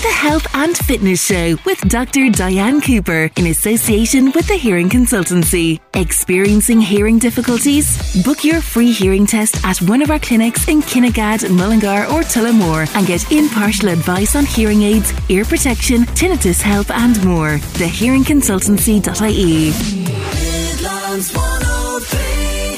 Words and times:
The 0.00 0.08
Health 0.10 0.46
and 0.54 0.78
Fitness 0.78 1.26
Show 1.26 1.56
with 1.66 1.80
Dr. 1.88 2.30
Diane 2.30 2.80
Cooper 2.80 3.28
in 3.36 3.48
association 3.48 4.30
with 4.30 4.46
the 4.46 4.54
Hearing 4.54 4.88
Consultancy. 4.88 5.80
Experiencing 5.94 6.80
hearing 6.80 7.18
difficulties? 7.18 8.22
Book 8.22 8.44
your 8.44 8.60
free 8.60 8.92
hearing 8.92 9.26
test 9.26 9.56
at 9.64 9.82
one 9.82 10.00
of 10.00 10.12
our 10.12 10.20
clinics 10.20 10.68
in 10.68 10.82
Kinnegad, 10.82 11.50
Mullingar, 11.50 12.04
or 12.12 12.22
Tullamore 12.22 12.86
and 12.94 13.08
get 13.08 13.32
impartial 13.32 13.88
advice 13.88 14.36
on 14.36 14.46
hearing 14.46 14.82
aids, 14.82 15.12
ear 15.30 15.44
protection, 15.44 16.02
tinnitus 16.14 16.62
help, 16.62 16.88
and 16.92 17.20
more. 17.24 17.58
Thehearingconsultancy.ie. 17.58 19.72
Midlands 19.72 21.34
103. 21.34 22.27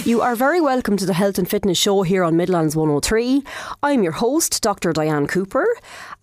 You 0.04 0.22
are 0.22 0.34
very 0.34 0.62
welcome 0.62 0.96
to 0.96 1.04
the 1.04 1.12
Health 1.12 1.38
and 1.38 1.48
Fitness 1.48 1.76
Show 1.76 2.02
here 2.02 2.24
on 2.24 2.34
Midlands 2.34 2.74
103. 2.74 3.42
I'm 3.82 4.02
your 4.02 4.12
host, 4.12 4.62
Dr. 4.62 4.94
Diane 4.94 5.26
Cooper. 5.26 5.66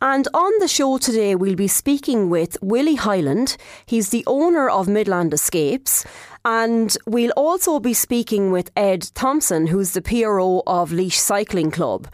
And 0.01 0.27
on 0.33 0.51
the 0.59 0.67
show 0.67 0.97
today, 0.97 1.35
we'll 1.35 1.55
be 1.55 1.67
speaking 1.67 2.32
with 2.32 2.57
Willie 2.61 2.95
Hyland. 2.95 3.55
He's 3.85 4.09
the 4.09 4.23
owner 4.25 4.68
of 4.68 4.87
Midland 4.87 5.32
Escapes. 5.32 6.05
And 6.43 6.97
we'll 7.05 7.32
also 7.37 7.79
be 7.79 7.93
speaking 7.93 8.51
with 8.51 8.71
Ed 8.75 9.11
Thompson, 9.13 9.68
who's 9.68 9.91
the 9.91 10.01
PRO 10.01 10.63
of 10.65 10.91
Laois 10.91 11.11
Cycling 11.11 11.69
Club. 11.69 12.07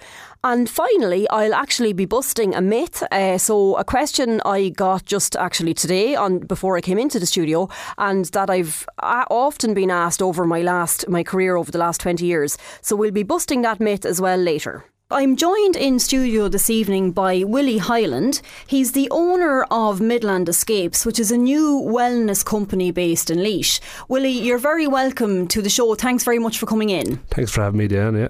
And 0.45 0.69
finally, 0.69 1.25
I'll 1.29 1.53
actually 1.53 1.93
be 1.93 2.05
busting 2.05 2.53
a 2.53 2.59
myth. 2.59 3.01
Uh, 3.11 3.37
so, 3.37 3.77
a 3.77 3.85
question 3.85 4.41
I 4.43 4.69
got 4.69 5.05
just 5.05 5.37
actually 5.37 5.73
today 5.73 6.15
on 6.15 6.39
before 6.39 6.75
I 6.75 6.81
came 6.81 6.97
into 6.97 7.17
the 7.17 7.25
studio, 7.25 7.69
and 7.97 8.25
that 8.25 8.49
I've 8.49 8.85
uh, 8.99 9.23
often 9.29 9.73
been 9.73 9.89
asked 9.89 10.21
over 10.21 10.45
my 10.45 10.61
last 10.61 11.07
my 11.07 11.23
career 11.23 11.55
over 11.55 11.71
the 11.71 11.77
last 11.77 12.01
twenty 12.01 12.25
years. 12.25 12.57
So, 12.81 12.97
we'll 12.97 13.11
be 13.11 13.23
busting 13.23 13.61
that 13.61 13.79
myth 13.79 14.05
as 14.05 14.19
well 14.19 14.37
later. 14.37 14.83
I'm 15.09 15.35
joined 15.37 15.75
in 15.77 15.99
studio 15.99 16.49
this 16.49 16.69
evening 16.69 17.11
by 17.11 17.43
Willie 17.45 17.77
Hyland. 17.77 18.41
He's 18.67 18.93
the 18.93 19.07
owner 19.11 19.63
of 19.71 20.01
Midland 20.01 20.49
Escapes, 20.49 21.05
which 21.05 21.19
is 21.19 21.31
a 21.31 21.37
new 21.37 21.81
wellness 21.85 22.43
company 22.43 22.91
based 22.91 23.29
in 23.29 23.43
Laois. 23.43 23.79
Willie, 24.09 24.31
you're 24.31 24.57
very 24.57 24.87
welcome 24.87 25.47
to 25.49 25.61
the 25.61 25.69
show. 25.69 25.93
Thanks 25.95 26.23
very 26.23 26.39
much 26.39 26.57
for 26.57 26.65
coming 26.65 26.89
in. 26.89 27.17
Thanks 27.29 27.51
for 27.51 27.61
having 27.61 27.77
me, 27.77 27.87
Dan. 27.87 28.15
Yeah. 28.15 28.29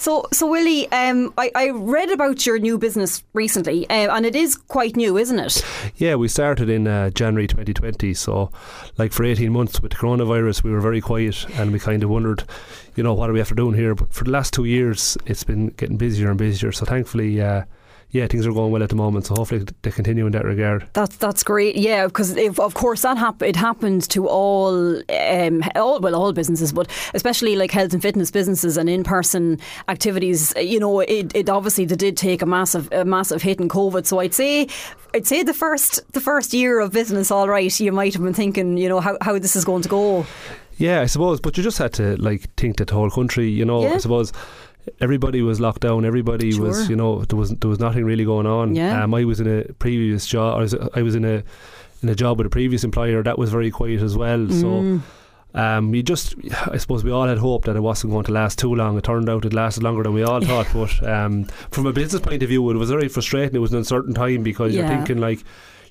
So, 0.00 0.24
so 0.32 0.46
Willie, 0.46 0.90
um, 0.92 1.34
I, 1.36 1.50
I 1.54 1.68
read 1.68 2.10
about 2.10 2.46
your 2.46 2.58
new 2.58 2.78
business 2.78 3.22
recently, 3.34 3.86
uh, 3.90 4.16
and 4.16 4.24
it 4.24 4.34
is 4.34 4.56
quite 4.56 4.96
new, 4.96 5.18
isn't 5.18 5.38
it? 5.38 5.62
Yeah, 5.96 6.14
we 6.14 6.26
started 6.26 6.70
in 6.70 6.86
uh, 6.86 7.10
January 7.10 7.46
2020. 7.46 8.14
So, 8.14 8.50
like 8.96 9.12
for 9.12 9.24
18 9.24 9.52
months 9.52 9.82
with 9.82 9.90
the 9.90 9.98
coronavirus, 9.98 10.64
we 10.64 10.70
were 10.70 10.80
very 10.80 11.02
quiet 11.02 11.44
and 11.58 11.70
we 11.70 11.78
kind 11.78 12.02
of 12.02 12.08
wondered, 12.08 12.44
you 12.96 13.02
know, 13.02 13.12
what 13.12 13.28
are 13.28 13.34
we 13.34 13.42
after 13.42 13.54
doing 13.54 13.74
here? 13.74 13.94
But 13.94 14.14
for 14.14 14.24
the 14.24 14.30
last 14.30 14.54
two 14.54 14.64
years, 14.64 15.18
it's 15.26 15.44
been 15.44 15.66
getting 15.66 15.98
busier 15.98 16.30
and 16.30 16.38
busier. 16.38 16.72
So, 16.72 16.86
thankfully, 16.86 17.38
uh, 17.42 17.64
yeah, 18.12 18.26
things 18.26 18.46
are 18.46 18.52
going 18.52 18.72
well 18.72 18.82
at 18.82 18.88
the 18.88 18.96
moment. 18.96 19.26
So 19.26 19.34
hopefully 19.36 19.64
they 19.82 19.90
continue 19.90 20.26
in 20.26 20.32
that 20.32 20.44
regard. 20.44 20.86
That's 20.94 21.16
that's 21.16 21.42
great. 21.42 21.76
Yeah, 21.76 22.06
because 22.06 22.36
of 22.58 22.74
course 22.74 23.02
that 23.02 23.16
hap- 23.18 23.42
it 23.42 23.56
happens 23.56 24.08
to 24.08 24.26
all, 24.28 24.96
um, 25.10 25.62
all 25.76 26.00
well 26.00 26.14
all 26.16 26.32
businesses, 26.32 26.72
but 26.72 26.88
especially 27.14 27.56
like 27.56 27.70
health 27.70 27.92
and 27.92 28.02
fitness 28.02 28.30
businesses 28.30 28.76
and 28.76 28.88
in 28.90 29.04
person 29.04 29.58
activities. 29.88 30.52
You 30.56 30.80
know, 30.80 31.00
it, 31.00 31.34
it 31.34 31.48
obviously 31.48 31.84
they 31.84 31.96
did 31.96 32.16
take 32.16 32.42
a 32.42 32.46
massive 32.46 32.90
a 32.92 33.04
massive 33.04 33.42
hit 33.42 33.60
in 33.60 33.68
COVID. 33.68 34.06
So 34.06 34.18
I'd 34.18 34.34
say 34.34 34.66
I'd 35.14 35.26
say 35.26 35.42
the 35.42 35.54
first 35.54 36.00
the 36.12 36.20
first 36.20 36.52
year 36.52 36.80
of 36.80 36.92
business, 36.92 37.30
all 37.30 37.48
right, 37.48 37.80
you 37.80 37.92
might 37.92 38.14
have 38.14 38.22
been 38.22 38.34
thinking, 38.34 38.76
you 38.76 38.88
know, 38.88 39.00
how 39.00 39.16
how 39.20 39.38
this 39.38 39.54
is 39.56 39.64
going 39.64 39.82
to 39.82 39.88
go. 39.88 40.26
Yeah, 40.78 41.02
I 41.02 41.06
suppose, 41.06 41.40
but 41.40 41.56
you 41.58 41.62
just 41.62 41.76
had 41.78 41.92
to 41.94 42.16
like 42.16 42.48
think 42.56 42.78
that 42.78 42.88
the 42.88 42.94
whole 42.94 43.10
country, 43.10 43.48
you 43.50 43.66
know, 43.66 43.82
Yeah. 43.82 43.94
I 43.94 43.98
suppose 43.98 44.32
everybody 45.00 45.42
was 45.42 45.60
locked 45.60 45.80
down. 45.82 46.04
Everybody 46.04 46.52
Sure. 46.52 46.66
was, 46.68 46.88
you 46.88 46.96
know, 46.96 47.22
there 47.24 47.38
was 47.38 47.50
there 47.50 47.70
was 47.70 47.78
nothing 47.80 48.04
really 48.04 48.24
going 48.24 48.46
on. 48.46 48.74
Yeah. 48.74 49.02
Um, 49.02 49.14
I 49.14 49.24
was 49.24 49.40
in 49.40 49.46
a 49.46 49.64
previous 49.74 50.26
job. 50.26 50.58
I 50.58 50.60
was, 50.60 50.74
I 50.94 51.02
was 51.02 51.14
in 51.14 51.24
a 51.24 51.42
in 52.02 52.08
a 52.08 52.14
job 52.14 52.38
with 52.38 52.46
a 52.46 52.50
previous 52.50 52.84
employer 52.84 53.22
that 53.22 53.38
was 53.38 53.50
very 53.50 53.70
quiet 53.70 54.00
as 54.02 54.16
well. 54.16 54.38
Mm. 54.38 54.60
So. 54.60 55.02
Um, 55.52 55.92
you 55.96 56.04
just, 56.04 56.36
I 56.68 56.76
suppose 56.76 57.02
we 57.02 57.10
all 57.10 57.26
had 57.26 57.38
hope 57.38 57.64
that 57.64 57.74
it 57.74 57.80
wasn't 57.80 58.12
going 58.12 58.24
to 58.26 58.32
last 58.32 58.56
too 58.56 58.72
long. 58.72 58.96
It 58.96 59.02
turned 59.02 59.28
out 59.28 59.44
it 59.44 59.52
lasted 59.52 59.82
longer 59.82 60.04
than 60.04 60.14
we 60.14 60.22
all 60.22 60.40
thought. 60.44 60.68
But 60.72 61.02
um, 61.08 61.44
from 61.72 61.86
a 61.86 61.92
business 61.92 62.22
point 62.22 62.44
of 62.44 62.48
view, 62.48 62.70
it 62.70 62.76
was 62.76 62.88
very 62.88 63.08
frustrating. 63.08 63.56
It 63.56 63.58
was 63.58 63.72
an 63.72 63.78
uncertain 63.78 64.14
time 64.14 64.44
because 64.44 64.74
you're 64.74 64.86
thinking 64.86 65.18
like 65.18 65.40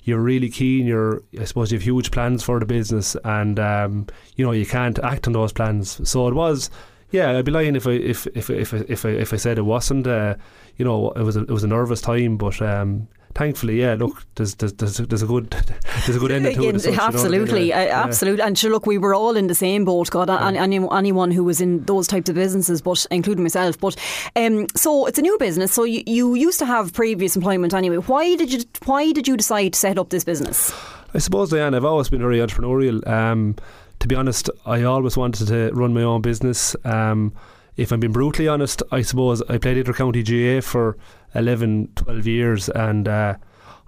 you're 0.04 0.20
really 0.20 0.48
keen. 0.48 0.86
You're, 0.86 1.22
I 1.38 1.44
suppose, 1.44 1.70
you 1.70 1.76
have 1.76 1.84
huge 1.84 2.10
plans 2.10 2.42
for 2.42 2.58
the 2.58 2.64
business, 2.64 3.16
and 3.22 3.60
um, 3.60 4.06
you 4.36 4.46
know 4.46 4.52
you 4.52 4.64
can't 4.64 4.98
act 5.00 5.26
on 5.26 5.34
those 5.34 5.52
plans. 5.52 6.08
So 6.08 6.26
it 6.28 6.34
was, 6.34 6.70
yeah. 7.10 7.36
I'd 7.38 7.44
be 7.44 7.52
lying 7.52 7.76
if 7.76 7.86
I 7.86 7.92
if 7.92 8.26
if 8.34 8.50
if 8.50 8.72
if 8.74 9.04
I, 9.04 9.08
if 9.10 9.32
I 9.32 9.36
said 9.36 9.58
it 9.58 9.62
wasn't. 9.62 10.06
Uh, 10.06 10.34
you 10.76 10.84
know, 10.84 11.10
it 11.10 11.22
was 11.22 11.36
a, 11.36 11.40
it 11.42 11.50
was 11.50 11.64
a 11.64 11.68
nervous 11.68 12.00
time, 12.00 12.36
but. 12.36 12.60
Um, 12.62 13.08
Thankfully, 13.32 13.80
yeah. 13.80 13.94
Look, 13.94 14.26
there's 14.34 14.56
there's 14.56 14.72
there's, 14.72 14.96
there's 14.96 15.22
a 15.22 15.26
good 15.26 15.50
there's 16.04 16.16
a 16.16 16.18
good 16.18 16.32
ending 16.32 16.56
to 16.56 16.68
it. 16.68 16.80
such, 16.80 16.90
you 16.90 16.96
know 16.96 17.04
what 17.04 17.14
I 17.14 17.18
mean? 17.20 17.20
absolutely, 17.20 17.68
Yeah. 17.68 17.78
uh, 17.78 17.84
Yeah. 17.84 18.02
absolutely. 18.02 18.42
And 18.42 18.58
sure, 18.58 18.72
look, 18.72 18.86
we 18.86 18.98
were 18.98 19.14
all 19.14 19.36
in 19.36 19.46
the 19.46 19.54
same 19.54 19.84
boat. 19.84 20.10
God, 20.10 20.28
any, 20.28 20.58
any, 20.58 20.88
anyone 20.90 21.30
who 21.30 21.44
was 21.44 21.60
in 21.60 21.84
those 21.84 22.08
types 22.08 22.28
of 22.28 22.34
businesses, 22.34 22.82
but 22.82 23.06
including 23.12 23.44
myself. 23.44 23.78
But 23.78 23.94
um, 24.34 24.66
so 24.74 25.06
it's 25.06 25.20
a 25.20 25.22
new 25.22 25.38
business. 25.38 25.72
So 25.72 25.84
you, 25.84 26.02
you 26.08 26.34
used 26.34 26.58
to 26.58 26.66
have 26.66 26.92
previous 26.92 27.36
employment 27.36 27.72
anyway. 27.72 27.98
Why 27.98 28.34
did 28.34 28.52
you 28.52 28.64
Why 28.84 29.12
did 29.12 29.28
you 29.28 29.36
decide 29.36 29.74
to 29.74 29.78
set 29.78 29.96
up 29.96 30.10
this 30.10 30.24
business? 30.24 30.72
I 31.14 31.18
suppose, 31.18 31.50
Diane, 31.50 31.72
I've 31.76 31.84
always 31.84 32.08
been 32.08 32.20
very 32.22 32.38
entrepreneurial. 32.38 33.06
Um, 33.06 33.54
to 34.00 34.08
be 34.08 34.14
honest, 34.14 34.50
I 34.66 34.82
always 34.82 35.16
wanted 35.16 35.46
to 35.48 35.70
run 35.72 35.94
my 35.94 36.02
own 36.02 36.22
business. 36.22 36.74
Um, 36.84 37.32
if 37.76 37.92
I'm 37.92 38.00
being 38.00 38.12
brutally 38.12 38.48
honest, 38.48 38.82
I 38.90 39.02
suppose 39.02 39.42
I 39.42 39.58
played 39.58 39.76
inter-county 39.76 40.22
GAA 40.22 40.60
for 40.60 40.96
11, 41.34 41.92
12 41.94 42.26
years, 42.26 42.68
and 42.70 43.06
uh, 43.06 43.36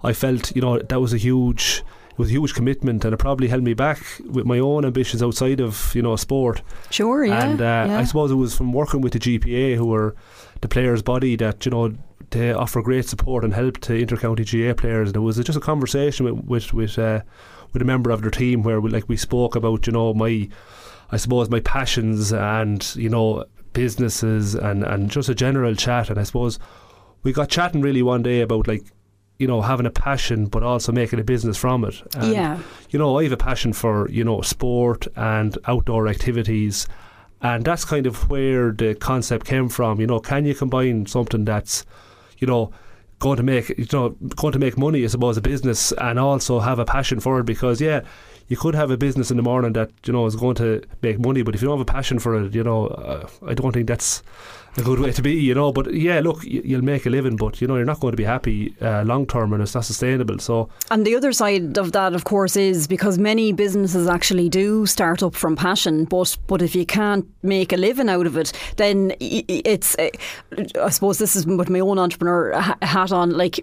I 0.03 0.13
felt, 0.13 0.55
you 0.55 0.61
know, 0.61 0.79
that 0.79 1.01
was 1.01 1.13
a 1.13 1.17
huge, 1.17 1.83
it 2.11 2.17
was 2.17 2.29
a 2.29 2.31
huge 2.31 2.53
commitment, 2.53 3.03
and 3.05 3.13
it 3.13 3.17
probably 3.17 3.47
held 3.47 3.63
me 3.63 3.73
back 3.73 3.99
with 4.29 4.45
my 4.45 4.59
own 4.59 4.85
ambitions 4.85 5.21
outside 5.21 5.59
of, 5.59 5.93
you 5.95 6.01
know, 6.01 6.15
sport. 6.15 6.61
Sure, 6.91 7.25
yeah. 7.25 7.43
and 7.43 7.61
uh, 7.61 7.85
yeah. 7.87 7.99
I 7.99 8.03
suppose 8.03 8.31
it 8.31 8.35
was 8.35 8.55
from 8.55 8.71
working 8.71 9.01
with 9.01 9.13
the 9.13 9.19
GPA, 9.19 9.75
who 9.75 9.87
were 9.87 10.15
the 10.61 10.67
players' 10.67 11.01
body, 11.01 11.35
that 11.37 11.65
you 11.65 11.71
know 11.71 11.93
they 12.29 12.51
offer 12.53 12.81
great 12.81 13.05
support 13.05 13.43
and 13.43 13.53
help 13.53 13.79
to 13.81 13.93
inter-county 13.93 14.43
GAA 14.45 14.73
players. 14.73 15.11
It 15.11 15.19
was 15.19 15.37
just 15.37 15.57
a 15.57 15.61
conversation 15.61 16.25
with 16.25 16.45
with 16.45 16.73
with, 16.73 16.99
uh, 16.99 17.21
with 17.73 17.81
a 17.81 17.85
member 17.85 18.11
of 18.11 18.21
their 18.21 18.31
team 18.31 18.63
where 18.63 18.79
we, 18.79 18.89
like 18.89 19.09
we 19.09 19.17
spoke 19.17 19.55
about 19.55 19.85
you 19.87 19.93
know 19.93 20.13
my, 20.13 20.47
I 21.11 21.17
suppose 21.17 21.49
my 21.49 21.59
passions 21.59 22.31
and 22.31 22.95
you 22.95 23.09
know 23.09 23.45
businesses 23.73 24.55
and 24.55 24.83
and 24.83 25.11
just 25.11 25.27
a 25.27 25.35
general 25.35 25.75
chat. 25.75 26.09
And 26.09 26.17
I 26.17 26.23
suppose 26.23 26.59
we 27.23 27.33
got 27.33 27.49
chatting 27.49 27.81
really 27.81 28.03
one 28.03 28.23
day 28.23 28.41
about 28.41 28.67
like. 28.67 28.85
You 29.39 29.47
know, 29.47 29.61
having 29.61 29.87
a 29.87 29.91
passion, 29.91 30.45
but 30.45 30.61
also 30.61 30.91
making 30.91 31.19
a 31.19 31.23
business 31.23 31.57
from 31.57 31.83
it. 31.83 31.95
And, 32.15 32.31
yeah, 32.31 32.59
you 32.91 32.99
know, 32.99 33.17
I 33.17 33.23
have 33.23 33.31
a 33.31 33.35
passion 33.37 33.73
for, 33.73 34.07
you 34.09 34.23
know, 34.23 34.41
sport 34.41 35.07
and 35.15 35.57
outdoor 35.65 36.07
activities. 36.07 36.87
And 37.41 37.65
that's 37.65 37.83
kind 37.83 38.05
of 38.05 38.29
where 38.29 38.71
the 38.71 38.93
concept 38.93 39.47
came 39.47 39.69
from. 39.69 39.99
You 39.99 40.05
know, 40.05 40.19
can 40.19 40.45
you 40.45 40.53
combine 40.53 41.07
something 41.07 41.45
that's, 41.45 41.83
you 42.37 42.47
know, 42.47 42.71
going 43.23 43.37
to 43.37 43.43
make, 43.43 43.69
you 43.69 43.87
know, 43.91 44.09
going 44.35 44.51
to 44.51 44.59
make 44.59 44.77
money, 44.77 45.03
I 45.03 45.07
suppose, 45.07 45.37
a 45.37 45.41
business 45.41 45.93
and 45.93 46.19
also 46.19 46.59
have 46.59 46.77
a 46.77 46.85
passion 46.85 47.19
for 47.21 47.39
it? 47.39 47.45
Because, 47.45 47.79
yeah, 47.79 48.01
you 48.49 48.57
could 48.57 48.75
have 48.75 48.91
a 48.91 48.97
business 48.97 49.31
in 49.31 49.37
the 49.37 49.43
morning 49.43 49.73
that, 49.73 49.91
you 50.05 50.11
know, 50.11 50.25
is 50.25 50.35
going 50.35 50.55
to 50.55 50.81
make 51.01 51.19
money, 51.19 51.41
but 51.41 51.55
if 51.55 51.61
you 51.61 51.67
don't 51.69 51.77
have 51.77 51.87
a 51.89 51.91
passion 51.91 52.19
for 52.19 52.35
it, 52.35 52.53
you 52.53 52.63
know, 52.63 52.87
uh, 52.87 53.27
I 53.47 53.53
don't 53.53 53.71
think 53.71 53.87
that's 53.87 54.21
a 54.77 54.81
good 54.81 54.99
way 54.99 55.11
to 55.11 55.21
be, 55.21 55.33
you 55.33 55.53
know. 55.53 55.71
But 55.71 55.93
yeah, 55.93 56.19
look, 56.19 56.43
you'll 56.43 56.83
make 56.83 57.05
a 57.05 57.09
living, 57.09 57.35
but 57.35 57.61
you 57.61 57.67
know, 57.67 57.75
you're 57.75 57.85
not 57.85 57.99
going 57.99 58.11
to 58.11 58.17
be 58.17 58.23
happy 58.23 58.75
uh, 58.81 59.03
long 59.03 59.25
term 59.25 59.53
and 59.53 59.61
it's 59.61 59.75
not 59.75 59.85
sustainable. 59.85 60.39
So, 60.39 60.69
And 60.89 61.05
the 61.05 61.15
other 61.15 61.31
side 61.31 61.77
of 61.77 61.91
that, 61.91 62.13
of 62.13 62.23
course, 62.23 62.55
is 62.55 62.87
because 62.87 63.17
many 63.17 63.53
businesses 63.53 64.07
actually 64.07 64.49
do 64.49 64.85
start 64.85 65.23
up 65.23 65.35
from 65.35 65.55
passion, 65.55 66.05
but 66.05 66.37
but 66.47 66.61
if 66.61 66.75
you 66.75 66.85
can't 66.85 67.25
make 67.43 67.73
a 67.73 67.77
living 67.77 68.09
out 68.09 68.25
of 68.25 68.37
it, 68.37 68.51
then 68.77 69.13
it's. 69.19 69.97
uh, 69.99 70.09
I 70.81 70.89
suppose 70.89 71.17
this 71.17 71.35
is 71.35 71.45
with 71.45 71.69
my 71.69 71.79
own 71.79 71.99
entrepreneur 71.99 72.51
hat 72.81 73.11
on. 73.11 73.31
Like, 73.31 73.59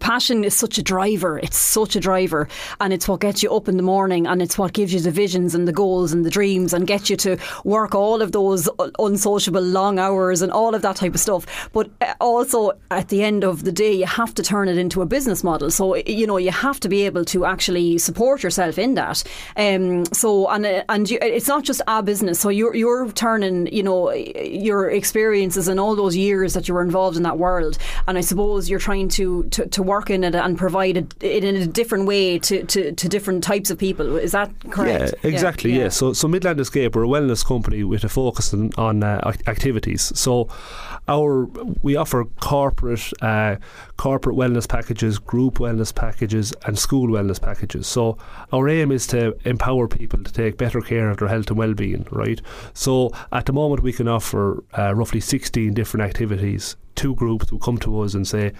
passion 0.00 0.44
is 0.44 0.54
such 0.54 0.78
a 0.78 0.82
driver. 0.82 1.38
It's 1.38 1.56
such 1.56 1.96
a 1.96 2.00
driver, 2.00 2.48
and 2.80 2.92
it's 2.92 3.08
what 3.08 3.20
gets 3.20 3.42
you 3.42 3.54
up 3.54 3.68
in 3.68 3.76
the 3.76 3.82
morning, 3.82 4.26
and 4.26 4.42
it's 4.42 4.58
what 4.58 4.72
gives 4.72 4.92
you 4.92 5.00
the 5.00 5.10
visions 5.10 5.54
and 5.54 5.66
the 5.66 5.72
goals 5.72 6.12
and 6.12 6.24
the 6.24 6.30
dreams, 6.30 6.72
and 6.72 6.86
gets 6.86 7.10
you 7.10 7.16
to 7.16 7.38
work 7.64 7.94
all 7.94 8.22
of 8.22 8.32
those 8.32 8.68
unsociable 8.98 9.62
long 9.62 9.98
hours 9.98 10.42
and 10.42 10.49
all 10.50 10.74
of 10.74 10.82
that 10.82 10.96
type 10.96 11.14
of 11.14 11.20
stuff. 11.20 11.70
But 11.72 11.90
uh, 12.00 12.14
also, 12.20 12.72
at 12.90 13.08
the 13.08 13.22
end 13.22 13.44
of 13.44 13.64
the 13.64 13.72
day, 13.72 13.92
you 13.92 14.06
have 14.06 14.34
to 14.34 14.42
turn 14.42 14.68
it 14.68 14.78
into 14.78 15.02
a 15.02 15.06
business 15.06 15.44
model. 15.44 15.70
So 15.70 15.96
you 15.96 16.26
know 16.26 16.36
you 16.36 16.50
have 16.50 16.80
to 16.80 16.88
be 16.88 17.06
able 17.06 17.24
to 17.26 17.44
actually 17.44 17.98
support 17.98 18.42
yourself 18.42 18.78
in 18.78 18.94
that. 18.94 19.22
Um, 19.56 20.04
so 20.06 20.48
and 20.48 20.66
uh, 20.66 20.84
and 20.88 21.10
you, 21.10 21.18
it's 21.20 21.48
not 21.48 21.64
just 21.64 21.82
a 21.86 22.02
business. 22.02 22.40
So 22.40 22.48
you're 22.48 22.74
you're 22.74 23.10
turning 23.12 23.72
you 23.72 23.82
know 23.82 24.12
your 24.12 24.90
experiences 24.90 25.68
and 25.68 25.78
all 25.78 25.96
those 25.96 26.16
years 26.16 26.54
that 26.54 26.68
you 26.68 26.74
were 26.74 26.82
involved 26.82 27.16
in 27.16 27.22
that 27.24 27.38
world, 27.38 27.78
and 28.06 28.18
I 28.18 28.20
suppose 28.20 28.68
you're 28.68 28.78
trying 28.78 29.08
to 29.10 29.44
to, 29.44 29.66
to 29.66 29.82
work 29.82 30.10
in 30.10 30.24
it 30.24 30.34
and 30.34 30.56
provide 30.58 30.96
it 30.96 31.22
in 31.22 31.56
a 31.56 31.66
different 31.66 32.06
way 32.06 32.38
to, 32.38 32.64
to, 32.64 32.92
to 32.92 33.08
different 33.08 33.44
types 33.44 33.70
of 33.70 33.78
people. 33.78 34.16
Is 34.16 34.32
that 34.32 34.50
correct? 34.70 35.14
Yeah, 35.22 35.30
exactly. 35.30 35.72
Yeah. 35.72 35.88
So, 35.88 36.12
so 36.12 36.28
Midland 36.28 36.60
Escape, 36.60 36.94
we're 36.94 37.04
a 37.04 37.08
wellness 37.08 37.44
company 37.44 37.84
with 37.84 38.04
a 38.04 38.08
focus 38.08 38.52
on, 38.54 38.70
on 38.76 39.02
uh, 39.02 39.32
activities. 39.46 40.12
So 40.14 40.39
So 40.40 40.48
our 41.08 41.46
we 41.82 41.96
offer 41.96 42.24
corporate 42.40 43.12
uh, 43.22 43.56
corporate 43.96 44.36
wellness 44.36 44.68
packages, 44.68 45.18
group 45.18 45.54
wellness 45.58 45.94
packages, 45.94 46.52
and 46.66 46.78
school 46.78 47.08
wellness 47.08 47.40
packages. 47.40 47.86
So 47.86 48.16
our 48.52 48.68
aim 48.68 48.92
is 48.92 49.06
to 49.08 49.36
empower 49.44 49.88
people 49.88 50.22
to 50.22 50.32
take 50.32 50.56
better 50.56 50.80
care 50.80 51.10
of 51.10 51.18
their 51.18 51.28
health 51.28 51.48
and 51.48 51.58
well-being. 51.58 52.06
Right. 52.10 52.40
So 52.74 53.10
at 53.32 53.46
the 53.46 53.52
moment 53.52 53.82
we 53.82 53.92
can 53.92 54.08
offer 54.08 54.62
uh, 54.78 54.94
roughly 54.94 55.20
16 55.20 55.74
different 55.74 56.04
activities. 56.06 56.76
Two 56.94 57.14
groups 57.14 57.48
who 57.48 57.58
come 57.58 57.78
to 57.78 58.00
us 58.00 58.14
and 58.14 58.26
say, 58.26 58.52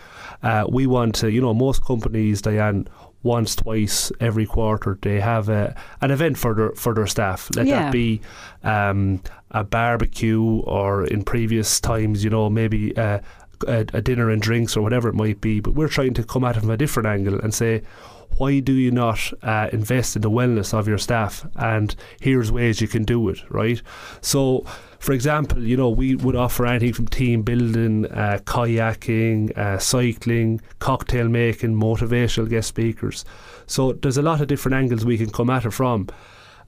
uh, 0.42 0.64
we 0.68 0.86
want 0.86 1.14
to. 1.16 1.30
You 1.30 1.40
know, 1.40 1.52
most 1.52 1.84
companies, 1.84 2.40
Diane 2.40 2.88
once, 3.22 3.54
twice 3.54 4.10
every 4.20 4.46
quarter. 4.46 4.98
They 5.02 5.20
have 5.20 5.48
a, 5.48 5.74
an 6.00 6.10
event 6.10 6.38
for 6.38 6.54
their 6.54 6.70
for 6.72 6.94
their 6.94 7.06
staff. 7.06 7.48
Let 7.56 7.66
Yeah. 7.66 7.82
that 7.84 7.92
be 7.92 8.20
um, 8.64 9.22
a 9.50 9.64
barbecue, 9.64 10.42
or 10.42 11.04
in 11.04 11.22
previous 11.24 11.80
times, 11.80 12.22
you 12.24 12.30
know, 12.30 12.48
maybe 12.48 12.96
uh, 12.96 13.18
a, 13.66 13.86
a 13.92 14.00
dinner 14.00 14.30
and 14.30 14.42
drinks 14.42 14.76
or 14.76 14.82
whatever 14.82 15.08
it 15.08 15.14
might 15.14 15.40
be. 15.40 15.60
But 15.60 15.74
we're 15.74 15.88
trying 15.88 16.14
to 16.14 16.24
come 16.24 16.44
at 16.44 16.56
it 16.56 16.60
from 16.60 16.70
a 16.70 16.76
different 16.76 17.08
angle 17.08 17.40
and 17.40 17.54
say. 17.54 17.82
Why 18.36 18.60
do 18.60 18.72
you 18.72 18.90
not 18.90 19.32
uh, 19.42 19.68
invest 19.72 20.16
in 20.16 20.22
the 20.22 20.30
wellness 20.30 20.72
of 20.72 20.88
your 20.88 20.96
staff? 20.96 21.46
And 21.56 21.94
here's 22.20 22.50
ways 22.50 22.80
you 22.80 22.88
can 22.88 23.04
do 23.04 23.28
it, 23.28 23.38
right? 23.50 23.82
So, 24.22 24.64
for 24.98 25.12
example, 25.12 25.62
you 25.62 25.76
know, 25.76 25.90
we 25.90 26.14
would 26.14 26.36
offer 26.36 26.64
anything 26.64 26.92
from 26.92 27.08
team 27.08 27.42
building, 27.42 28.06
uh, 28.06 28.38
kayaking, 28.44 29.58
uh, 29.58 29.78
cycling, 29.78 30.60
cocktail 30.78 31.28
making, 31.28 31.74
motivational 31.74 32.48
guest 32.48 32.68
speakers. 32.68 33.24
So 33.66 33.92
there's 33.92 34.16
a 34.16 34.22
lot 34.22 34.40
of 34.40 34.46
different 34.46 34.76
angles 34.76 35.04
we 35.04 35.18
can 35.18 35.30
come 35.30 35.50
at 35.50 35.64
it 35.64 35.72
from. 35.72 36.08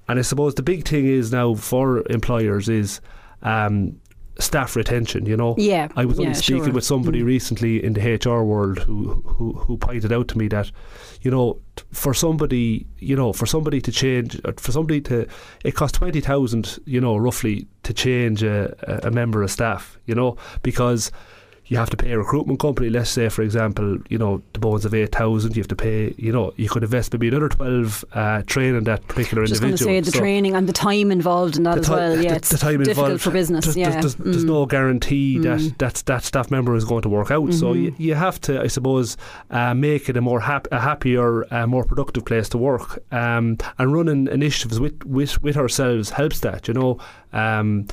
And 0.09 0.19
I 0.19 0.23
suppose 0.23 0.55
the 0.55 0.63
big 0.63 0.87
thing 0.87 1.07
is 1.07 1.33
now 1.33 1.55
for 1.55 2.07
employers 2.11 2.69
is 2.69 3.01
um, 3.43 4.01
staff 4.43 4.77
retention. 4.77 5.27
You 5.27 5.37
know, 5.37 5.55
Yeah, 5.59 5.89
I 5.97 6.05
was 6.05 6.19
yeah, 6.19 6.27
only 6.27 6.35
speaking 6.35 6.65
sure. 6.65 6.73
with 6.75 6.85
somebody 6.85 7.21
Mm. 7.23 7.27
recently 7.27 7.83
in 7.85 7.93
the 7.95 8.01
HR 8.01 8.45
world 8.45 8.79
who, 8.81 9.23
who 9.27 9.53
who 9.53 9.77
pointed 9.77 10.13
out 10.13 10.29
to 10.29 10.39
me 10.39 10.49
that, 10.49 10.71
you 11.23 11.31
know, 11.31 11.59
t- 11.77 11.85
for 11.93 12.15
somebody, 12.15 12.87
you 12.99 13.17
know, 13.17 13.33
for 13.33 13.47
somebody 13.47 13.81
to 13.81 13.93
change, 13.93 14.41
uh, 14.45 14.53
for 14.57 14.73
somebody 14.73 15.01
to, 15.03 15.27
it 15.65 15.75
costs 15.75 15.99
twenty 15.99 16.21
thousand, 16.21 16.79
you 16.85 17.01
know, 17.01 17.17
roughly 17.17 17.67
to 17.85 17.93
change 17.95 18.43
a 18.43 18.75
a 19.07 19.11
member 19.11 19.43
of 19.43 19.51
staff. 19.51 19.99
You 20.07 20.15
know, 20.15 20.37
because 20.63 21.11
you 21.73 21.79
have 21.79 21.91
to 21.91 21.97
pay 21.97 22.13
a 22.13 22.19
recruitment 22.19 22.59
company. 22.61 22.89
Let's 22.91 23.09
say, 23.11 23.29
for 23.31 23.43
example, 23.43 23.99
you 24.13 24.19
know, 24.19 24.43
the 24.53 24.59
bones 24.61 24.85
of 24.85 24.93
eight 24.95 25.13
thousand. 25.21 25.57
You 25.57 25.63
have 25.63 25.69
to 25.69 25.77
pay. 25.77 26.15
You 26.19 26.33
know, 26.37 26.53
you 26.57 26.69
could 26.69 26.83
invest 26.85 27.13
maybe 27.13 27.29
another 27.29 27.49
twelve 27.49 28.05
uh, 28.13 28.43
training 28.47 28.85
that 28.85 29.01
particular 29.09 29.43
individual. 29.45 29.71
Just 29.71 29.85
going 29.85 30.03
to 30.03 30.05
say 30.05 30.11
the 30.11 30.11
So- 30.17 30.19
training 30.25 30.55
and 30.55 30.69
the 30.69 30.73
time 30.89 31.11
involved 31.11 31.57
in 31.57 31.63
that 31.63 31.79
as 31.79 31.89
well. 31.89 32.15
Yeah, 32.21 32.31
the- 32.33 32.37
it's 32.37 32.51
the 32.51 32.59
time 32.59 32.79
difficult 32.79 33.07
involved. 33.07 33.23
for 33.23 33.31
business. 33.31 33.65
There's, 33.65 33.77
yeah, 33.77 33.91
there's, 33.91 34.15
there's, 34.17 34.33
there's 34.33 34.45
Mm. 34.45 34.49
no 34.49 34.67
guarantee 34.67 35.39
that, 35.39 35.61
Mm. 35.61 35.79
that 35.79 35.95
that 36.07 36.23
staff 36.25 36.51
member 36.51 36.75
is 36.77 36.85
going 36.85 37.03
to 37.03 37.09
work 37.09 37.31
out. 37.31 37.53
So 37.55 37.73
you, 37.73 37.91
Mhm. 37.93 38.01
you 38.07 38.15
have 38.17 38.39
to, 38.43 38.61
I 38.61 38.67
suppose, 38.67 39.17
uh, 39.51 39.73
make 39.75 40.09
it 40.11 40.17
a 40.17 40.21
more 40.21 40.41
hap- 40.41 40.69
a 40.73 40.81
happier, 40.81 41.31
uh, 41.55 41.67
more 41.67 41.85
productive 41.85 42.25
place 42.27 42.49
to 42.51 42.59
work. 42.59 43.03
Um, 43.11 43.57
and 43.79 43.93
running 43.95 44.29
initiatives 44.29 44.79
with, 44.79 45.03
with 45.07 45.43
with 45.43 45.57
ourselves 45.57 46.11
helps 46.11 46.41
that. 46.41 46.69
You 46.69 46.75
know. 46.75 46.99
Um, 47.33 47.87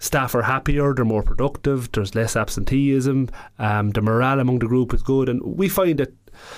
Staff 0.00 0.34
are 0.34 0.42
happier, 0.42 0.94
they're 0.94 1.04
more 1.04 1.22
productive, 1.22 1.92
there's 1.92 2.14
less 2.14 2.34
absenteeism, 2.34 3.28
um, 3.58 3.90
the 3.90 4.00
morale 4.00 4.40
among 4.40 4.58
the 4.58 4.66
group 4.66 4.94
is 4.94 5.02
good, 5.02 5.28
and 5.28 5.42
we 5.42 5.68
find 5.68 5.98
that 5.98 6.14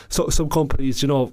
so 0.08 0.28
some 0.28 0.48
companies, 0.48 1.02
you 1.02 1.08
know, 1.08 1.30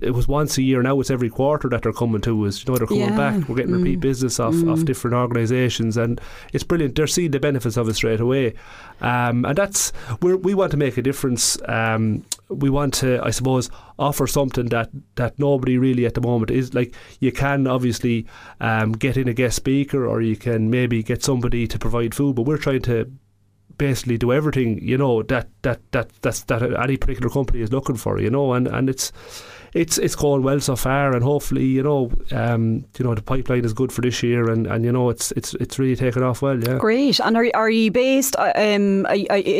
it 0.00 0.12
was 0.12 0.28
once 0.28 0.58
a 0.58 0.62
year. 0.62 0.82
Now 0.82 0.98
it's 1.00 1.10
every 1.10 1.28
quarter 1.30 1.68
that 1.70 1.82
they're 1.82 1.92
coming 1.92 2.20
to 2.22 2.46
us. 2.46 2.64
You 2.64 2.72
know, 2.72 2.78
they're 2.78 2.86
coming 2.86 3.02
Yeah. 3.08 3.16
back. 3.16 3.48
We're 3.48 3.56
getting 3.56 3.72
repeat 3.72 3.98
Mm. 3.98 4.02
business 4.02 4.38
off, 4.40 4.54
Mm. 4.54 4.72
off 4.72 4.84
different 4.84 5.14
organisations, 5.16 5.96
and 5.96 6.20
it's 6.52 6.64
brilliant. 6.64 6.94
They're 6.94 7.06
seeing 7.06 7.30
the 7.32 7.40
benefits 7.40 7.76
of 7.76 7.88
it 7.88 7.94
straight 7.94 8.20
away, 8.20 8.54
um, 9.00 9.44
and 9.44 9.56
that's 9.56 9.90
where 10.20 10.36
we 10.36 10.54
want 10.54 10.70
to 10.72 10.76
make 10.76 10.96
a 10.96 11.02
difference. 11.02 11.58
Um, 11.68 12.22
we 12.48 12.70
want 12.70 12.94
to, 12.94 13.20
I 13.24 13.30
suppose, 13.30 13.70
offer 13.98 14.26
something 14.26 14.66
that 14.66 14.90
that 15.16 15.38
nobody 15.38 15.78
really 15.78 16.06
at 16.06 16.14
the 16.14 16.20
moment 16.20 16.50
is 16.50 16.74
like. 16.74 16.94
You 17.20 17.32
can 17.32 17.66
obviously 17.66 18.26
um, 18.60 18.92
get 18.92 19.16
in 19.16 19.28
a 19.28 19.34
guest 19.34 19.56
speaker, 19.56 20.06
or 20.06 20.20
you 20.20 20.36
can 20.36 20.70
maybe 20.70 21.02
get 21.02 21.22
somebody 21.24 21.66
to 21.66 21.78
provide 21.78 22.14
food, 22.14 22.36
but 22.36 22.42
we're 22.42 22.56
trying 22.58 22.82
to 22.82 23.10
basically 23.78 24.18
do 24.18 24.32
everything 24.32 24.78
you 24.82 24.96
know 24.96 25.22
that 25.22 25.48
that 25.62 25.80
that 25.92 26.10
that's 26.22 26.44
that 26.44 26.62
any 26.62 26.96
particular 26.96 27.28
company 27.30 27.60
is 27.60 27.72
looking 27.72 27.96
for 27.96 28.20
you 28.20 28.30
know 28.30 28.52
and 28.52 28.66
and 28.66 28.88
it's 28.88 29.12
it's 29.76 29.98
it's 29.98 30.16
going 30.16 30.42
well 30.42 30.60
so 30.60 30.74
far 30.74 31.14
and 31.14 31.22
hopefully 31.22 31.64
you 31.66 31.82
know 31.82 32.10
um 32.32 32.84
you 32.98 33.04
know 33.04 33.14
the 33.14 33.22
pipeline 33.22 33.64
is 33.64 33.72
good 33.72 33.92
for 33.92 34.00
this 34.00 34.22
year 34.22 34.50
and 34.50 34.66
and 34.66 34.84
you 34.84 34.92
know 34.92 35.10
it's 35.10 35.32
it's 35.32 35.54
it's 35.54 35.78
really 35.78 35.96
taken 35.96 36.22
off 36.22 36.40
well 36.42 36.58
yeah 36.62 36.78
Great. 36.78 37.20
And 37.20 37.36
are, 37.36 37.46
are 37.54 37.70
you 37.70 37.90
based? 37.90 38.36
uh, 38.38 38.52
Um, 38.54 39.06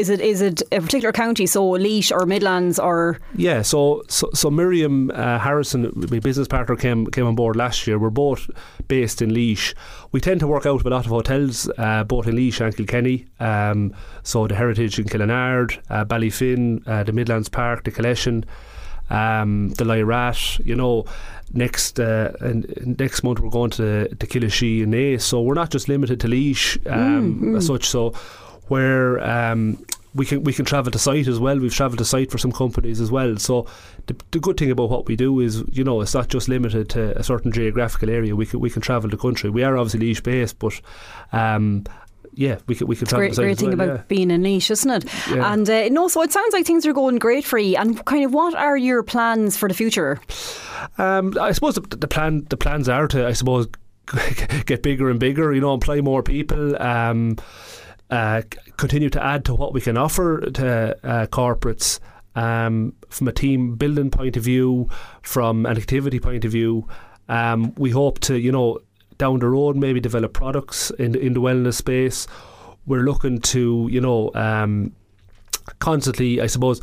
is 0.04 0.08
it 0.08 0.20
is 0.20 0.40
it 0.40 0.62
a 0.72 0.80
particular 0.80 1.12
county? 1.12 1.46
So 1.46 1.60
Laois 1.76 2.10
or 2.12 2.26
Midlands 2.26 2.78
or 2.78 3.18
Yeah, 3.36 3.62
so 3.62 4.02
so, 4.08 4.30
so 4.32 4.50
Miriam 4.50 5.10
uh, 5.10 5.38
Harrison, 5.38 5.92
my 6.10 6.20
business 6.20 6.48
partner, 6.48 6.76
came 6.76 7.06
came 7.06 7.26
on 7.26 7.34
board 7.34 7.56
last 7.56 7.86
year. 7.86 7.98
We're 7.98 8.10
both 8.10 8.48
based 8.88 9.20
in 9.22 9.30
Laois. 9.34 9.74
We 10.12 10.20
tend 10.20 10.40
to 10.40 10.46
work 10.46 10.66
out 10.66 10.80
of 10.80 10.86
a 10.86 10.90
lot 10.90 11.04
of 11.06 11.10
hotels, 11.10 11.68
uh, 11.78 12.04
both 12.04 12.26
in 12.26 12.34
Laois 12.36 12.60
and 12.64 12.76
Kilkenny. 12.76 13.26
Um, 13.40 13.92
so 14.22 14.46
the 14.46 14.54
Heritage 14.54 14.98
in 14.98 15.06
Killenard, 15.06 15.78
uh, 15.90 16.04
Ballyfin, 16.04 16.86
uh, 16.86 17.02
the 17.04 17.12
Midlands 17.12 17.48
Park, 17.48 17.84
the 17.84 17.90
Collection, 17.90 18.44
um, 19.10 19.70
the 19.70 19.84
Lyrath. 19.84 20.64
You 20.64 20.76
know, 20.76 21.04
next 21.52 22.00
uh, 22.00 22.32
and 22.40 22.98
next 22.98 23.22
month 23.22 23.40
we're 23.40 23.50
going 23.50 23.70
to 23.72 24.08
to 24.08 24.26
Killashee 24.26 24.82
and 24.82 24.92
Naas. 24.92 25.22
So 25.22 25.42
we're 25.42 25.54
not 25.54 25.70
just 25.70 25.88
limited 25.88 26.20
to 26.20 26.28
Laois 26.28 26.78
um, 26.86 27.56
as 27.56 27.66
such. 27.66 27.84
So 27.88 28.10
where 28.68 29.22
um, 29.24 29.84
we 30.16 30.24
can 30.24 30.42
we 30.44 30.52
can 30.52 30.64
travel 30.64 30.90
to 30.90 30.98
site 30.98 31.28
as 31.28 31.38
well. 31.38 31.58
We've 31.58 31.74
travelled 31.74 31.98
to 31.98 32.04
site 32.04 32.30
for 32.30 32.38
some 32.38 32.52
companies 32.52 33.00
as 33.00 33.10
well. 33.10 33.36
So 33.36 33.66
the, 34.06 34.16
the 34.30 34.40
good 34.40 34.56
thing 34.56 34.70
about 34.70 34.90
what 34.90 35.06
we 35.06 35.14
do 35.14 35.40
is, 35.40 35.62
you 35.70 35.84
know, 35.84 36.00
it's 36.00 36.14
not 36.14 36.28
just 36.28 36.48
limited 36.48 36.88
to 36.90 37.16
a 37.18 37.22
certain 37.22 37.52
geographical 37.52 38.10
area. 38.10 38.34
We 38.34 38.46
can 38.46 38.60
we 38.60 38.70
can 38.70 38.82
travel 38.82 39.10
the 39.10 39.16
country. 39.16 39.50
We 39.50 39.62
are 39.62 39.76
obviously 39.76 40.00
Laois 40.00 40.22
based, 40.22 40.58
but 40.58 40.80
um, 41.32 41.84
yeah, 42.36 42.58
we 42.66 42.74
could 42.74 42.86
we 42.86 42.96
can 42.96 43.06
travel 43.06 43.26
great, 43.26 43.36
great 43.36 43.58
thing 43.58 43.76
well, 43.76 43.90
about 43.90 44.08
being 44.08 44.30
a 44.30 44.36
niche, 44.36 44.70
isn't 44.70 44.90
it? 44.90 45.04
Yeah. 45.30 45.52
And 45.52 45.68
uh, 45.68 45.88
no, 45.88 46.06
so 46.06 46.20
it 46.22 46.32
sounds 46.32 46.52
like 46.52 46.66
things 46.66 46.84
are 46.86 46.92
going 46.92 47.18
great 47.18 47.44
for 47.44 47.58
you. 47.58 47.76
And 47.76 48.04
kind 48.04 48.24
of, 48.24 48.34
what 48.34 48.54
are 48.54 48.76
your 48.76 49.02
plans 49.02 49.56
for 49.56 49.68
the 49.68 49.74
future? 49.74 50.20
Um, 50.98 51.36
I 51.40 51.52
suppose 51.52 51.76
the, 51.76 51.80
the 51.80 52.06
plan 52.06 52.46
the 52.50 52.58
plans 52.58 52.90
are 52.90 53.08
to 53.08 53.26
I 53.26 53.32
suppose 53.32 53.68
get 54.66 54.82
bigger 54.82 55.08
and 55.08 55.18
bigger. 55.18 55.52
You 55.54 55.62
know, 55.62 55.72
employ 55.72 56.02
more 56.02 56.22
people. 56.22 56.80
Um, 56.80 57.36
uh, 58.10 58.42
continue 58.76 59.10
to 59.10 59.24
add 59.24 59.46
to 59.46 59.54
what 59.54 59.72
we 59.72 59.80
can 59.80 59.96
offer 59.96 60.40
to 60.40 60.96
uh, 61.02 61.26
corporates 61.26 61.98
um, 62.34 62.92
from 63.08 63.28
a 63.28 63.32
team 63.32 63.76
building 63.76 64.10
point 64.10 64.36
of 64.36 64.42
view, 64.42 64.88
from 65.22 65.64
an 65.64 65.76
activity 65.76 66.20
point 66.20 66.44
of 66.44 66.52
view. 66.52 66.86
Um, 67.28 67.74
we 67.76 67.90
hope 67.90 68.20
to, 68.20 68.38
you 68.38 68.52
know, 68.52 68.78
down 69.18 69.38
the 69.38 69.48
road 69.48 69.76
maybe 69.76 70.00
develop 70.00 70.32
products 70.32 70.90
in 70.90 71.12
the, 71.12 71.20
in 71.20 71.32
the 71.32 71.40
wellness 71.40 71.74
space. 71.74 72.26
We're 72.86 73.02
looking 73.02 73.40
to, 73.40 73.88
you 73.90 74.00
know, 74.00 74.30
um, 74.34 74.92
constantly, 75.78 76.40
I 76.40 76.46
suppose, 76.46 76.80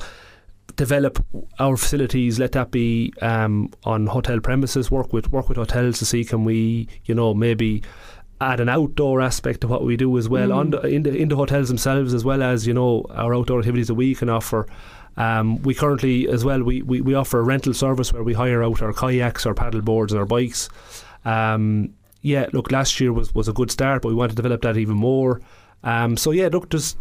develop 0.75 1.23
our 1.59 1.77
facilities. 1.77 2.39
Let 2.39 2.53
that 2.53 2.71
be 2.71 3.13
um, 3.21 3.71
on 3.85 4.07
hotel 4.07 4.39
premises. 4.39 4.91
Work 4.91 5.13
with 5.13 5.31
work 5.31 5.47
with 5.49 5.57
hotels 5.57 5.99
to 5.99 6.05
see 6.05 6.25
can 6.25 6.43
we, 6.45 6.87
you 7.05 7.15
know, 7.15 7.33
maybe 7.33 7.83
add 8.41 8.59
an 8.59 8.67
outdoor 8.67 9.21
aspect 9.21 9.61
to 9.61 9.67
what 9.67 9.85
we 9.85 9.95
do 9.95 10.17
as 10.17 10.27
well 10.27 10.51
on 10.51 10.71
the, 10.71 10.81
in 10.81 11.03
the 11.03 11.15
in 11.15 11.29
the 11.29 11.35
hotels 11.35 11.69
themselves, 11.69 12.13
as 12.13 12.25
well 12.25 12.43
as 12.43 12.67
you 12.67 12.73
know 12.73 13.05
our 13.11 13.33
outdoor 13.33 13.59
activities 13.59 13.87
that 13.87 13.95
we 13.95 14.15
can 14.15 14.29
offer. 14.29 14.67
Um, 15.15 15.61
we 15.61 15.75
currently, 15.75 16.27
as 16.27 16.43
well, 16.43 16.63
we, 16.63 16.81
we, 16.81 16.99
we 16.99 17.13
offer 17.13 17.39
a 17.39 17.43
rental 17.43 17.75
service 17.75 18.11
where 18.11 18.23
we 18.23 18.33
hire 18.33 18.63
out 18.63 18.81
our 18.81 18.93
kayaks, 18.93 19.45
our 19.45 19.53
paddle 19.53 19.81
boards, 19.81 20.11
and 20.11 20.19
our 20.19 20.25
bikes. 20.25 20.69
Um, 21.23 21.93
yeah, 22.23 22.47
look, 22.53 22.71
last 22.71 22.99
year 22.99 23.13
was, 23.13 23.33
was 23.35 23.47
a 23.47 23.53
good 23.53 23.69
start, 23.69 24.01
but 24.01 24.09
we 24.09 24.15
want 24.15 24.31
to 24.31 24.35
develop 24.35 24.61
that 24.63 24.75
even 24.77 24.95
more. 24.95 25.39
Um, 25.83 26.17
so 26.17 26.31
yeah, 26.31 26.49
look, 26.51 26.69
there's 26.71 26.95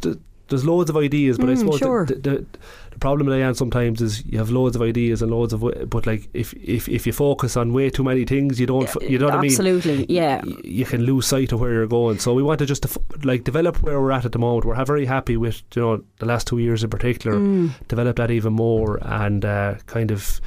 there's 0.49 0.64
loads 0.67 0.91
of 0.91 0.97
ideas, 0.99 1.38
but 1.38 1.49
I 1.49 1.52
Mm, 1.55 1.59
suppose 1.61 1.81
the- 1.81 1.87
sure. 1.87 2.05
the, 2.07 2.14
the, 2.17 2.47
the 2.91 2.99
problem 2.99 3.29
that 3.29 3.37
I 3.37 3.38
am 3.49 3.55
sometimes 3.55 4.02
is 4.02 4.23
you 4.26 4.37
have 4.38 4.50
loads 4.50 4.76
of 4.76 4.83
ideas 4.83 5.23
and 5.23 5.31
loads 5.31 5.52
of, 5.55 5.61
but 5.88 6.05
like 6.07 6.29
if 6.35 6.52
if, 6.55 6.88
if 6.88 7.07
you 7.07 7.12
focus 7.12 7.57
on 7.57 7.73
way 7.73 7.88
too 7.88 8.05
many 8.05 8.25
things, 8.26 8.61
you 8.61 8.67
don't, 8.67 8.87
you 9.00 9.19
know 9.19 9.26
what 9.26 9.35
I 9.37 9.41
mean 9.41 9.50
Absolutely, 9.52 10.05
yeah. 10.11 10.43
you 10.64 10.85
can 10.85 11.02
lose 11.05 11.26
sight 11.26 11.52
of 11.52 11.61
where 11.61 11.73
you're 11.73 11.87
going. 11.87 12.19
So 12.19 12.35
we 12.35 12.43
want 12.43 12.59
to 12.59 12.67
just 12.67 12.83
def- 12.83 12.99
like 13.25 13.45
develop 13.45 13.81
where 13.83 13.99
we're 14.00 14.11
at 14.12 14.26
at 14.26 14.33
the 14.33 14.38
moment. 14.38 14.67
We're 14.67 14.85
very 14.85 15.07
happy 15.07 15.37
with 15.38 15.62
you 15.75 15.81
know 15.83 16.02
the 16.19 16.26
last 16.26 16.47
two 16.49 16.59
years 16.59 16.83
in 16.85 16.91
particular. 16.91 17.38
Mm. 17.41 17.71
Develop 17.88 18.17
that 18.17 18.31
even 18.31 18.52
more 18.52 18.99
and 19.02 19.45
uh, 19.45 19.76
kind 19.87 20.11
of 20.11 20.41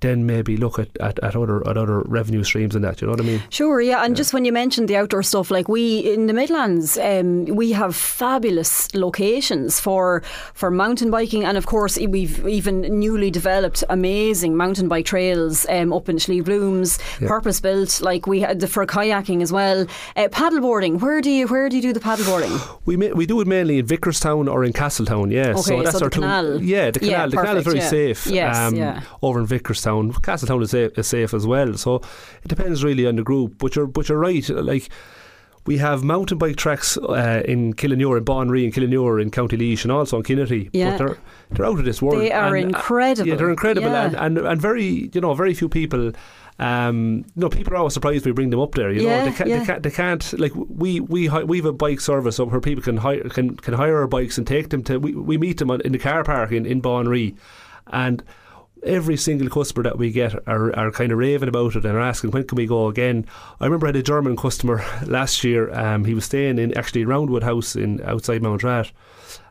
then 0.00 0.26
maybe 0.26 0.56
look 0.56 0.78
at, 0.78 0.88
at, 1.00 1.18
at 1.24 1.34
other 1.34 1.66
at 1.68 1.76
other 1.76 2.00
revenue 2.02 2.44
streams 2.44 2.74
and 2.74 2.84
that. 2.84 3.00
You 3.00 3.06
know 3.06 3.12
what 3.12 3.20
I 3.20 3.24
mean? 3.24 3.42
Sure, 3.50 3.80
yeah. 3.80 4.04
And 4.04 4.14
just 4.16 4.34
when 4.34 4.44
you 4.44 4.52
mentioned 4.52 4.88
the 4.88 4.96
outdoor 4.96 5.22
stuff, 5.22 5.50
like 5.50 5.68
we 5.68 5.98
in 6.00 6.26
the 6.26 6.32
Midlands, 6.34 6.98
um, 6.98 7.44
we 7.46 7.72
have 7.72 7.94
fabulous 7.96 8.94
locations 8.94 9.80
for 9.80 10.22
for 10.54 10.70
mountain 10.70 11.10
biking, 11.10 11.44
and 11.44 11.56
of 11.56 11.66
course 11.66 11.96
we've 11.98 12.46
even 12.46 12.80
newly 13.00 13.30
developed 13.30 13.82
amazing 13.88 14.56
mountain 14.56 14.88
bike 14.88 15.06
trails 15.06 15.66
um, 15.68 15.92
up 15.92 16.08
in 16.08 16.18
Slieve 16.18 16.44
Blooms, 16.44 16.98
Yeah. 17.20 17.28
purpose 17.28 17.60
built. 17.60 18.00
Like 18.02 18.26
we 18.26 18.40
had 18.40 18.60
the 18.60 18.66
for 18.66 18.84
kayaking 18.86 19.42
as 19.42 19.52
well. 19.52 19.86
Uh, 20.16 20.28
paddleboarding. 20.28 21.00
Where 21.00 21.20
do 21.20 21.30
you 21.30 21.46
where 21.48 21.68
do 21.68 21.76
you 21.76 21.82
do 21.82 21.92
the 21.92 22.00
paddleboarding? 22.00 22.52
We 22.84 22.96
ma- 22.96 23.14
we 23.14 23.24
do 23.26 23.40
it 23.40 23.46
mainly 23.46 23.78
in 23.78 23.86
Vicarstown 23.86 24.50
or 24.52 24.64
in 24.64 24.72
Castletown. 24.72 25.30
Yeah, 25.30 25.50
Okay, 25.52 25.60
so 25.62 25.82
that's 25.82 25.98
so 25.98 26.04
our 26.04 26.10
the 26.10 26.14
two. 26.16 26.20
canal. 26.20 26.62
Yeah, 26.62 26.90
the 26.90 27.00
Yeah, 27.06 27.12
canal. 27.26 27.30
the 27.30 27.36
canal 27.36 27.56
is 27.58 27.64
very 27.64 27.78
yeah. 27.78 27.88
safe. 27.88 28.26
um, 28.26 28.32
Yes, 28.34 28.72
yeah. 28.74 29.00
Over 29.22 29.40
in 29.40 29.46
Castletown 30.22 30.62
is 30.62 30.70
safe, 30.70 30.98
is 30.98 31.06
safe 31.06 31.34
as 31.34 31.46
well. 31.46 31.74
So 31.74 31.96
it 32.42 32.48
depends 32.48 32.82
really 32.84 33.06
on 33.06 33.16
the 33.16 33.22
group. 33.22 33.58
But 33.58 33.76
you're 33.76 33.86
but 33.86 34.08
you're 34.08 34.18
right. 34.18 34.48
Like. 34.48 34.88
We 35.68 35.78
have 35.78 36.04
mountain 36.04 36.38
bike 36.38 36.54
tracks 36.54 36.96
uh, 36.96 37.42
in 37.44 37.74
Killinure, 37.74 38.18
in 38.18 38.24
Baunreagh, 38.24 38.66
in 38.66 38.70
Killinure, 38.70 39.20
in 39.20 39.32
County 39.32 39.56
Laois, 39.56 39.82
and 39.82 39.90
also 39.90 40.18
in 40.18 40.22
Kinnitty. 40.22 40.70
Yeah. 40.72 40.90
But 40.90 40.98
they're 40.98 41.18
they're 41.50 41.66
out 41.66 41.80
of 41.80 41.84
this 41.84 42.00
world. 42.00 42.20
They 42.22 42.30
are 42.30 42.54
And, 42.54 42.66
uh, 42.72 42.78
incredible. 42.78 43.28
Yeah, 43.28 43.34
they're 43.34 43.50
incredible, 43.50 43.88
Yeah. 43.90 44.04
and, 44.06 44.14
and 44.14 44.38
and 44.46 44.60
very 44.62 45.10
you 45.12 45.20
know 45.20 45.34
very 45.34 45.54
few 45.54 45.68
people. 45.68 46.12
Um, 46.60 47.24
you 47.34 47.40
know, 47.42 47.48
people 47.48 47.74
are 47.74 47.78
always 47.78 47.94
surprised 47.94 48.24
we 48.24 48.30
bring 48.30 48.50
them 48.50 48.60
up 48.60 48.76
there. 48.76 48.92
You 48.92 49.02
Yeah, 49.02 49.18
know, 49.24 49.30
they 49.30 49.36
can't, 49.36 49.50
yeah. 49.50 49.58
they 49.58 49.64
can't, 49.66 49.82
they 49.82 49.90
can't. 49.90 50.38
Like 50.38 50.52
we 50.54 51.00
we 51.00 51.28
we 51.28 51.56
have 51.56 51.66
a 51.66 51.72
bike 51.72 52.00
service 52.00 52.38
up 52.38 52.52
where 52.52 52.60
people 52.60 52.84
can 52.84 52.98
hire 52.98 53.28
can, 53.28 53.56
can 53.56 53.74
hire 53.74 53.96
our 53.98 54.06
bikes 54.06 54.38
and 54.38 54.46
take 54.46 54.68
them 54.68 54.84
to. 54.84 54.98
We, 55.00 55.16
we 55.16 55.36
meet 55.36 55.58
them 55.58 55.72
in 55.72 55.90
the 55.90 55.98
car 55.98 56.22
park 56.22 56.52
in 56.52 56.64
in 56.64 56.80
Baunreagh, 56.80 57.34
and 57.88 58.22
every 58.86 59.16
single 59.16 59.48
customer 59.48 59.82
that 59.84 59.98
we 59.98 60.10
get 60.10 60.34
are, 60.48 60.74
are 60.76 60.90
kind 60.90 61.12
of 61.12 61.18
raving 61.18 61.48
about 61.48 61.76
it 61.76 61.84
and 61.84 61.94
are 61.94 62.00
asking 62.00 62.30
when 62.30 62.46
can 62.46 62.56
we 62.56 62.66
go 62.66 62.86
again. 62.88 63.26
I 63.60 63.64
remember 63.64 63.86
I 63.86 63.88
had 63.88 63.96
a 63.96 64.02
German 64.02 64.36
customer 64.36 64.84
last 65.06 65.42
year. 65.44 65.72
Um, 65.72 66.04
he 66.04 66.14
was 66.14 66.24
staying 66.24 66.58
in 66.58 66.76
actually 66.76 67.04
Roundwood 67.04 67.42
House 67.42 67.76
in 67.76 68.00
outside 68.04 68.42
Mountrath. 68.42 68.92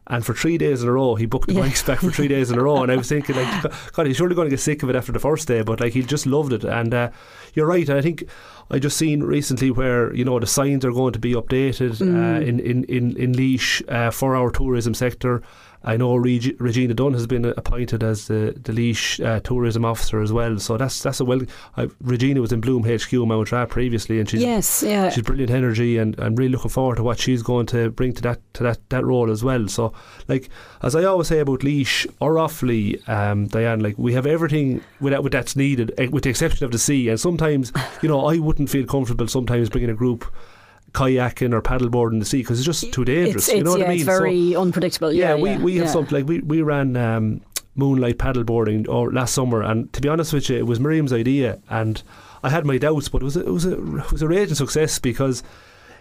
And 0.07 0.23
for 0.23 0.35
three 0.35 0.59
days 0.59 0.83
in 0.83 0.87
a 0.87 0.91
row, 0.91 1.15
he 1.15 1.25
booked 1.25 1.47
the 1.47 1.55
Yeah. 1.55 1.61
bikes 1.61 1.81
back 1.81 1.97
for 1.99 2.11
three 2.11 2.27
days 2.27 2.51
in 2.51 2.59
a 2.59 2.63
row. 2.63 2.83
And 2.83 2.91
I 2.91 2.95
was 2.95 3.09
thinking, 3.09 3.35
like, 3.35 3.71
God, 3.93 4.05
he's 4.05 4.17
surely 4.17 4.35
going 4.35 4.45
to 4.45 4.51
get 4.51 4.59
sick 4.59 4.83
of 4.83 4.89
it 4.91 4.95
after 4.95 5.11
the 5.11 5.17
first 5.17 5.47
day. 5.47 5.63
But 5.63 5.79
like, 5.79 5.93
he 5.93 6.03
just 6.03 6.27
loved 6.27 6.53
it. 6.53 6.63
And 6.63 6.93
uh, 6.93 7.09
you're 7.55 7.65
right. 7.65 7.89
And 7.89 7.97
I 7.97 8.01
think 8.03 8.23
I 8.69 8.77
just 8.77 8.97
seen 8.97 9.23
recently 9.23 9.71
where 9.71 10.13
you 10.13 10.23
know 10.23 10.39
the 10.39 10.45
signs 10.45 10.85
are 10.85 10.91
going 10.91 11.13
to 11.13 11.19
be 11.19 11.33
updated 11.33 11.97
Mm. 11.97 12.15
uh, 12.15 12.41
in 12.45 12.59
in 12.59 12.83
in 12.83 13.17
in 13.17 13.33
Laois 13.33 13.81
uh, 13.89 14.11
for 14.11 14.35
our 14.35 14.51
tourism 14.51 14.93
sector. 14.93 15.41
I 15.85 15.97
know 15.97 16.15
Reg- 16.15 16.59
Regina 16.59 16.95
Dunn 16.95 17.13
has 17.13 17.27
been 17.27 17.45
appointed 17.45 18.03
as 18.03 18.27
the, 18.27 18.59
the 18.61 18.73
Laois 18.73 19.19
uh, 19.23 19.39
tourism 19.41 19.85
officer 19.85 20.19
as 20.21 20.33
well. 20.33 20.57
So 20.57 20.77
that's 20.77 21.01
that's 21.03 21.19
a 21.19 21.25
well. 21.25 21.41
I, 21.77 21.87
Regina 22.01 22.41
was 22.41 22.51
in 22.51 22.59
Bloom 22.59 22.83
HQ 22.83 23.11
Mountrath 23.11 23.69
previously, 23.69 24.19
and 24.19 24.27
she's 24.27 24.41
yes, 24.41 24.81
yeah. 24.81 25.09
she's 25.09 25.23
brilliant 25.23 25.51
energy, 25.51 25.97
and 25.97 26.19
I'm 26.19 26.35
really 26.35 26.51
looking 26.51 26.71
forward 26.71 26.95
to 26.95 27.03
what 27.03 27.19
she's 27.19 27.43
going 27.43 27.67
to 27.67 27.91
bring 27.91 28.13
to 28.13 28.21
that 28.23 28.53
to 28.55 28.63
that, 28.63 28.89
that 28.89 29.05
role 29.05 29.29
as 29.29 29.43
well. 29.43 29.67
So, 29.67 29.93
like 30.27 30.49
as 30.81 30.95
I 30.95 31.03
always 31.03 31.27
say 31.27 31.39
about 31.39 31.63
Laois 31.63 32.07
or 32.19 32.35
Offaly, 32.35 33.07
um, 33.07 33.47
Diane, 33.47 33.79
like 33.79 33.97
we 33.97 34.13
have 34.13 34.25
everything 34.25 34.81
without 34.99 35.23
with 35.23 35.33
that's 35.33 35.55
needed, 35.55 35.93
eh, 35.97 36.07
with 36.07 36.23
the 36.23 36.29
exception 36.31 36.65
of 36.65 36.71
the 36.71 36.79
sea. 36.79 37.09
And 37.09 37.19
sometimes, 37.19 37.71
you 38.01 38.09
know, 38.09 38.25
I 38.25 38.39
wouldn't 38.39 38.69
feel 38.69 38.85
comfortable 38.85 39.27
sometimes 39.27 39.69
bringing 39.69 39.89
a 39.89 39.95
group 39.95 40.25
kayaking 40.95 41.53
or 41.53 41.61
paddleboard 41.61 42.11
in 42.13 42.19
the 42.19 42.25
sea 42.25 42.37
because 42.39 42.57
it's 42.59 42.65
just 42.65 42.91
too 42.93 43.05
dangerous. 43.05 43.47
It's, 43.49 43.57
you 43.57 43.63
know 43.63 43.71
what 43.71 43.79
yeah, 43.81 43.85
I 43.85 43.89
mean? 43.89 43.97
it's 43.97 44.05
So- 44.05 44.19
very 44.19 44.55
unpredictable. 44.55 45.11
yeah, 45.13 45.35
Yeah, 45.35 45.41
we, 45.41 45.57
we 45.57 45.75
have 45.77 45.89
something 45.89 46.15
like 46.17 46.27
we, 46.27 46.39
we 46.39 46.61
ran 46.61 46.95
um, 46.97 47.41
moonlight 47.75 48.17
paddleboarding 48.17 48.87
or 48.87 49.11
last 49.11 49.33
summer, 49.33 49.61
and 49.61 49.91
to 49.93 50.01
be 50.01 50.07
honest 50.09 50.31
with 50.33 50.49
you, 50.49 50.57
it 50.57 50.65
was 50.65 50.79
Miriam's 50.79 51.11
idea, 51.13 51.59
and 51.69 52.01
I 52.43 52.49
had 52.49 52.65
my 52.65 52.77
doubts, 52.77 53.09
but 53.09 53.21
it 53.21 53.25
was 53.25 53.35
a, 53.37 53.41
it 53.41 53.51
was 53.51 53.65
a 53.65 53.73
it 53.73 54.11
was 54.11 54.21
a 54.21 54.27
raging 54.27 54.55
success 54.55 54.97
because 54.99 55.43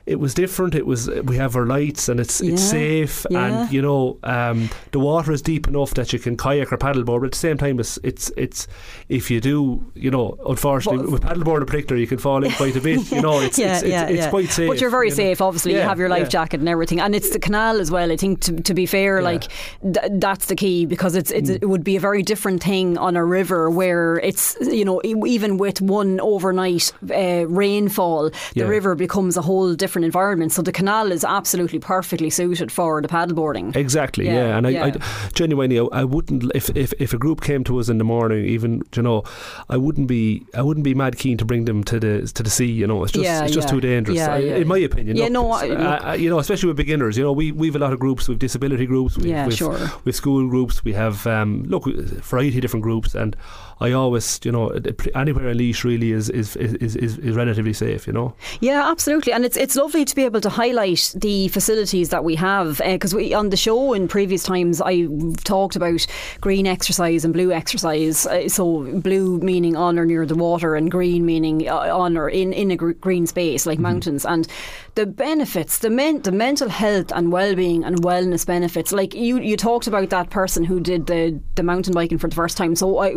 it 0.06 0.20
was 0.20 0.34
different. 0.34 0.74
It 0.74 0.86
was 0.86 1.08
we 1.08 1.36
have 1.36 1.56
our 1.56 1.64
lights 1.66 2.08
and 2.08 2.20
it's 2.20 2.40
it's 2.40 2.62
Yeah, 2.62 2.68
safe, 2.80 3.26
yeah. 3.30 3.46
and 3.62 3.72
you 3.72 3.80
know 3.80 4.18
um, 4.22 4.68
the 4.92 4.98
water 5.00 5.32
is 5.32 5.40
deep 5.42 5.66
enough 5.66 5.94
that 5.94 6.12
you 6.12 6.18
can 6.18 6.36
kayak 6.36 6.72
or 6.72 6.76
paddleboard. 6.76 7.20
But 7.20 7.26
at 7.26 7.32
the 7.32 7.38
same 7.38 7.56
time, 7.56 7.80
it's 7.80 7.98
it's 8.02 8.30
it's 8.36 8.66
if 9.08 9.30
you 9.30 9.40
do, 9.40 9.84
you 9.94 10.10
know, 10.10 10.36
unfortunately 10.46 11.04
But- 11.04 11.12
with 11.12 11.22
paddleboard 11.22 11.60
in 11.60 11.66
particular, 11.66 11.98
you 11.98 12.06
can 12.06 12.18
fall 12.18 12.44
in 12.44 12.50
quite 12.52 12.76
a 12.76 12.80
bit. 12.82 13.10
You 13.10 13.22
know, 13.22 13.40
it's 13.46 13.58
yeah, 13.58 13.74
it's, 13.76 13.82
it's, 13.82 14.10
it's 14.10 14.18
yeah. 14.18 14.30
quite 14.30 14.50
safe. 14.50 14.68
But 14.68 14.80
you're 14.80 14.90
very 14.90 15.06
you 15.08 15.12
know. 15.12 15.16
safe, 15.16 15.40
obviously. 15.40 15.72
you 15.72 15.80
have 15.80 15.98
your 15.98 16.10
life 16.10 16.28
jacket 16.28 16.60
and 16.60 16.68
everything. 16.68 17.00
And 17.00 17.14
it's 17.14 17.30
the 17.30 17.38
canal 17.38 17.80
as 17.80 17.90
well. 17.90 18.12
I 18.12 18.16
think, 18.16 18.40
to, 18.40 18.52
to 18.60 18.74
be 18.74 18.84
fair, 18.84 19.22
like 19.22 19.44
th- 19.82 20.10
that's 20.20 20.46
the 20.46 20.56
key 20.56 20.84
because 20.84 21.16
it's, 21.16 21.30
it's 21.30 21.48
it 21.48 21.68
would 21.68 21.82
be 21.84 21.96
a 21.96 22.00
very 22.00 22.22
different 22.22 22.62
thing 22.62 22.98
on 22.98 23.16
a 23.16 23.24
river 23.24 23.70
where 23.70 24.16
it's, 24.18 24.54
you 24.60 24.84
know, 24.84 25.00
even 25.04 25.56
with 25.56 25.80
one 25.80 26.20
overnight 26.20 26.92
uh, 27.10 27.46
rainfall, 27.48 28.30
the 28.54 28.66
river 28.66 28.94
becomes 28.94 29.36
a 29.38 29.42
whole 29.42 29.74
different 29.74 29.93
environment. 30.02 30.50
So 30.52 30.62
the 30.62 30.72
canal 30.72 31.12
is 31.12 31.22
absolutely 31.24 31.78
perfectly 31.78 32.30
suited 32.30 32.72
for 32.72 33.00
the 33.00 33.08
paddleboarding. 33.08 33.76
Exactly, 33.76 34.24
Yeah, 34.26 34.34
yeah, 34.48 34.56
and 34.56 34.66
I, 34.66 34.70
yeah. 34.70 34.84
I 34.86 35.28
genuinely, 35.34 35.78
I, 35.78 35.84
I 35.92 36.04
wouldn't 36.04 36.50
if, 36.54 36.70
if 36.76 36.92
if 36.98 37.12
a 37.12 37.18
group 37.18 37.40
came 37.42 37.62
to 37.64 37.78
us 37.78 37.88
in 37.88 37.98
the 37.98 38.04
morning, 38.04 38.44
even 38.46 38.82
you 38.96 39.02
know, 39.02 39.22
I 39.68 39.76
wouldn't 39.76 40.08
be 40.08 40.44
I 40.54 40.62
wouldn't 40.62 40.84
be 40.84 40.94
mad 40.94 41.16
keen 41.18 41.36
to 41.38 41.44
bring 41.44 41.66
them 41.66 41.84
to 41.84 42.00
the 42.00 42.26
to 42.34 42.42
the 42.42 42.50
sea. 42.50 42.72
You 42.72 42.86
know, 42.86 43.04
it's 43.04 43.12
just 43.12 43.24
Yeah, 43.24 43.44
it's 43.44 43.54
just 43.54 43.68
too 43.68 43.80
dangerous, 43.80 44.18
I- 44.18 44.38
in 44.38 44.66
my 44.66 44.78
opinion. 44.78 45.16
Yeah, 45.16 45.24
Look, 45.24 45.32
no, 45.32 45.52
uh, 45.52 46.16
you 46.18 46.30
know, 46.30 46.38
especially 46.38 46.68
with 46.68 46.76
beginners. 46.76 47.16
You 47.18 47.24
know, 47.24 47.32
we 47.32 47.52
we've 47.52 47.76
a 47.76 47.78
lot 47.78 47.92
of 47.92 47.98
groups, 48.00 48.28
we've 48.28 48.38
disability 48.38 48.86
groups, 48.86 49.16
we've, 49.16 49.26
Yeah, 49.26 49.46
we've, 49.46 49.56
sure. 49.56 49.78
with 50.04 50.16
school 50.16 50.48
groups, 50.48 50.82
we 50.84 50.92
have 50.94 51.26
um, 51.26 51.62
look 51.64 51.86
a 51.86 51.92
variety 52.22 52.56
of 52.58 52.62
different 52.62 52.82
groups, 52.82 53.14
and 53.14 53.36
I 53.80 53.92
always, 53.92 54.40
you 54.44 54.52
know, 54.52 54.70
anywhere 55.14 55.48
in 55.50 55.58
Laois 55.58 55.84
really 55.84 56.12
is 56.12 56.30
is, 56.30 56.56
is, 56.56 56.96
is, 56.96 57.18
is 57.18 57.34
relatively 57.36 57.72
safe. 57.72 58.06
You 58.06 58.12
know, 58.12 58.34
Yeah, 58.60 58.90
absolutely, 58.90 59.32
and 59.32 59.44
it's 59.44 59.56
it's 59.56 59.76
lovely 59.84 60.06
to 60.06 60.16
be 60.16 60.24
able 60.24 60.40
to 60.40 60.48
highlight 60.48 61.12
the 61.14 61.46
facilities 61.48 62.08
that 62.08 62.24
we 62.24 62.34
have 62.34 62.80
because 62.86 63.14
we 63.14 63.34
on 63.34 63.50
the 63.50 63.56
show 63.56 63.92
in 63.92 64.08
previous 64.08 64.42
times 64.42 64.80
I 64.80 65.06
talked 65.44 65.76
about 65.76 66.06
green 66.40 66.66
exercise 66.66 67.22
and 67.22 67.34
blue 67.34 67.52
exercise. 67.52 68.24
Uh, 68.24 68.48
so 68.48 68.98
blue 69.00 69.40
meaning 69.40 69.76
on 69.76 69.98
or 69.98 70.06
near 70.06 70.24
the 70.24 70.34
water, 70.34 70.74
and 70.74 70.90
green 70.90 71.26
meaning 71.26 71.68
uh, 71.68 71.94
on 71.94 72.16
or 72.16 72.30
in 72.30 72.54
in 72.54 72.70
a 72.70 72.76
gr- 72.76 72.92
green 72.92 73.26
space 73.26 73.66
like 73.66 73.78
mountains, 73.78 74.24
and 74.24 74.48
the 74.94 75.04
benefits, 75.04 75.80
the 75.80 75.90
men, 75.90 76.22
the 76.22 76.32
mental 76.32 76.70
health 76.70 77.12
and 77.14 77.30
well 77.30 77.54
being 77.54 77.84
and 77.84 78.00
wellness 78.02 78.46
benefits. 78.46 78.90
Like 78.90 79.12
you 79.12 79.38
you 79.38 79.56
talked 79.56 79.86
about 79.86 80.08
that 80.10 80.30
person 80.30 80.64
who 80.64 80.80
did 80.80 81.08
the 81.08 81.38
the 81.56 81.62
mountain 81.62 81.92
biking 81.92 82.16
for 82.16 82.28
the 82.28 82.36
first 82.36 82.56
time. 82.56 82.74
So 82.74 82.98
I, 82.98 83.12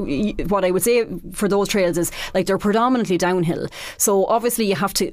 what 0.48 0.66
I 0.66 0.72
would 0.72 0.84
say 0.84 1.06
for 1.32 1.48
those 1.48 1.70
trails 1.70 1.98
is 1.98 2.12
like 2.34 2.46
they're 2.46 2.58
predominantly 2.58 3.18
downhill. 3.18 3.68
So 3.98 4.26
obviously 4.26 4.66
you 4.66 4.76
have 4.76 4.94
to, 4.96 5.06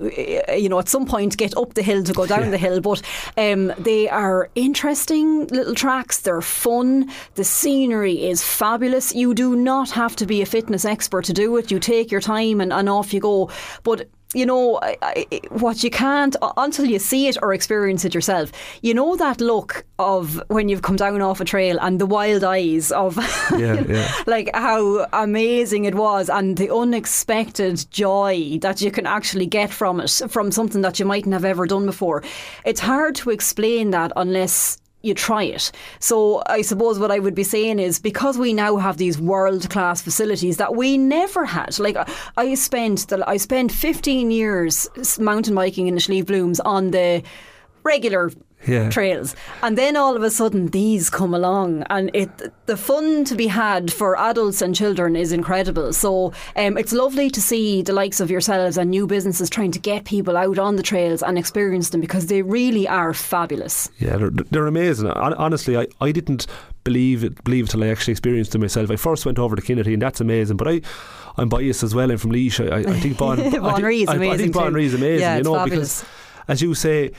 uh, 0.49 0.55
you 0.55 0.69
know, 0.69 0.81
at 0.81 0.89
some 0.89 1.07
point 1.07 1.37
get 1.37 1.44
up 1.57 1.75
the 1.75 1.83
hill 1.83 2.03
to 2.05 2.13
go 2.13 2.27
down 2.27 2.51
the 2.51 2.59
hill. 2.59 2.81
But 2.81 3.03
um, 3.37 3.73
they 3.79 4.09
are 4.09 4.49
interesting 4.55 5.47
little 5.49 5.75
tracks. 5.75 6.21
They're 6.21 6.41
fun. 6.41 7.11
The 7.35 7.45
scenery 7.45 8.25
is 8.25 8.43
fabulous. 8.43 9.15
You 9.15 9.35
do 9.35 9.55
not 9.57 9.91
have 9.91 10.17
to 10.17 10.27
be 10.27 10.41
a 10.41 10.47
fitness 10.47 10.85
expert 10.85 11.25
to 11.27 11.33
do 11.33 11.57
it. 11.57 11.71
You 11.71 11.79
take 11.79 12.11
your 12.11 12.21
time 12.21 12.61
and, 12.61 12.73
and 12.73 12.89
off 12.89 13.13
you 13.13 13.21
go. 13.21 13.51
But 13.83 14.09
you 14.35 14.47
know 14.47 14.79
I, 14.83 14.97
I, 15.03 15.41
what 15.50 15.83
you 15.83 15.91
can't 15.91 16.37
until 16.57 16.87
you 16.87 16.99
see 16.99 17.29
it 17.29 17.37
or 17.43 17.55
experience 17.55 18.05
it 18.05 18.14
yourself. 18.14 18.53
You 18.83 18.95
know 18.95 19.17
that 19.17 19.41
look 19.41 19.85
of 19.99 20.43
when 20.49 20.69
you've 20.69 20.83
come 20.83 20.97
down 20.97 21.23
off 21.23 21.41
a 21.41 21.45
trail 21.45 21.79
and 21.81 22.00
the 22.00 22.07
wild 22.07 22.45
eyes 22.45 22.91
of 22.93 23.17
Yeah, 23.57 23.83
yeah. 23.87 24.12
like 24.26 24.50
how 24.55 25.07
amazing 25.12 25.85
it 25.85 25.95
was 25.95 26.29
and 26.29 26.57
the 26.57 26.75
unexpected 26.75 27.87
joy 27.91 28.59
that 28.61 28.81
you 28.81 28.91
can 28.91 29.07
actually 29.07 29.47
get 29.47 29.71
from 29.71 30.00
it 30.00 30.21
from 30.29 30.50
something 30.50 30.83
that 30.83 30.99
you 30.99 31.07
mightn't 31.07 31.33
have 31.33 31.45
ever 31.45 31.67
done 31.67 31.87
before. 31.87 32.23
It's 32.64 32.81
hard 32.81 33.14
to 33.17 33.31
explain 33.31 33.91
that 33.91 34.12
unless 34.17 34.79
you 35.05 35.15
try 35.15 35.45
it. 35.45 35.71
So 35.99 36.43
I 36.47 36.63
suppose 36.63 36.99
what 36.99 37.11
I 37.11 37.19
would 37.19 37.35
be 37.35 37.45
saying 37.45 37.79
is 37.79 37.99
because 37.99 38.39
we 38.39 38.53
now 38.53 38.77
have 38.77 38.97
these 38.97 39.21
world 39.21 39.69
class 39.71 40.01
facilities 40.01 40.57
that 40.57 40.75
we 40.75 40.99
never 40.99 41.45
had. 41.45 41.79
Like 41.79 41.97
I 42.37 42.55
spent 42.55 43.09
the, 43.09 43.29
I 43.29 43.37
spent 43.37 43.73
15 43.73 44.31
years 44.31 44.89
mountain 45.19 45.55
biking 45.55 45.87
in 45.87 45.95
the 45.95 46.01
Slieve 46.01 46.27
Blooms 46.27 46.61
on 46.61 46.91
the 46.91 47.23
regular 47.83 48.31
Yeah. 48.66 48.88
trails 48.90 49.37
and 49.62 49.76
then 49.76 49.97
all 49.97 50.16
of 50.16 50.23
a 50.23 50.30
sudden 50.30 50.68
these 50.68 51.11
come 51.11 51.35
along 51.35 51.83
and 51.90 52.11
it 52.14 52.30
the 52.66 52.76
fun 52.76 53.25
to 53.26 53.35
be 53.35 53.47
had 53.49 53.92
for 53.92 54.16
adults 54.18 54.62
and 54.62 54.75
children 54.75 55.16
is 55.16 55.33
incredible 55.33 55.92
so 55.92 56.33
um, 56.56 56.78
it's 56.78 56.92
lovely 56.92 57.28
to 57.30 57.40
see 57.40 57.83
the 57.83 57.92
likes 57.92 58.21
of 58.21 58.30
yourselves 58.30 58.78
and 58.78 58.90
new 58.90 59.06
businesses 59.06 59.50
trying 59.50 59.71
to 59.73 59.78
get 59.78 60.04
people 60.04 60.37
out 60.37 60.59
on 60.59 60.76
the 60.76 60.83
trails 60.83 61.23
and 61.23 61.37
experience 61.38 61.90
them 61.90 62.00
because 62.00 62.26
they 62.26 62.42
really 62.42 62.88
are 62.88 63.12
fabulous 63.12 63.90
Yeah, 63.99 64.16
they're, 64.16 64.30
they're 64.30 64.66
amazing. 64.66 65.09
Honestly, 65.11 65.76
I, 65.76 65.87
I 66.00 66.11
didn't 66.12 66.47
believe 66.85 67.25
it 67.25 67.42
believe 67.44 67.68
till 67.68 67.83
I 67.85 67.88
actually 67.88 68.12
experienced 68.12 68.54
it 68.54 68.59
myself. 68.59 68.90
I 68.90 68.97
first 68.97 69.25
went 69.26 69.38
over 69.38 69.56
to 69.56 69.62
Kinnitty, 69.62 69.92
and 69.94 70.02
that's 70.02 70.21
amazing. 70.21 70.56
But 70.56 70.68
I, 70.68 70.80
I'm 71.37 71.49
biased 71.49 71.83
as 71.83 71.94
well. 71.94 72.11
I'm 72.11 72.18
from 72.18 72.30
Laois. 72.33 72.61
I, 72.61 72.76
I 72.76 72.78
I 72.94 73.00
think 73.00 73.16
Bon, 73.23 73.40
I, 73.40 73.50
Bon 73.59 73.75
think- 73.75 73.87
Ree 73.87 74.02
is 74.02 74.09
I, 74.09 74.14
I 74.14 74.37
think 74.37 74.52
Bon. 74.54 74.76
Is 74.78 74.94
amazing. 74.94 75.21
Yeah, 75.21 75.37
you 75.38 75.42
know, 75.42 75.54
fabulous. 75.54 76.00
because 76.00 76.11
as 76.49 76.62
you 76.62 76.75
say. 76.75 77.12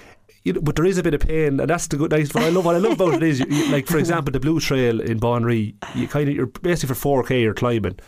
You 0.45 0.53
know, 0.53 0.61
but 0.61 0.75
there 0.75 0.85
is 0.85 0.97
a 0.97 1.03
bit 1.03 1.15
of 1.15 1.21
pain, 1.21 1.59
and 1.59 1.69
that's 1.69 1.87
the 1.87 1.97
good. 1.97 2.11
Nice. 2.11 2.33
What 2.33 2.43
I 2.43 2.49
love, 2.49 2.63
what 2.63 2.75
I 2.75 2.77
love 2.77 2.93
about 2.93 3.15
it 3.15 3.23
is, 3.23 3.39
you, 3.39 3.47
you, 3.49 3.71
like 3.71 3.87
for 3.87 3.97
example, 4.03 4.31
the 4.31 4.39
Blue 4.39 4.59
Trail 4.59 5.01
in 5.01 5.19
Baunreagh. 5.19 5.73
You 5.95 6.07
kind 6.07 6.29
of, 6.29 6.35
you're 6.35 6.45
basically 6.45 6.93
for 6.93 7.01
four 7.01 7.23
k, 7.23 7.41
you're 7.41 7.55
climbing, 7.55 7.99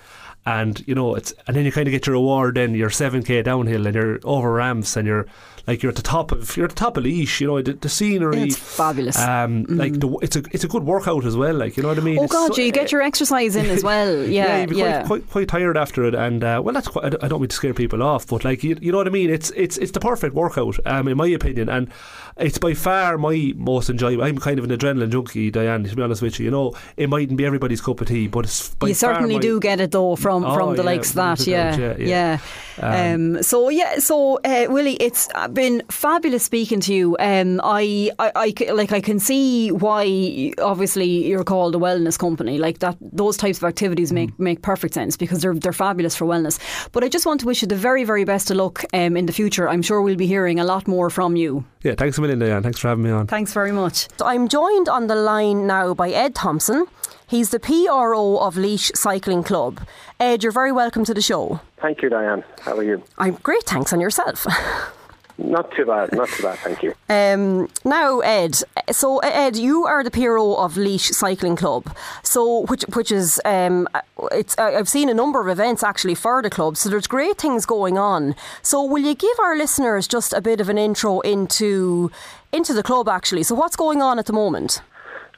and 0.46 0.82
you 0.88 0.96
know 0.96 1.16
it's 1.16 1.34
and 1.48 1.58
then 1.58 1.66
you 1.66 1.72
kind 1.72 1.88
of 1.88 1.92
get 1.92 2.06
your 2.06 2.14
reward. 2.14 2.56
Then 2.56 2.76
you're 2.76 2.92
seven 2.92 3.24
k 3.24 3.42
downhill, 3.42 3.88
and 3.88 3.96
you're 3.96 4.20
over 4.24 4.54
ramps, 4.54 4.96
and 4.96 5.08
you're 5.08 5.26
like 5.68 5.84
you're 5.84 5.90
at 5.90 5.96
the 5.98 6.02
top 6.02 6.32
of 6.32 6.56
you're 6.58 6.64
at 6.66 6.70
the 6.72 6.76
top 6.76 6.98
of 6.98 7.04
Laois. 7.04 7.40
You 7.40 7.48
know 7.48 7.62
the, 7.62 7.74
the 7.74 7.90
scenery. 7.90 8.44
It's 8.44 8.56
fabulous. 8.58 9.20
Um, 9.20 9.66
like 9.70 10.00
the, 10.00 10.10
it's 10.22 10.36
a 10.36 10.44
it's 10.52 10.64
a 10.64 10.68
good 10.68 10.84
workout 10.84 11.26
as 11.26 11.36
well. 11.36 11.54
Like 11.56 11.78
you 11.78 11.84
know 11.84 11.90
what 11.90 11.98
I 11.98 12.02
mean. 12.02 12.20
oh 12.20 12.24
It's 12.24 12.34
God, 12.34 12.56
so- 12.56 12.62
you 12.62 12.72
get 12.72 12.92
your 12.92 13.02
exercise 13.02 13.56
in 13.56 13.66
as 13.68 13.84
well. 13.84 14.24
Yeah, 14.28 14.62
you'd 14.62 14.70
be 14.70 14.78
yeah. 14.78 15.00
Quite, 15.06 15.08
quite 15.08 15.30
quite 15.32 15.48
tired 15.50 15.78
after 15.78 16.04
it, 16.06 16.16
and 16.16 16.44
uh, 16.44 16.62
well, 16.64 16.74
that's 16.74 16.88
quite, 16.88 17.06
I 17.24 17.28
don't- 17.28 17.42
mean 17.42 17.50
to 17.50 17.56
scare 17.56 17.74
people 17.74 18.02
off, 18.02 18.26
but 18.28 18.44
like 18.46 18.64
you, 18.64 18.78
you 18.82 18.92
know 18.92 18.98
what 18.98 19.08
I 19.08 19.12
mean. 19.12 19.30
It's 19.30 19.52
it's 19.56 19.78
it's 19.78 19.92
the 19.92 20.00
perfect 20.00 20.34
workout, 20.34 20.78
um, 20.86 21.08
in 21.08 21.18
my 21.18 21.28
opinion, 21.28 21.70
and 21.70 21.90
it's 22.38 22.58
by 22.58 22.74
far 22.74 23.18
my 23.18 23.54
most 23.58 23.90
enjoyable. 23.90 24.24
I'm 24.24 24.38
kind 24.38 24.60
of 24.60 24.66
an 24.70 24.78
adrenaline 24.78 25.10
junkie, 25.12 25.52
Diane. 25.52 25.84
To 25.84 25.96
be 25.96 26.02
honest 26.02 26.22
with 26.22 26.40
you, 26.40 26.46
you 26.46 26.52
know, 26.52 26.74
it 26.96 27.10
mightn't 27.10 27.38
be 27.38 27.46
everybody's 27.46 27.82
cup 27.82 28.00
of 28.02 28.08
tea, 28.08 28.28
but 28.28 28.46
it's 28.46 28.74
by 28.76 28.88
you 28.90 28.94
certainly 28.94 29.40
do 29.40 29.60
get 29.60 29.80
it 29.80 29.92
though 29.92 30.16
from 30.16 30.44
Oh, 30.46 30.54
from 30.56 30.76
the 30.76 30.84
yeah, 30.84 30.86
likes 30.86 31.10
of 31.10 31.16
that. 31.16 31.48
Yeah, 31.48 31.76
yeah. 31.78 31.96
yeah, 31.98 32.40
yeah. 32.80 33.14
Um, 33.14 33.42
so 33.44 33.70
yeah, 33.70 33.98
so 34.00 34.38
uh, 34.44 34.68
Willie, 34.70 34.96
it's 34.96 35.30
uh, 35.36 35.48
been 35.58 35.82
fabulous 35.90 36.44
speaking 36.44 36.80
to 36.82 36.94
you. 36.94 37.18
Um, 37.20 37.60
I, 37.64 38.12
I, 38.20 38.32
I 38.36 38.54
c- 38.58 38.72
like 38.72 38.92
I 38.92 39.02
can 39.02 39.20
see 39.20 39.72
why 39.72 40.54
obviously 40.62 41.08
you're 41.28 41.44
called 41.44 41.74
a 41.76 41.80
wellness 41.80 42.18
company. 42.18 42.60
Like 42.60 42.78
that, 42.80 42.96
those 43.02 43.38
types 43.38 43.58
of 43.58 43.64
activities 43.64 44.14
make 44.14 44.30
Mm. 44.32 44.40
make 44.50 44.62
perfect 44.62 44.94
sense 44.94 45.18
because 45.18 45.42
they're 45.42 45.56
they're 45.56 45.74
fabulous 45.88 46.16
for 46.16 46.26
wellness. 46.28 46.60
But 46.92 47.04
I 47.04 47.10
just 47.10 47.26
want 47.26 47.40
to 47.42 47.48
wish 47.48 47.62
you 47.64 47.68
the 47.68 47.76
very 47.90 48.04
very 48.06 48.24
best 48.24 48.52
of 48.52 48.58
luck 48.58 48.84
um, 48.94 49.18
in 49.18 49.26
the 49.26 49.34
future. 49.34 49.68
I'm 49.68 49.82
sure 49.82 50.02
we'll 50.02 50.16
be 50.16 50.28
hearing 50.28 50.60
a 50.60 50.64
lot 50.64 50.88
more 50.88 51.10
from 51.10 51.36
you. 51.36 51.64
Yeah, 51.84 51.96
thanks 51.98 52.18
a 52.18 52.22
million, 52.22 52.40
Diane. 52.40 52.62
Thanks 52.64 52.80
for 52.80 52.90
having 52.90 53.04
me 53.06 53.12
on. 53.12 53.26
Thanks 53.28 53.52
very 53.54 53.72
much. 53.72 54.08
I'm 54.24 54.48
joined 54.48 54.88
on 54.90 55.08
the 55.08 55.16
line 55.16 55.66
now 55.66 55.94
by 55.96 56.10
Ed 56.12 56.36
Thompson. 56.36 56.86
He's 57.30 57.50
the 57.50 57.60
PRO 57.60 58.38
of 58.38 58.56
Laois 58.58 58.92
Cycling 58.96 59.44
Club. 59.44 59.80
Ed, 60.20 60.44
you're 60.44 60.52
very 60.62 60.72
welcome 60.72 61.04
to 61.06 61.14
the 61.14 61.22
show. 61.22 61.60
Thank 61.82 62.02
you, 62.04 62.10
Diane. 62.10 62.44
How 62.62 62.78
are 62.78 62.84
you? 62.84 63.02
I'm 63.18 63.36
great, 63.44 63.64
thanks, 63.64 63.92
and 63.92 64.02
yourself. 64.02 64.46
Not 65.40 65.72
too 65.76 65.86
bad, 65.86 66.12
not 66.14 66.30
too 66.30 66.44
bad, 66.44 66.58
thank 66.60 66.82
you. 66.82 66.96
Um, 67.10 67.70
now, 67.86 68.22
Ed. 68.22 68.60
So, 68.92 69.20
Ed, 69.20 69.56
you 69.56 69.86
are 69.86 70.04
the 70.04 70.10
PRO 70.10 70.56
of 70.56 70.78
Laois 70.78 71.14
Cycling 71.14 71.56
Club. 71.56 71.96
So, 72.24 72.62
which 72.66 72.84
which 72.96 73.12
is 73.12 73.40
um, 73.46 73.88
it's 74.32 74.58
uh, 74.58 74.74
I've 74.76 74.90
seen 74.90 75.10
a 75.10 75.14
number 75.14 75.40
of 75.40 75.48
events 75.48 75.84
actually 75.84 76.16
for 76.16 76.42
the 76.42 76.50
club. 76.50 76.76
So, 76.76 76.90
there's 76.90 77.06
great 77.06 77.38
things 77.38 77.68
going 77.68 78.00
on. 78.00 78.36
So, 78.64 78.84
will 78.84 79.04
you 79.06 79.14
give 79.14 79.40
our 79.40 79.56
listeners 79.56 80.08
just 80.08 80.34
a 80.34 80.42
bit 80.42 80.60
of 80.60 80.70
an 80.70 80.80
intro 80.80 81.20
into 81.20 82.12
into 82.52 82.74
the 82.74 82.84
club 82.84 83.08
actually? 83.08 83.44
So, 83.44 83.54
what's 83.54 83.76
going 83.76 84.02
on 84.02 84.18
at 84.18 84.26
the 84.26 84.34
moment? 84.34 84.82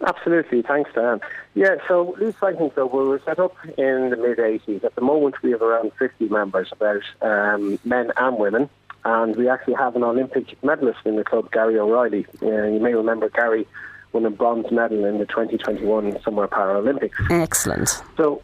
Absolutely, 0.06 0.62
thanks, 0.62 0.92
Dan. 0.96 1.20
Yeah, 1.56 1.76
so 1.90 2.16
Laois 2.18 2.34
Cycling 2.40 2.70
Club, 2.70 2.94
we 2.94 3.04
were 3.04 3.22
set 3.26 3.38
up 3.38 3.54
in 3.78 4.12
the 4.12 4.16
mid 4.16 4.38
80s. 4.38 4.86
At 4.86 4.96
the 4.96 5.02
moment, 5.02 5.44
we 5.44 5.52
have 5.52 5.62
around 5.62 5.92
50 6.00 6.30
members, 6.30 6.72
about 6.72 7.02
um, 7.22 7.78
men 7.84 8.14
and 8.16 8.38
women. 8.38 8.70
And 9.06 9.36
we 9.36 9.50
actually 9.50 9.76
have 9.76 9.96
an 9.96 10.04
Olympic 10.04 10.62
medalist 10.64 11.00
in 11.06 11.16
the 11.16 11.24
club, 11.24 11.52
Gary 11.52 11.80
O'Reilly. 11.80 12.26
Uh, 12.42 12.64
you 12.64 12.80
may 12.80 12.94
remember 12.94 13.30
Gary 13.30 13.68
won 14.12 14.26
a 14.26 14.30
bronze 14.30 14.72
medal 14.72 15.06
in 15.06 15.20
the 15.20 15.26
2021 15.26 16.22
Summer 16.22 16.48
Paralympics. 16.48 17.14
Excellent. 17.30 18.02
So 18.18 18.42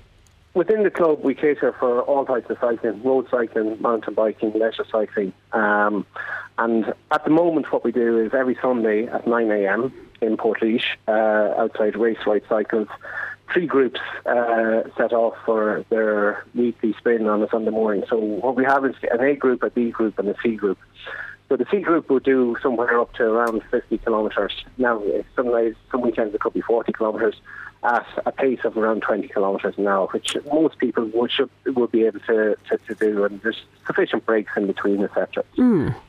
within 0.53 0.83
the 0.83 0.89
club, 0.89 1.21
we 1.23 1.33
cater 1.35 1.75
for 1.79 2.01
all 2.01 2.25
types 2.25 2.49
of 2.49 2.57
cycling, 2.59 3.03
road 3.03 3.27
cycling, 3.29 3.81
mountain 3.81 4.13
biking, 4.13 4.53
leisure 4.53 4.85
cycling. 4.91 5.33
Um, 5.53 6.05
and 6.57 6.93
at 7.11 7.23
the 7.23 7.29
moment, 7.29 7.71
what 7.71 7.83
we 7.83 7.91
do 7.91 8.19
is 8.19 8.33
every 8.33 8.57
Sunday 8.61 9.07
at 9.07 9.27
9 9.27 9.51
a.m. 9.51 9.93
in 10.21 10.37
Portlaoise, 10.37 10.83
uh, 11.07 11.61
outside 11.61 11.97
Race 11.97 12.17
Right 12.25 12.43
Cycles, 12.47 12.87
three 13.51 13.67
groups 13.67 13.99
uh, 14.25 14.81
set 14.97 15.13
off 15.13 15.35
for 15.45 15.85
their 15.89 16.45
weekly 16.53 16.93
spin 16.97 17.27
on 17.27 17.41
a 17.43 17.49
Sunday 17.49 17.71
morning. 17.71 18.03
So 18.09 18.17
what 18.17 18.55
we 18.55 18.63
have 18.65 18.85
is 18.85 18.95
an 19.11 19.21
A 19.21 19.35
group, 19.35 19.63
a 19.63 19.69
B 19.69 19.91
group, 19.91 20.17
and 20.19 20.29
a 20.29 20.35
C 20.41 20.55
group. 20.55 20.77
So 21.47 21.57
the 21.57 21.65
C 21.69 21.79
group 21.79 22.09
will 22.09 22.19
do 22.19 22.57
somewhere 22.61 22.99
up 22.99 23.13
to 23.15 23.23
around 23.23 23.61
50 23.69 23.99
kilometres. 23.99 24.51
Now, 24.77 25.01
some 25.35 25.51
days, 25.51 25.75
some 25.91 26.01
weekends 26.01 26.33
it 26.33 26.41
could 26.41 26.53
be 26.53 26.61
40 26.61 26.91
kilometres 26.93 27.35
at 27.83 28.07
a 28.25 28.31
pace 28.31 28.59
of 28.63 28.75
around 28.77 29.03
20 29.03 29.27
kilometres 29.27 29.75
an 29.77 29.87
hour, 29.87 30.07
which 30.07 30.35
most 30.51 30.79
people 30.79 31.05
would 31.13 31.31
should, 31.31 31.49
would 31.67 31.91
be 31.91 32.05
able 32.05 32.19
to, 32.21 32.55
to, 32.69 32.77
to 32.87 32.95
do, 32.95 33.23
and 33.25 33.39
there's 33.41 33.61
sufficient 33.85 34.25
breaks 34.25 34.51
in 34.57 34.65
between, 34.65 35.03
etc. 35.03 35.43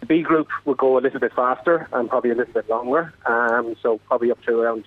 The 0.01 0.07
B 0.07 0.23
group 0.23 0.49
will 0.65 0.75
go 0.75 0.97
a 0.97 1.01
little 1.01 1.21
bit 1.21 1.35
faster 1.35 1.87
and 1.93 2.09
probably 2.09 2.31
a 2.31 2.35
little 2.35 2.55
bit 2.55 2.69
longer, 2.71 3.13
um, 3.27 3.77
so 3.83 3.99
probably 4.07 4.31
up 4.31 4.43
to 4.45 4.59
around 4.59 4.85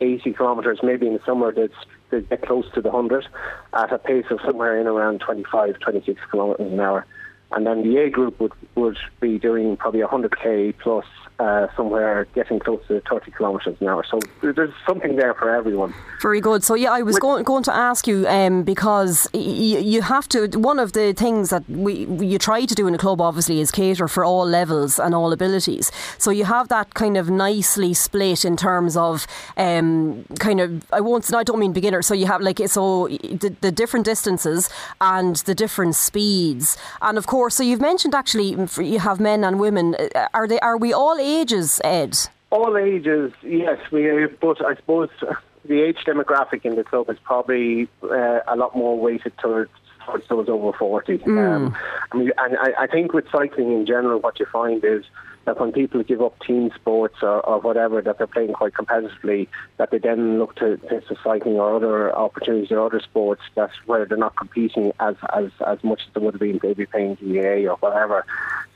80 0.00 0.32
kilometres. 0.34 0.80
Maybe 0.82 1.06
in 1.06 1.14
the 1.14 1.20
summer 1.24 1.52
they'd, 1.52 1.70
they'd 2.10 2.28
get 2.28 2.42
close 2.42 2.66
to 2.74 2.80
the 2.80 2.90
100 2.90 3.26
at 3.74 3.92
a 3.92 3.98
pace 3.98 4.26
of 4.30 4.40
somewhere 4.44 4.78
in 4.80 4.86
around 4.86 5.20
25, 5.20 5.78
26 5.80 6.20
kilometres 6.30 6.72
an 6.72 6.80
hour. 6.80 7.06
And 7.52 7.66
then 7.66 7.82
the 7.82 7.98
A 7.98 8.10
group 8.10 8.40
would, 8.40 8.52
would 8.74 8.98
be 9.20 9.38
doing 9.38 9.76
probably 9.76 10.00
100k 10.00 10.74
plus 10.78 11.06
uh, 11.38 11.66
somewhere 11.76 12.26
getting 12.34 12.58
close 12.58 12.82
to 12.88 13.00
30 13.08 13.30
kilometres 13.32 13.76
an 13.80 13.88
hour. 13.88 14.04
So 14.10 14.18
there's 14.42 14.72
something 14.86 15.16
there 15.16 15.34
for 15.34 15.54
everyone. 15.54 15.94
Very 16.22 16.40
good. 16.40 16.64
So 16.64 16.74
yeah, 16.74 16.92
I 16.92 17.02
was 17.02 17.18
going, 17.18 17.44
going 17.44 17.62
to 17.64 17.74
ask 17.74 18.06
you 18.06 18.26
um, 18.26 18.62
because 18.62 19.28
y- 19.34 19.40
you 19.40 20.00
have 20.02 20.28
to. 20.30 20.46
One 20.58 20.78
of 20.78 20.92
the 20.92 21.12
things 21.12 21.50
that 21.50 21.68
we 21.68 22.06
you 22.06 22.38
try 22.38 22.64
to 22.64 22.74
do 22.74 22.86
in 22.86 22.94
a 22.94 22.98
club, 22.98 23.20
obviously, 23.20 23.60
is 23.60 23.70
cater 23.70 24.08
for 24.08 24.24
all 24.24 24.46
levels 24.46 24.98
and 24.98 25.14
all 25.14 25.32
abilities. 25.32 25.92
So 26.18 26.30
you 26.30 26.44
have 26.44 26.68
that 26.68 26.94
kind 26.94 27.16
of 27.18 27.28
nicely 27.28 27.92
split 27.92 28.44
in 28.44 28.56
terms 28.56 28.96
of 28.96 29.26
um, 29.58 30.24
kind 30.38 30.60
of. 30.60 30.84
I 30.92 31.00
won't. 31.00 31.32
I 31.34 31.42
don't 31.42 31.58
mean 31.58 31.72
beginner. 31.74 32.00
So 32.00 32.14
you 32.14 32.26
have 32.26 32.40
like 32.40 32.60
so 32.66 33.08
the, 33.08 33.54
the 33.60 33.70
different 33.70 34.06
distances 34.06 34.70
and 35.02 35.36
the 35.36 35.54
different 35.54 35.96
speeds, 35.96 36.78
and 37.02 37.18
of 37.18 37.26
course, 37.26 37.56
so 37.56 37.62
you've 37.62 37.80
mentioned 37.80 38.14
actually 38.14 38.56
you 38.78 39.00
have 39.00 39.20
men 39.20 39.44
and 39.44 39.60
women. 39.60 39.94
Uh, 40.14 40.28
Are 40.32 40.48
they? 40.48 40.58
Are 40.60 40.78
we 40.78 40.92
all 40.94 41.18
ages, 41.26 41.80
Ed? 41.84 42.16
All 42.50 42.76
ages, 42.76 43.32
yes. 43.42 43.78
We, 43.90 44.26
but 44.40 44.64
I 44.64 44.76
suppose 44.76 45.10
the 45.64 45.82
age 45.82 45.98
demographic 46.06 46.64
in 46.64 46.76
the 46.76 46.84
club 46.84 47.10
is 47.10 47.18
probably 47.22 47.88
uh, 48.02 48.40
a 48.46 48.56
lot 48.56 48.76
more 48.76 48.98
weighted 48.98 49.36
towards 49.38 49.70
towards 50.04 50.28
those 50.28 50.48
over 50.48 50.72
forty. 50.78 51.20
Um, 51.24 51.76
I 52.12 52.16
mean, 52.16 52.30
and 52.38 52.56
I, 52.58 52.84
I 52.84 52.86
think 52.86 53.12
with 53.12 53.26
cycling 53.32 53.72
in 53.72 53.86
general, 53.86 54.20
what 54.20 54.38
you 54.38 54.46
find 54.46 54.84
is 54.84 55.04
that 55.46 55.58
when 55.60 55.72
people 55.72 56.02
give 56.02 56.20
up 56.20 56.38
team 56.40 56.70
sports 56.74 57.16
or, 57.22 57.40
or 57.40 57.60
whatever 57.60 58.02
that 58.02 58.18
they're 58.18 58.26
playing 58.26 58.52
quite 58.52 58.74
competitively, 58.74 59.48
that 59.78 59.90
they 59.90 59.98
then 59.98 60.38
look 60.38 60.54
to, 60.56 60.76
to, 60.76 61.02
cycling 61.24 61.56
or 61.56 61.74
other 61.74 62.14
opportunities 62.14 62.70
or 62.70 62.84
other 62.84 63.00
sports 63.00 63.40
that's 63.54 63.72
where 63.86 64.04
they're 64.04 64.18
not 64.18 64.36
competing 64.36 64.92
as 65.00 65.16
as, 65.32 65.50
as 65.66 65.82
much 65.82 66.02
as 66.06 66.14
they 66.14 66.20
would 66.20 66.34
have 66.34 66.40
been 66.40 66.60
maybe 66.62 66.84
playing 66.84 67.14
GAA 67.14 67.70
or 67.70 67.76
whatever. 67.80 68.26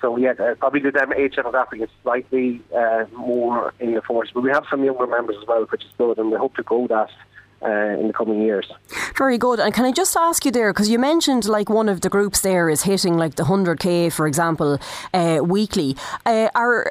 So 0.01 0.17
yeah, 0.17 0.33
uh, 0.33 0.55
probably 0.55 0.81
the 0.81 0.93
dem- 0.93 1.13
age 1.13 1.35
demographic 1.35 1.83
is 1.83 1.91
slightly 2.03 2.63
uh, 2.75 3.05
more 3.17 3.75
in 3.81 3.95
the 3.95 4.01
force, 4.01 4.31
but 4.33 4.43
we 4.43 4.51
have 4.51 4.65
some 4.71 4.85
younger 4.85 5.07
members 5.07 5.37
as 5.41 5.47
well, 5.47 5.65
which 5.65 5.85
is 5.85 5.91
good, 5.99 6.19
and 6.19 6.31
we 6.31 6.39
hope 6.39 6.55
to 6.57 6.63
grow 6.63 6.87
that 6.87 7.11
uh, 7.63 7.99
in 8.01 8.07
the 8.07 8.13
coming 8.13 8.41
years. 8.43 8.67
Very 9.17 9.39
good. 9.39 9.61
And 9.61 9.75
can 9.75 9.85
I 9.85 9.93
just 9.93 10.17
ask 10.17 10.45
you 10.45 10.51
there, 10.51 10.73
because 10.73 10.89
you 10.89 10.99
mentioned 10.99 11.47
like 11.47 11.69
one 11.69 11.89
of 11.89 12.01
the 12.01 12.09
groups 12.09 12.41
there 12.41 12.69
is 12.69 12.83
hitting 12.83 13.17
like 13.17 13.37
the 13.37 13.45
100k, 13.45 14.13
for 14.13 14.27
example, 14.27 14.79
uh, 15.15 15.41
weekly. 15.43 15.97
Uh, 16.27 16.49
are 16.55 16.91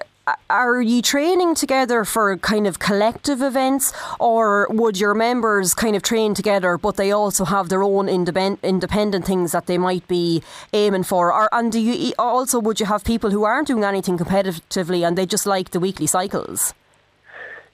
are 0.49 0.81
you 0.81 1.01
training 1.01 1.55
together 1.55 2.05
for 2.05 2.37
kind 2.37 2.67
of 2.67 2.79
collective 2.79 3.41
events, 3.41 3.93
or 4.19 4.67
would 4.69 4.99
your 4.99 5.13
members 5.13 5.73
kind 5.73 5.95
of 5.95 6.03
train 6.03 6.33
together, 6.33 6.77
but 6.77 6.97
they 6.97 7.11
also 7.11 7.45
have 7.45 7.69
their 7.69 7.83
own 7.83 8.09
independent 8.09 8.59
independent 8.63 9.25
things 9.25 9.51
that 9.51 9.65
they 9.65 9.77
might 9.77 10.07
be 10.07 10.43
aiming 10.73 11.03
for? 11.03 11.33
Or 11.33 11.49
and 11.51 11.71
do 11.71 11.79
you 11.79 12.13
also 12.19 12.59
would 12.59 12.79
you 12.79 12.85
have 12.85 13.03
people 13.03 13.31
who 13.31 13.43
aren't 13.43 13.67
doing 13.67 13.83
anything 13.83 14.17
competitively 14.17 15.05
and 15.07 15.17
they 15.17 15.25
just 15.25 15.45
like 15.45 15.71
the 15.71 15.79
weekly 15.79 16.07
cycles? 16.07 16.73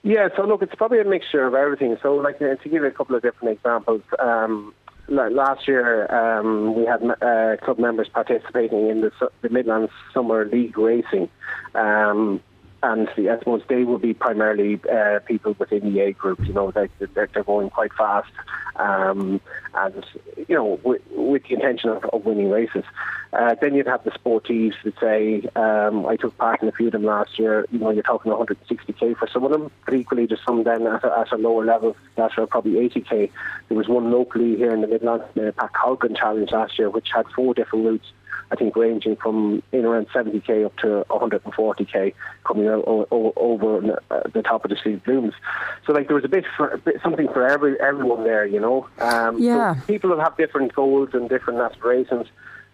Yeah, 0.06 0.28
so 0.36 0.44
look, 0.44 0.62
it's 0.62 0.74
probably 0.76 1.00
a 1.00 1.04
mixture 1.04 1.44
of 1.44 1.54
everything. 1.54 1.96
So, 2.00 2.14
like 2.14 2.36
uh, 2.36 2.54
to 2.54 2.68
give 2.68 2.74
you 2.74 2.86
a 2.86 2.92
couple 2.92 3.16
of 3.16 3.22
different 3.22 3.58
examples, 3.58 4.02
um, 4.20 4.72
la- 5.08 5.26
last 5.26 5.66
year 5.66 6.06
um, 6.14 6.76
we 6.76 6.84
had 6.84 7.02
uh, 7.02 7.56
club 7.64 7.80
members 7.80 8.08
participating 8.08 8.88
in 8.88 9.00
the, 9.00 9.10
the 9.42 9.48
Midlands 9.48 9.90
Summer 10.14 10.44
League 10.44 10.78
racing, 10.78 11.28
um, 11.74 12.40
and 12.86 13.08
the, 13.16 13.30
I 13.30 13.38
suppose 13.38 13.62
they 13.68 13.82
will 13.82 13.98
be 13.98 14.14
primarily 14.14 14.80
uh, 14.90 15.18
people 15.26 15.56
within 15.58 15.92
the 15.92 16.00
A 16.00 16.12
group. 16.12 16.38
You 16.46 16.52
know, 16.52 16.70
they, 16.70 16.88
they're, 17.14 17.28
they're 17.32 17.42
going 17.42 17.70
quite 17.70 17.92
fast, 17.92 18.30
um, 18.76 19.40
and 19.74 20.06
you 20.48 20.54
know, 20.54 20.78
with, 20.84 21.02
with 21.10 21.42
the 21.48 21.54
intention 21.54 21.90
of, 21.90 22.04
of 22.04 22.24
winning 22.24 22.50
races. 22.50 22.84
Uh, 23.32 23.56
then 23.60 23.74
you'd 23.74 23.88
have 23.88 24.04
the 24.04 24.12
sportives 24.12 24.74
that 24.84 24.94
say, 25.00 25.48
um, 25.56 26.06
I 26.06 26.16
took 26.16 26.38
part 26.38 26.62
in 26.62 26.68
a 26.68 26.72
few 26.72 26.86
of 26.86 26.92
them 26.92 27.04
last 27.04 27.38
year. 27.38 27.66
You 27.72 27.80
know, 27.80 27.90
you're 27.90 28.04
talking 28.04 28.30
160k 28.30 29.16
for 29.16 29.28
some 29.32 29.44
of 29.44 29.50
them, 29.50 29.70
but 29.84 29.94
equally 29.94 30.26
there's 30.26 30.40
some 30.46 30.62
then 30.62 30.86
at 30.86 31.04
a, 31.04 31.18
at 31.18 31.32
a 31.32 31.36
lower 31.36 31.64
level 31.64 31.96
that 32.14 32.38
are 32.38 32.46
probably 32.46 32.88
80k. 32.88 33.30
There 33.68 33.76
was 33.76 33.88
one 33.88 34.12
locally 34.12 34.56
here 34.56 34.72
in 34.72 34.80
the 34.80 34.86
Midlands, 34.86 35.24
the 35.34 35.52
Pat 35.58 35.72
Coggan 35.72 36.16
Challenge 36.16 36.50
last 36.52 36.78
year, 36.78 36.88
which 36.88 37.08
had 37.12 37.26
four 37.34 37.52
different 37.52 37.84
routes. 37.84 38.06
I 38.50 38.56
think 38.56 38.76
ranging 38.76 39.16
from 39.16 39.62
in 39.72 39.84
around 39.84 40.08
70k 40.14 40.64
up 40.66 40.76
to 40.78 41.04
140k 41.10 42.14
coming 42.44 42.68
out 42.68 42.84
o- 42.86 43.06
o- 43.10 43.32
over 43.36 43.98
uh, 44.10 44.20
the 44.32 44.42
top 44.42 44.64
of 44.64 44.70
the 44.70 44.76
Slieve 44.82 45.02
Blooms. 45.04 45.34
So 45.86 45.92
like 45.92 46.06
there 46.06 46.14
was 46.14 46.24
a 46.24 46.28
bit 46.28 46.44
for 46.56 46.68
a 46.68 46.78
bit, 46.78 46.96
something 47.02 47.26
for 47.28 47.46
every 47.46 47.78
everyone 47.80 48.24
there, 48.24 48.46
you 48.46 48.60
know. 48.60 48.86
Um, 48.98 49.36
so 49.38 49.42
Yeah. 49.42 49.74
people 49.86 50.10
will 50.10 50.20
have 50.20 50.36
different 50.36 50.74
goals 50.74 51.10
and 51.12 51.28
different 51.28 51.60
aspirations. 51.60 52.26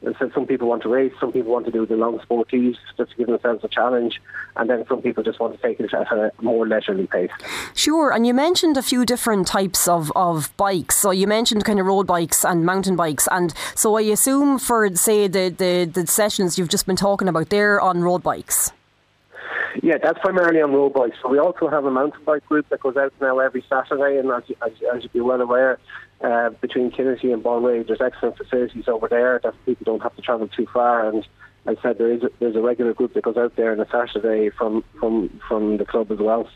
And 0.05 0.17
so 0.19 0.31
some 0.35 0.47
people 0.47 0.69
want 0.69 0.83
to 0.83 0.89
race, 0.89 1.13
some 1.21 1.33
people 1.33 1.53
want 1.53 1.65
to 1.67 1.71
do 1.71 1.87
the 1.87 1.97
long 1.97 2.19
sporties 2.19 2.77
just 2.97 3.13
to 3.13 3.17
give 3.17 3.29
themselves 3.29 3.63
a 3.63 3.69
challenge, 3.69 4.21
and 4.57 4.69
then 4.69 4.85
some 4.89 5.01
people 5.01 5.23
just 5.23 5.39
want 5.39 5.55
to 5.55 5.63
take 5.63 5.79
it 5.79 5.95
at 5.95 6.11
a 6.11 6.33
more 6.41 6.67
leisurely 6.67 7.07
pace. 7.07 7.31
Sure, 7.75 8.11
and 8.11 8.27
you 8.27 8.35
mentioned 8.35 8.77
a 8.77 8.83
few 8.83 9.07
different 9.07 9.47
types 9.47 9.87
of, 9.87 10.11
of 10.17 10.55
bikes. 10.57 10.97
So 10.97 11.13
you 11.13 11.27
mentioned 11.27 11.65
kind 11.65 11.79
of 11.79 11.87
road 11.87 12.07
bikes 12.07 12.45
and 12.45 12.67
mountain 12.67 12.97
bikes, 12.97 13.29
and 13.31 13.55
so 13.77 13.97
I 13.97 14.03
assume 14.03 14.59
for 14.59 14.95
say 14.97 15.29
the, 15.29 15.49
the, 15.51 15.85
the 15.85 16.07
sessions 16.07 16.59
you've 16.59 16.69
just 16.69 16.87
been 16.87 16.97
talking 16.97 17.29
about, 17.29 17.51
they're 17.51 17.81
on 17.81 18.03
road 18.03 18.23
bikes. 18.23 18.73
Yeah, 19.83 19.99
that's 20.03 20.19
primarily 20.19 20.61
on 20.61 20.73
road 20.73 20.93
bikes. 20.93 21.17
So 21.23 21.29
we 21.29 21.39
also 21.39 21.69
have 21.69 21.85
a 21.85 21.91
mountain 21.91 22.23
bike 22.25 22.45
group 22.47 22.69
that 22.69 22.81
goes 22.81 22.97
out 22.97 23.13
now 23.21 23.39
every 23.39 23.65
Saturday, 23.69 24.19
and 24.19 24.31
as, 24.31 24.43
as, 24.65 24.73
as 24.95 25.03
you'd 25.03 25.13
be 25.13 25.21
well 25.21 25.41
aware, 25.41 25.79
uh, 26.23 26.51
between 26.61 26.91
Kinnitty 26.91 27.33
and 27.33 27.43
Baunreagh, 27.43 27.87
there's 27.87 28.01
excellent 28.01 28.37
facilities 28.37 28.89
over 28.89 29.09
there 29.09 29.41
that 29.43 29.55
people 29.67 29.85
don't 29.85 30.03
have 30.03 30.15
to 30.17 30.23
travel 30.23 30.49
too 30.49 30.67
far. 30.73 31.09
And 31.09 31.27
I 31.67 31.77
said, 31.83 31.99
there 31.99 32.13
is 32.13 32.23
a, 32.23 32.31
there's 32.39 32.57
a 32.57 32.61
regular 32.61 32.93
group 32.95 33.15
that 33.15 33.23
goes 33.23 33.37
out 33.37 33.57
there 33.57 33.73
on 33.73 33.81
a 33.81 33.89
Saturday 33.91 34.51
from, 34.51 34.85
from, 34.99 35.41
from 35.49 35.77
the 35.77 35.85
club 35.85 36.11
as 36.11 36.19
well. 36.19 36.49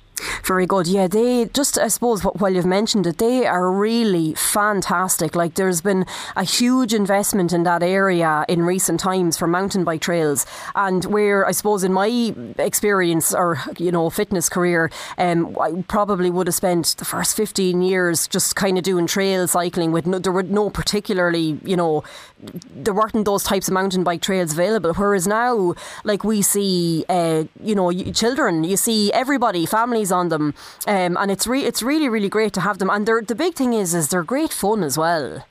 Very 0.44 0.66
good. 0.66 0.86
Yeah, 0.86 1.06
they 1.08 1.46
just, 1.46 1.78
I 1.78 1.88
suppose, 1.88 2.22
wh- 2.22 2.40
while 2.40 2.52
you've 2.52 2.66
mentioned 2.66 3.06
it, 3.06 3.18
they 3.18 3.46
are 3.46 3.70
really 3.70 4.34
fantastic. 4.34 5.34
Like, 5.34 5.54
there's 5.54 5.80
been 5.80 6.06
a 6.36 6.44
huge 6.44 6.94
investment 6.94 7.52
in 7.52 7.62
that 7.64 7.82
area 7.82 8.44
in 8.48 8.62
recent 8.62 9.00
times 9.00 9.36
for 9.36 9.46
mountain 9.46 9.84
bike 9.84 10.00
trails. 10.00 10.46
And 10.74 11.04
where, 11.06 11.46
I 11.46 11.52
suppose, 11.52 11.84
in 11.84 11.92
my 11.92 12.34
experience 12.58 13.34
or, 13.34 13.58
you 13.78 13.92
know, 13.92 14.10
fitness 14.10 14.48
career, 14.48 14.90
um, 15.18 15.56
I 15.60 15.84
probably 15.88 16.30
would 16.30 16.46
have 16.46 16.54
spent 16.54 16.96
the 16.98 17.04
first 17.04 17.36
15 17.36 17.82
years 17.82 18.28
just 18.28 18.56
kind 18.56 18.78
of 18.78 18.84
doing 18.84 19.06
trail 19.06 19.46
cycling 19.48 19.92
with 19.92 20.06
no, 20.06 20.18
there 20.18 20.32
were 20.32 20.42
no 20.42 20.70
particularly, 20.70 21.58
you 21.64 21.76
know, 21.76 22.04
there 22.74 22.94
weren't 22.94 23.24
those 23.24 23.42
types 23.42 23.68
of 23.68 23.74
mountain 23.74 24.04
bike 24.04 24.22
trails 24.22 24.52
available. 24.52 24.92
Whereas 24.94 25.26
now, 25.26 25.74
like 26.04 26.24
we 26.24 26.42
see, 26.42 27.04
uh, 27.08 27.44
you 27.62 27.74
know, 27.74 27.92
children, 28.12 28.64
you 28.64 28.76
see 28.76 29.12
everybody, 29.12 29.66
families 29.66 30.12
on 30.16 30.28
them, 30.28 30.54
um, 30.86 31.16
and 31.20 31.30
it's 31.30 31.46
re- 31.46 31.66
it's 31.70 31.82
really 31.82 32.08
really 32.08 32.28
great 32.28 32.52
to 32.54 32.60
have 32.60 32.78
them. 32.78 32.90
And 32.90 33.06
the 33.06 33.34
big 33.36 33.54
thing 33.54 33.72
is, 33.72 33.94
is 33.94 34.08
they're 34.08 34.24
great 34.34 34.52
fun 34.52 34.82
as 34.82 34.96
well. 34.98 35.44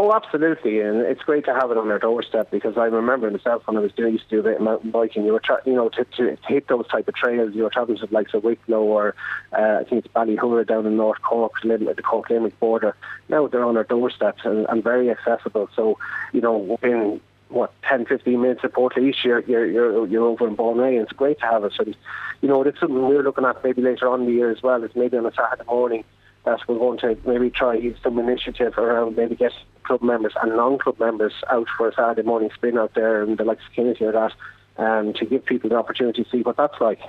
Oh, 0.00 0.12
absolutely, 0.12 0.80
and 0.80 1.00
it's 1.00 1.22
great 1.22 1.44
to 1.46 1.52
have 1.52 1.72
it 1.72 1.76
on 1.76 1.90
our 1.90 1.98
doorstep 1.98 2.52
because 2.52 2.78
I 2.78 2.84
remember 2.84 3.28
myself 3.32 3.66
when 3.66 3.76
I 3.76 3.80
was 3.80 3.90
doing 3.90 4.12
used 4.12 4.30
to 4.30 4.36
do 4.36 4.40
a 4.40 4.42
bit 4.44 4.56
of 4.58 4.62
mountain 4.62 4.92
biking. 4.92 5.24
You 5.24 5.32
were, 5.32 5.40
tra- 5.40 5.60
you 5.66 5.72
know, 5.72 5.88
to, 5.88 6.04
to, 6.04 6.36
hit 6.46 6.68
those 6.68 6.86
type 6.86 7.08
of 7.08 7.16
trails, 7.16 7.52
you 7.52 7.64
were 7.64 7.70
traveling 7.70 7.98
to 7.98 8.06
the 8.06 8.14
likes 8.14 8.32
of 8.32 8.44
Wicklow 8.44 8.80
or 8.80 9.16
uh, 9.52 9.78
I 9.80 9.84
think 9.84 10.04
it's 10.04 10.14
Ballyhoura 10.14 10.64
down 10.68 10.86
in 10.86 10.96
North 10.96 11.20
Cork, 11.22 11.52
Lim- 11.64 11.88
at 11.88 11.96
the 11.96 12.02
Cork 12.02 12.30
Limerick 12.30 12.60
border. 12.60 12.94
Now 13.28 13.48
they're 13.48 13.64
on 13.64 13.76
our 13.76 13.82
doorsteps 13.82 14.42
and, 14.44 14.66
and 14.68 14.84
very 14.84 15.10
accessible. 15.10 15.68
So, 15.74 15.98
you 16.32 16.42
know, 16.42 16.56
within 16.56 17.20
what 17.48 17.72
10, 17.88 18.06
15 18.06 18.40
minutes 18.40 18.64
of 18.64 18.72
Port 18.72 18.94
you're 18.96 19.40
you're 19.40 19.66
you're, 19.66 20.06
you're 20.06 20.26
over 20.26 20.46
in 20.46 20.56
Balnay, 20.56 20.94
and 20.94 21.02
it's 21.02 21.12
great 21.12 21.38
to 21.40 21.46
have 21.46 21.64
us. 21.64 21.72
And 21.78 21.96
you 22.40 22.48
know, 22.48 22.62
it's 22.62 22.78
something 22.80 23.08
we're 23.08 23.22
looking 23.22 23.44
at 23.44 23.62
maybe 23.64 23.82
later 23.82 24.08
on 24.08 24.20
in 24.20 24.26
the 24.26 24.32
year 24.32 24.50
as 24.50 24.62
well. 24.62 24.82
Is 24.84 24.90
maybe 24.94 25.16
on 25.16 25.26
a 25.26 25.32
Saturday 25.32 25.64
morning 25.66 26.04
that 26.44 26.60
we're 26.68 26.78
going 26.78 26.98
to 26.98 27.16
maybe 27.26 27.50
try 27.50 27.80
some 28.02 28.18
initiative 28.18 28.78
around 28.78 29.16
maybe 29.16 29.36
get 29.36 29.52
club 29.84 30.02
members 30.02 30.34
and 30.42 30.54
non-club 30.56 30.98
members 30.98 31.32
out 31.50 31.66
for 31.76 31.88
a 31.88 31.94
Saturday 31.94 32.22
morning 32.22 32.50
spin 32.54 32.78
out 32.78 32.94
there 32.94 33.22
and 33.22 33.38
the 33.38 33.44
likes 33.44 33.62
of 33.66 33.72
Kinnitty 33.72 34.02
or 34.02 34.12
that. 34.12 34.32
Um, 34.78 35.12
to 35.14 35.26
give 35.26 35.44
people 35.44 35.68
the 35.70 35.76
opportunity 35.76 36.22
to 36.22 36.30
see 36.30 36.42
what 36.42 36.56
that's 36.56 36.80
like. 36.80 37.00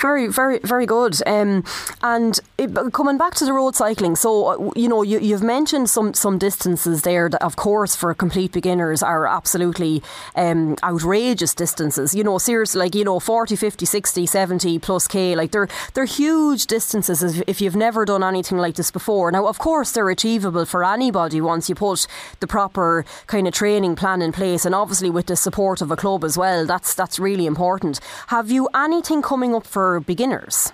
Very, 0.00 0.26
very, 0.26 0.58
very 0.64 0.86
good. 0.86 1.16
Um, 1.24 1.62
and 2.02 2.40
it, 2.58 2.74
coming 2.92 3.16
back 3.16 3.34
to 3.36 3.44
the 3.44 3.52
road 3.52 3.76
cycling, 3.76 4.16
so 4.16 4.46
uh, 4.46 4.70
you 4.74 4.88
know 4.88 5.02
you, 5.02 5.20
you've 5.20 5.42
mentioned 5.42 5.88
some 5.88 6.14
some 6.14 6.36
distances 6.36 7.02
there 7.02 7.28
that, 7.28 7.40
of 7.40 7.54
course, 7.54 7.94
for 7.94 8.12
complete 8.12 8.50
beginners 8.50 9.04
are 9.04 9.28
absolutely 9.28 10.02
um, 10.34 10.76
outrageous 10.82 11.54
distances. 11.54 12.12
You 12.12 12.24
know, 12.24 12.38
seriously, 12.38 12.80
like 12.80 12.94
you 12.96 13.04
know, 13.04 13.20
40, 13.20 13.54
50, 13.54 13.86
60, 13.86 14.26
70 14.26 14.78
plus 14.80 15.06
k, 15.06 15.36
like 15.36 15.52
they're 15.52 15.68
they're 15.94 16.04
huge 16.04 16.66
distances 16.66 17.22
if, 17.22 17.42
if 17.46 17.60
you've 17.60 17.76
never 17.76 18.04
done 18.04 18.24
anything 18.24 18.58
like 18.58 18.74
this 18.74 18.90
before. 18.90 19.30
Now, 19.30 19.46
of 19.46 19.58
course, 19.58 19.92
they're 19.92 20.10
achievable 20.10 20.64
for 20.64 20.84
anybody 20.84 21.40
once 21.40 21.68
you 21.68 21.74
put 21.74 22.06
the 22.40 22.46
proper 22.46 23.04
kind 23.26 23.46
of 23.46 23.54
training 23.54 23.94
plan 23.96 24.22
in 24.22 24.32
place, 24.32 24.64
and 24.64 24.74
obviously 24.74 25.10
with 25.10 25.26
the 25.26 25.36
support 25.36 25.80
of 25.80 25.90
a 25.90 25.96
club 25.96 26.24
as 26.24 26.36
well. 26.36 26.66
That's 26.66 26.94
that's 26.94 27.11
really 27.18 27.46
important. 27.46 28.00
Have 28.28 28.50
you 28.50 28.68
anything 28.74 29.22
coming 29.22 29.54
up 29.54 29.66
for 29.66 30.00
beginners? 30.00 30.72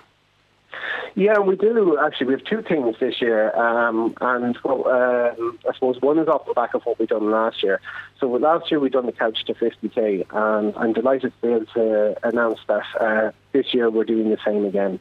Yeah, 1.15 1.41
we 1.41 1.57
do 1.57 1.99
actually. 1.99 2.29
We 2.29 2.33
have 2.35 2.45
two 2.45 2.63
things 2.63 2.95
this 3.01 3.21
year, 3.21 3.55
um, 3.57 4.15
and 4.21 4.57
well, 4.63 4.87
um, 4.87 5.59
I 5.69 5.75
suppose 5.75 6.01
one 6.01 6.19
is 6.19 6.29
off 6.29 6.47
the 6.47 6.55
back 6.55 6.75
of 6.75 6.85
what 6.85 6.99
we 7.01 7.07
done 7.07 7.31
last 7.31 7.61
year. 7.63 7.81
So 8.21 8.29
last 8.29 8.71
year 8.71 8.79
we 8.79 8.89
done 8.89 9.07
the 9.07 9.13
couch 9.13 9.45
to 9.47 9.55
50k, 9.55 10.27
and 10.31 10.77
I'm 10.77 10.93
delighted 10.93 11.33
to 11.33 11.47
be 11.47 11.53
able 11.55 11.67
to 11.75 12.17
announce 12.23 12.61
that 12.69 12.85
uh, 13.01 13.33
this 13.51 13.75
year 13.75 13.91
we're 13.91 14.05
doing 14.05 14.31
the 14.31 14.39
same 14.45 14.65
again. 14.65 15.01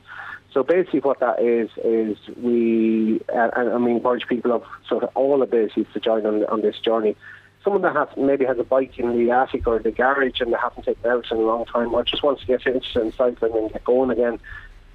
So 0.53 0.63
basically, 0.63 1.01
what 1.01 1.19
that 1.19 1.39
is 1.39 1.69
is 1.83 2.17
we, 2.41 3.21
uh, 3.31 3.49
and 3.55 3.69
I 3.69 3.77
mean, 3.77 3.97
encourage 3.97 4.27
people 4.27 4.53
of 4.53 4.63
sort 4.89 5.03
of 5.03 5.09
all 5.13 5.43
abilities 5.43 5.85
to 5.93 5.99
join 5.99 6.25
on 6.25 6.45
on 6.45 6.61
this 6.61 6.79
journey. 6.79 7.15
Someone 7.67 7.81
that 7.81 7.97
has 7.97 8.07
maybe 8.15 8.45
has 8.45 8.57
a 8.59 8.63
bike 8.63 8.97
in 8.97 9.17
the 9.17 9.29
attic 9.29 9.67
or 9.67 9.77
the 9.77 9.91
garage 9.91 10.39
and 10.39 10.53
they 10.53 10.57
haven't 10.57 10.85
taken 10.85 11.03
it 11.03 11.09
out 11.09 11.29
in 11.29 11.35
a 11.35 11.41
long 11.41 11.65
time, 11.65 11.93
or 11.93 12.01
just 12.01 12.23
wants 12.23 12.39
to 12.39 12.47
get 12.47 12.65
interested 12.65 13.01
in 13.01 13.11
cycling 13.11 13.57
and 13.57 13.69
get 13.69 13.83
going 13.83 14.09
again 14.09 14.39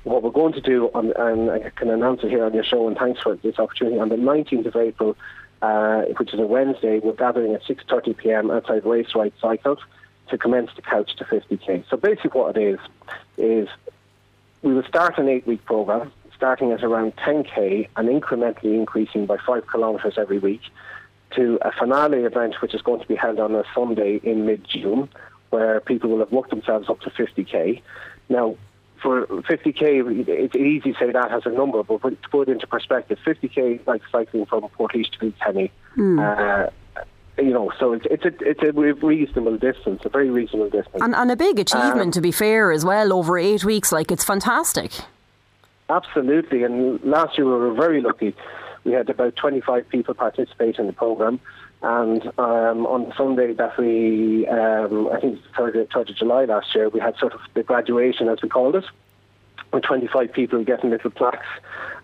what 0.05 0.23
we're 0.23 0.31
going 0.31 0.55
to 0.55 0.61
do, 0.63 0.91
on, 0.95 1.13
and 1.13 1.51
I 1.51 1.69
can 1.69 1.91
announce 1.91 2.25
it 2.25 2.31
here 2.31 2.47
on 2.47 2.55
your 2.55 2.65
show, 2.65 2.89
and 2.89 2.97
thanks 2.97 3.21
for 3.21 3.37
this 3.37 3.59
opportunity, 3.59 3.99
on 3.99 4.09
the 4.09 4.17
19th 4.17 4.65
of 4.65 4.77
April, 4.77 5.19
uh, 5.61 6.05
which 6.17 6.33
is 6.33 6.41
a 6.41 6.47
Wednesday, 6.47 6.99
we're 6.99 7.13
gathering 7.13 7.53
at 7.53 7.63
6.30 7.65 8.17
p.m. 8.17 8.51
outside 8.51 8.87
Race 8.87 9.15
Ride 9.15 9.35
Cycles 9.39 9.81
to 10.31 10.39
commence 10.39 10.71
the 10.75 10.81
couch 10.81 11.15
to 11.17 11.27
50k. 11.27 11.85
So 11.91 11.99
basically 11.99 12.41
what 12.41 12.57
it 12.57 12.63
is, 12.63 12.81
is 13.37 13.69
we 14.63 14.73
will 14.73 14.85
start 14.85 15.19
an 15.19 15.29
eight-week 15.29 15.67
program, 15.67 16.11
starting 16.35 16.73
at 16.73 16.83
around 16.83 17.17
10k 17.17 17.89
and 17.97 18.09
incrementally 18.09 18.77
increasing 18.77 19.27
by 19.27 19.37
five 19.37 19.71
kilometres 19.71 20.15
every 20.17 20.39
week 20.39 20.63
to 21.37 21.59
a 21.63 21.73
finale 21.73 22.25
event 22.25 22.57
which 22.61 22.75
is 22.75 22.83
going 22.83 23.01
to 23.01 23.07
be 23.07 23.15
held 23.15 23.39
on 23.39 23.55
a 23.55 23.65
Sunday 23.75 24.21
in 24.23 24.47
mid-June, 24.47 25.09
where 25.51 25.81
people 25.81 26.11
will 26.11 26.21
have 26.21 26.33
worked 26.33 26.51
themselves 26.51 26.89
up 26.89 27.01
to 27.01 27.11
50k. 27.11 27.83
Now, 28.29 28.57
for 29.03 29.27
50k, 29.27 30.29
it's 30.29 30.55
easy 30.55 30.93
to 30.93 30.99
say 30.99 31.11
that 31.11 31.31
has 31.31 31.43
a 31.45 31.51
number, 31.51 31.83
but 31.83 32.01
to 32.01 32.29
put 32.31 32.49
it 32.49 32.53
into 32.53 32.67
perspective, 32.67 33.19
50k 33.27 33.81
is 33.81 33.87
like 33.87 34.03
cycling 34.11 34.47
from 34.47 34.63
Portlaoise 34.79 35.11
to 35.19 35.33
Kenny. 35.45 35.73
Uh, 36.21 36.71
you 37.39 37.51
know, 37.51 37.73
so 37.79 37.93
it's 37.95 38.07
it's 38.11 38.25
a 38.25 38.33
it's 38.41 38.63
a 38.63 38.73
reasonable 38.73 39.57
distance, 39.57 40.03
a 40.05 40.09
very 40.09 40.31
reasonable 40.31 40.71
distance. 40.71 41.03
And, 41.03 41.15
and 41.15 41.31
a 41.31 41.37
big 41.37 41.59
achievement, 41.59 42.15
to 42.15 42.21
be 42.21 42.31
fair, 42.31 42.71
as 42.71 42.85
well, 42.85 43.13
over 43.13 43.39
eight 43.39 43.65
weeks. 43.65 43.91
Like, 43.91 44.13
it's 44.13 44.25
fantastic. 44.25 44.93
Absolutely, 45.89 46.63
and 46.63 47.03
last 47.03 47.37
year 47.37 47.47
we 47.47 47.53
were 47.53 47.75
very 47.75 48.01
lucky. 48.01 48.35
We 48.85 48.93
had 48.93 49.09
about 49.09 49.37
25 49.37 49.89
people 49.89 50.15
participate 50.15 50.79
in 50.79 50.87
the 50.87 50.93
program, 50.93 51.41
and 51.83 52.27
um, 52.39 52.87
on 52.87 53.13
Sunday 53.17 53.55
that 53.55 53.77
we, 53.77 54.47
um, 54.47 55.09
I 55.13 55.21
think 55.21 55.43
the 55.43 55.49
3rd, 55.63 55.89
3rd 55.89 56.11
of 56.11 56.17
July 56.17 56.45
last 56.45 56.75
year, 56.75 56.89
we 56.89 57.01
had 57.01 57.17
sort 57.17 57.33
of 57.33 57.41
the 57.55 57.63
graduation, 57.65 58.29
as 58.29 58.41
we 58.43 58.49
called 58.49 58.77
it, 58.77 58.85
with 59.73 59.83
25 59.83 60.33
people 60.33 60.63
getting 60.65 60.91
little 60.91 61.11
plaques 61.11 61.47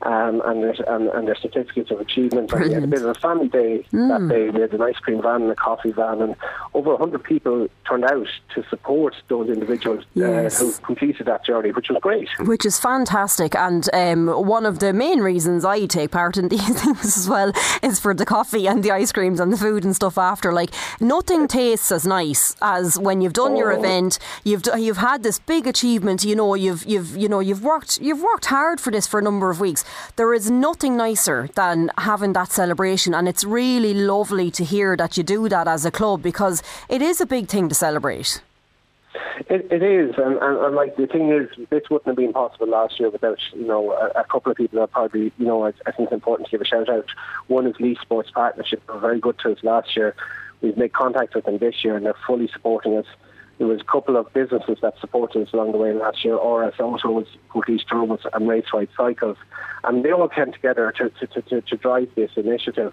um, 0.03 0.43
and, 0.45 0.63
their, 0.63 0.75
and, 0.89 1.09
and 1.09 1.29
their 1.29 1.37
certificates 1.37 1.91
of 1.91 2.01
achievement. 2.01 2.53
And 2.53 2.65
we 2.65 2.73
had 2.73 2.83
a 2.83 2.87
bit 2.87 3.03
of 3.03 3.09
a 3.09 3.15
family 3.15 3.49
day 3.49 3.85
that 3.93 4.27
day. 4.29 4.51
We 4.51 4.61
had 4.61 4.73
an 4.73 4.83
ice 4.83 4.97
cream 4.97 5.23
van 5.23 5.43
and 5.43 5.51
a 5.51 5.57
coffee 5.57 5.93
van, 5.93 6.23
and 6.23 6.37
over 6.75 6.91
100 6.91 7.23
people 7.25 7.69
turned 7.89 8.05
out 8.05 8.27
to 8.55 8.63
support 8.69 9.15
those 9.29 9.49
individuals 9.49 10.05
Yes. 10.15 10.61
uh, 10.61 10.65
who 10.67 10.73
completed 10.85 11.27
that 11.27 11.45
journey, 11.45 11.71
which 11.73 11.89
was 11.89 11.99
great. 12.03 12.29
Which 12.41 12.65
is 12.67 12.79
fantastic, 12.79 13.55
and 13.57 13.89
um, 13.93 14.27
one 14.47 14.67
of 14.67 14.79
the 14.79 14.93
main 14.93 15.21
reasons 15.21 15.65
I 15.65 15.87
take 15.87 16.11
part 16.11 16.37
in 16.37 16.49
these 16.55 16.83
things 16.83 17.17
as 17.17 17.29
well 17.29 17.53
is 17.83 17.99
for 18.01 18.15
the 18.15 18.27
coffee 18.27 18.67
and 18.69 18.83
the 18.83 18.91
ice 18.91 19.13
creams 19.13 19.41
and 19.41 19.53
the 19.53 19.57
food 19.57 19.85
and 19.85 19.95
stuff 19.97 20.19
after. 20.19 20.53
Like 20.53 20.71
nothing 21.01 21.49
tastes 21.49 21.91
as 21.93 22.07
nice 22.07 22.55
as 22.61 22.99
when 22.99 23.21
you've 23.21 23.33
done 23.33 23.57
your 23.57 23.73
Oh. 23.73 23.79
event, 23.79 24.19
you've 24.45 24.63
you've 24.77 24.97
had 24.99 25.23
this 25.23 25.39
big 25.39 25.67
achievement. 25.67 26.25
You 26.25 26.37
know, 26.37 26.55
you've 26.55 26.85
you've 26.85 27.17
you 27.17 27.29
know 27.29 27.41
you've 27.41 27.63
worked 27.65 28.01
you've 28.01 28.23
worked 28.23 28.47
hard 28.47 28.81
for 28.81 28.91
this 28.91 29.07
for 29.07 29.19
a 29.21 29.23
number 29.23 29.51
of 29.51 29.61
weeks. 29.61 29.85
There 30.17 30.33
is 30.35 30.51
nothing 30.51 30.97
nicer 30.97 31.49
than 31.55 31.91
having 31.99 32.33
that 32.35 32.51
celebration, 32.53 33.15
and 33.15 33.29
it's 33.29 33.45
really 33.45 33.95
lovely 33.95 34.51
to 34.53 34.65
hear 34.65 34.97
that 34.97 35.17
you 35.17 35.23
do 35.23 35.49
that 35.49 35.67
as 35.69 35.85
a 35.85 35.91
club 35.91 36.23
because 36.23 36.58
it 36.89 37.03
is 37.03 37.21
a 37.21 37.27
big 37.27 37.49
thing 37.49 37.69
to 37.69 37.75
celebrate. 37.75 38.43
It, 39.49 39.69
it 39.71 39.83
is, 39.83 40.15
and, 40.19 40.37
and, 40.37 40.59
and 40.59 40.75
like 40.75 40.97
the 40.97 41.07
thing 41.07 41.31
is, 41.31 41.49
this 41.71 41.85
wouldn't 41.91 42.07
have 42.07 42.17
been 42.17 42.33
possible 42.33 42.69
last 42.69 42.99
year 42.99 43.09
without 43.09 43.39
you 43.53 43.67
know 43.67 43.93
a, 43.93 44.21
a 44.21 44.25
couple 44.25 44.51
of 44.51 44.59
people 44.59 44.81
that 44.81 44.91
probably 44.91 45.33
you 45.39 45.47
know 45.47 45.65
I, 45.65 45.73
I 45.87 45.93
think 45.93 46.09
it's 46.09 46.13
important 46.13 46.49
to 46.49 46.51
give 46.51 46.61
a 46.61 46.65
shout 46.65 46.89
out. 46.89 47.07
One 47.47 47.67
is 47.67 47.77
Laois 47.79 48.01
Sports 48.01 48.31
Partnership, 48.31 48.83
they 48.87 48.93
were 48.93 49.01
very 49.01 49.21
good 49.21 49.39
to 49.41 49.53
us 49.53 49.59
last 49.63 49.97
year. 49.97 50.15
We've 50.61 50.77
made 50.77 50.93
contact 50.93 51.35
with 51.35 51.45
them 51.45 51.59
this 51.59 51.85
year, 51.85 51.97
and 51.97 52.05
they're 52.05 52.17
fully 52.27 52.49
supporting 52.53 52.97
us. 52.97 53.07
There 53.59 53.67
was 53.67 53.81
a 53.81 53.85
couple 53.85 54.17
of 54.17 54.33
businesses 54.33 54.79
that 54.83 54.99
supported 55.01 55.47
us 55.47 55.53
along 55.53 55.73
the 55.73 55.79
way 55.79 55.93
last 55.93 56.25
year. 56.25 56.35
RS 56.35 56.79
Autos, 56.79 57.27
Police 57.51 57.83
Drones, 57.85 58.21
and 58.33 58.49
Racewide 58.49 58.89
Cycles, 58.97 59.37
and 59.85 60.05
they 60.05 60.13
all 60.13 60.29
came 60.29 60.53
together 60.53 60.93
to 60.99 61.11
to, 61.11 61.27
to, 61.27 61.43
to, 61.43 61.61
to 61.61 61.77
drive 61.77 62.09
this 62.17 62.31
initiative. 62.37 62.93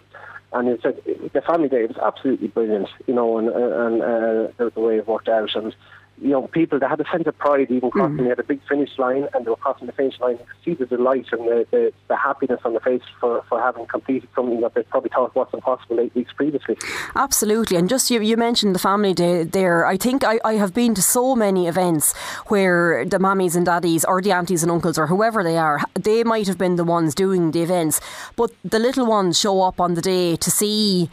And 0.53 0.69
it's 0.69 0.85
a, 0.85 0.93
the 1.33 1.41
family 1.41 1.69
day 1.69 1.85
was 1.85 1.97
absolutely 1.97 2.47
brilliant, 2.47 2.87
you 3.07 3.13
know, 3.13 3.37
and, 3.37 3.49
and 3.49 4.01
uh, 4.01 4.51
the, 4.57 4.71
the 4.73 4.79
way 4.79 4.97
it 4.97 5.07
worked 5.07 5.27
out. 5.27 5.55
And 5.55 5.75
you 6.21 6.29
know, 6.29 6.47
people 6.47 6.79
that 6.79 6.89
had 6.89 6.99
a 6.99 7.09
sense 7.09 7.27
of 7.27 7.37
pride 7.37 7.69
even 7.69 7.91
crossing. 7.91 8.15
Mm-hmm. 8.15 8.23
They 8.23 8.29
had 8.29 8.39
a 8.39 8.43
big 8.43 8.61
finish 8.67 8.97
line 8.97 9.27
and 9.33 9.45
they 9.45 9.49
were 9.49 9.55
crossing 9.57 9.87
the 9.87 9.93
finish 9.93 10.19
line. 10.19 10.37
You 10.37 10.45
could 10.45 10.63
see 10.63 10.73
the 10.73 10.85
delight 10.85 11.27
and 11.31 11.41
the, 11.41 11.67
the, 11.71 11.93
the 12.07 12.15
happiness 12.15 12.61
on 12.63 12.73
the 12.73 12.79
face 12.79 13.01
for, 13.19 13.43
for 13.49 13.59
having 13.59 13.85
completed 13.85 14.29
something 14.33 14.61
that 14.61 14.73
they 14.75 14.83
probably 14.83 15.09
thought 15.09 15.35
wasn't 15.35 15.63
possible 15.63 15.99
eight 15.99 16.15
weeks 16.15 16.31
previously. 16.33 16.77
Absolutely. 17.15 17.77
And 17.77 17.89
just 17.89 18.09
you, 18.09 18.21
you 18.21 18.37
mentioned 18.37 18.75
the 18.75 18.79
family 18.79 19.13
day 19.13 19.43
there. 19.43 19.85
I 19.85 19.97
think 19.97 20.23
I, 20.23 20.39
I 20.45 20.53
have 20.53 20.73
been 20.73 20.95
to 20.95 21.01
so 21.01 21.35
many 21.35 21.67
events 21.67 22.13
where 22.47 23.05
the 23.05 23.19
mummies 23.19 23.55
and 23.55 23.65
daddies 23.65 24.05
or 24.05 24.21
the 24.21 24.31
aunties 24.31 24.63
and 24.63 24.71
uncles 24.71 24.97
or 24.97 25.07
whoever 25.07 25.43
they 25.43 25.57
are, 25.57 25.81
they 25.95 26.23
might 26.23 26.47
have 26.47 26.57
been 26.57 26.77
the 26.77 26.85
ones 26.85 27.13
doing 27.13 27.51
the 27.51 27.61
events, 27.61 27.99
but 28.35 28.51
the 28.63 28.79
little 28.79 29.05
ones 29.05 29.39
show 29.39 29.61
up 29.61 29.81
on 29.81 29.95
the 29.95 30.01
day 30.01 30.35
to 30.37 30.49
see 30.49 31.09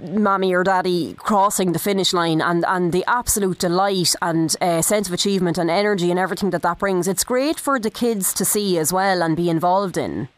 mommy 0.00 0.54
or 0.54 0.64
daddy 0.64 1.14
crossing 1.14 1.72
the 1.72 1.78
finish 1.78 2.12
line 2.12 2.40
and, 2.40 2.64
and 2.66 2.92
the 2.92 3.04
absolute 3.06 3.58
delight 3.58 4.14
and 4.20 4.54
uh, 4.60 4.82
sense 4.82 5.08
of 5.08 5.14
achievement 5.14 5.58
and 5.58 5.70
energy 5.70 6.10
and 6.10 6.18
everything 6.18 6.50
that 6.50 6.62
that 6.62 6.78
brings. 6.78 7.08
It's 7.08 7.24
great 7.24 7.58
for 7.58 7.78
the 7.78 7.90
kids 7.90 8.32
to 8.34 8.44
see 8.44 8.78
as 8.78 8.92
well 8.92 9.22
and 9.22 9.36
be 9.36 9.50
involved 9.50 9.96
in. 9.96 10.28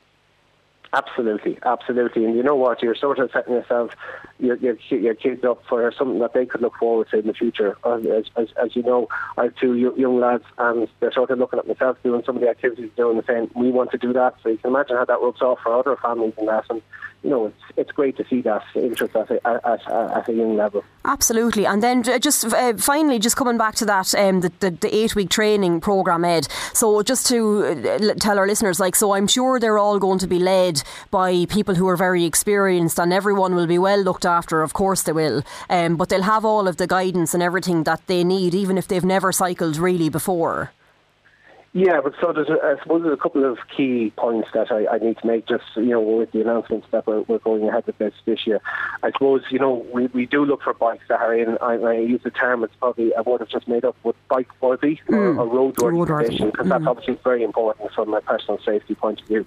Absolutely, 0.94 1.58
absolutely. 1.64 2.24
And 2.24 2.36
you 2.36 2.42
know 2.44 2.54
what? 2.54 2.80
You're 2.80 2.94
sort 2.94 3.18
of 3.18 3.28
setting 3.32 3.54
yourself, 3.54 3.90
your, 4.38 4.54
your, 4.58 4.76
your 4.90 5.14
kids 5.14 5.44
up 5.44 5.60
for 5.68 5.92
something 5.98 6.20
that 6.20 6.34
they 6.34 6.46
could 6.46 6.60
look 6.60 6.76
forward 6.76 7.08
to 7.10 7.18
in 7.18 7.26
the 7.26 7.34
future. 7.34 7.76
As, 7.84 8.26
as, 8.36 8.48
as 8.62 8.76
you 8.76 8.84
know, 8.84 9.08
I 9.36 9.44
have 9.44 9.56
two 9.56 9.74
young 9.74 10.20
lads, 10.20 10.44
and 10.56 10.86
they're 11.00 11.12
sort 11.12 11.30
of 11.30 11.40
looking 11.40 11.58
at 11.58 11.66
myself 11.66 11.96
doing 12.04 12.22
some 12.24 12.36
of 12.36 12.42
the 12.42 12.48
activities 12.48 12.90
doing 12.96 13.16
the 13.16 13.24
same. 13.24 13.50
We 13.56 13.72
want 13.72 13.90
to 13.90 13.98
do 13.98 14.12
that, 14.12 14.36
so 14.42 14.50
you 14.50 14.58
can 14.58 14.70
imagine 14.70 14.96
how 14.96 15.04
that 15.04 15.20
works 15.20 15.42
off 15.42 15.58
for 15.64 15.76
other 15.76 15.96
families 15.96 16.34
and 16.38 16.46
that. 16.46 16.64
And 16.70 16.80
you 17.24 17.30
know, 17.30 17.46
it's 17.46 17.62
it's 17.76 17.92
great 17.92 18.16
to 18.18 18.24
see 18.28 18.42
that 18.42 18.62
interest 18.74 19.16
at 19.16 19.30
a, 19.30 19.46
at, 19.46 19.90
at 19.90 20.28
a 20.28 20.32
young 20.32 20.56
level. 20.56 20.84
Absolutely, 21.06 21.66
and 21.66 21.82
then 21.82 22.02
just 22.20 22.44
uh, 22.44 22.74
finally, 22.76 23.18
just 23.18 23.36
coming 23.36 23.58
back 23.58 23.74
to 23.76 23.86
that, 23.86 24.14
um, 24.14 24.42
the, 24.42 24.52
the, 24.60 24.70
the 24.70 24.94
eight 24.94 25.14
week 25.16 25.30
training 25.30 25.80
program, 25.80 26.24
Ed. 26.24 26.46
So 26.74 27.02
just 27.02 27.26
to 27.28 27.64
uh, 27.64 28.14
tell 28.20 28.38
our 28.38 28.46
listeners, 28.46 28.78
like, 28.78 28.94
so 28.94 29.14
I'm 29.14 29.26
sure 29.26 29.58
they're 29.58 29.78
all 29.78 29.98
going 29.98 30.18
to 30.18 30.26
be 30.26 30.38
led 30.38 30.82
by 31.10 31.46
people 31.46 31.74
who 31.74 31.88
are 31.88 31.96
very 31.96 32.24
experienced, 32.24 33.00
and 33.00 33.12
everyone 33.12 33.54
will 33.54 33.66
be 33.66 33.78
well 33.78 34.00
looked 34.00 34.26
after. 34.26 34.62
Of 34.62 34.74
course, 34.74 35.02
they 35.02 35.12
will, 35.12 35.42
um, 35.70 35.96
but 35.96 36.10
they'll 36.10 36.22
have 36.22 36.44
all 36.44 36.68
of 36.68 36.76
the 36.76 36.86
guidance 36.86 37.32
and 37.32 37.42
everything 37.42 37.84
that 37.84 38.06
they 38.06 38.22
need, 38.22 38.54
even 38.54 38.76
if 38.76 38.86
they've 38.86 39.04
never 39.04 39.32
cycled 39.32 39.78
really 39.78 40.10
before. 40.10 40.72
Yeah, 41.76 42.00
but 42.00 42.14
so 42.20 42.32
there's, 42.32 42.48
a, 42.48 42.56
I 42.62 42.80
suppose 42.80 43.02
there's 43.02 43.18
a 43.18 43.20
couple 43.20 43.44
of 43.44 43.58
key 43.76 44.12
points 44.16 44.48
that 44.54 44.70
I, 44.70 44.86
I 44.86 44.98
need 44.98 45.18
to 45.18 45.26
make 45.26 45.48
just, 45.48 45.64
you 45.74 45.86
know, 45.86 46.00
with 46.00 46.30
the 46.30 46.40
announcements 46.40 46.86
that 46.92 47.04
we're, 47.04 47.22
we're 47.22 47.38
going 47.38 47.68
ahead 47.68 47.84
with 47.84 47.98
this 47.98 48.14
this 48.26 48.46
year. 48.46 48.60
I 49.02 49.10
suppose, 49.10 49.42
you 49.50 49.58
know, 49.58 49.84
we, 49.92 50.06
we 50.06 50.24
do 50.24 50.44
look 50.44 50.62
for 50.62 50.72
bikes 50.72 51.02
that 51.08 51.20
are 51.20 51.34
in, 51.34 51.58
I, 51.60 51.74
I 51.74 51.94
use 51.94 52.20
the 52.22 52.30
term, 52.30 52.62
it's 52.62 52.76
probably 52.76 53.12
a 53.12 53.24
word 53.24 53.42
I've 53.42 53.48
just 53.48 53.66
made 53.66 53.84
up, 53.84 53.96
with 54.04 54.14
bike 54.28 54.46
worthy 54.60 55.00
mm. 55.08 55.16
or, 55.16 55.40
or 55.40 55.48
road 55.48 55.78
worthy 55.80 56.24
condition, 56.26 56.50
because 56.52 56.66
mm. 56.66 56.70
that's 56.70 56.86
obviously 56.86 57.18
very 57.24 57.42
important 57.42 57.92
from 57.92 58.14
a 58.14 58.20
personal 58.20 58.60
safety 58.64 58.94
point 58.94 59.20
of 59.22 59.26
view. 59.26 59.44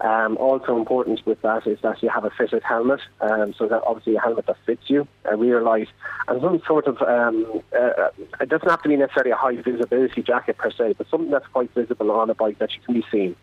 Um, 0.00 0.38
also 0.38 0.76
important 0.78 1.24
with 1.26 1.40
that 1.42 1.66
is 1.66 1.78
that 1.82 2.02
you 2.02 2.08
have 2.08 2.24
a 2.24 2.30
fitted 2.30 2.62
helmet, 2.62 3.00
um, 3.20 3.52
so 3.52 3.66
that 3.68 3.82
obviously 3.86 4.16
a 4.16 4.20
helmet 4.20 4.46
that 4.46 4.56
fits 4.64 4.88
you, 4.88 5.06
a 5.26 5.36
rear 5.36 5.60
light, 5.60 5.88
and 6.28 6.40
some 6.40 6.62
sort 6.66 6.86
of, 6.86 7.02
um, 7.02 7.62
uh, 7.78 8.08
it 8.40 8.48
doesn't 8.48 8.68
have 8.68 8.82
to 8.82 8.88
be 8.88 8.96
necessarily 8.96 9.30
a 9.30 9.36
high 9.36 9.56
visibility 9.56 10.22
jacket 10.22 10.56
per 10.56 10.70
se, 10.70 10.94
but 10.96 11.06
something 11.10 11.30
that's 11.30 11.46
quite 11.48 11.65
visible 11.74 12.10
on 12.10 12.30
a 12.30 12.34
bike 12.34 12.58
that 12.58 12.74
you 12.74 12.80
can 12.84 12.94
be 12.94 13.04
seen. 13.10 13.36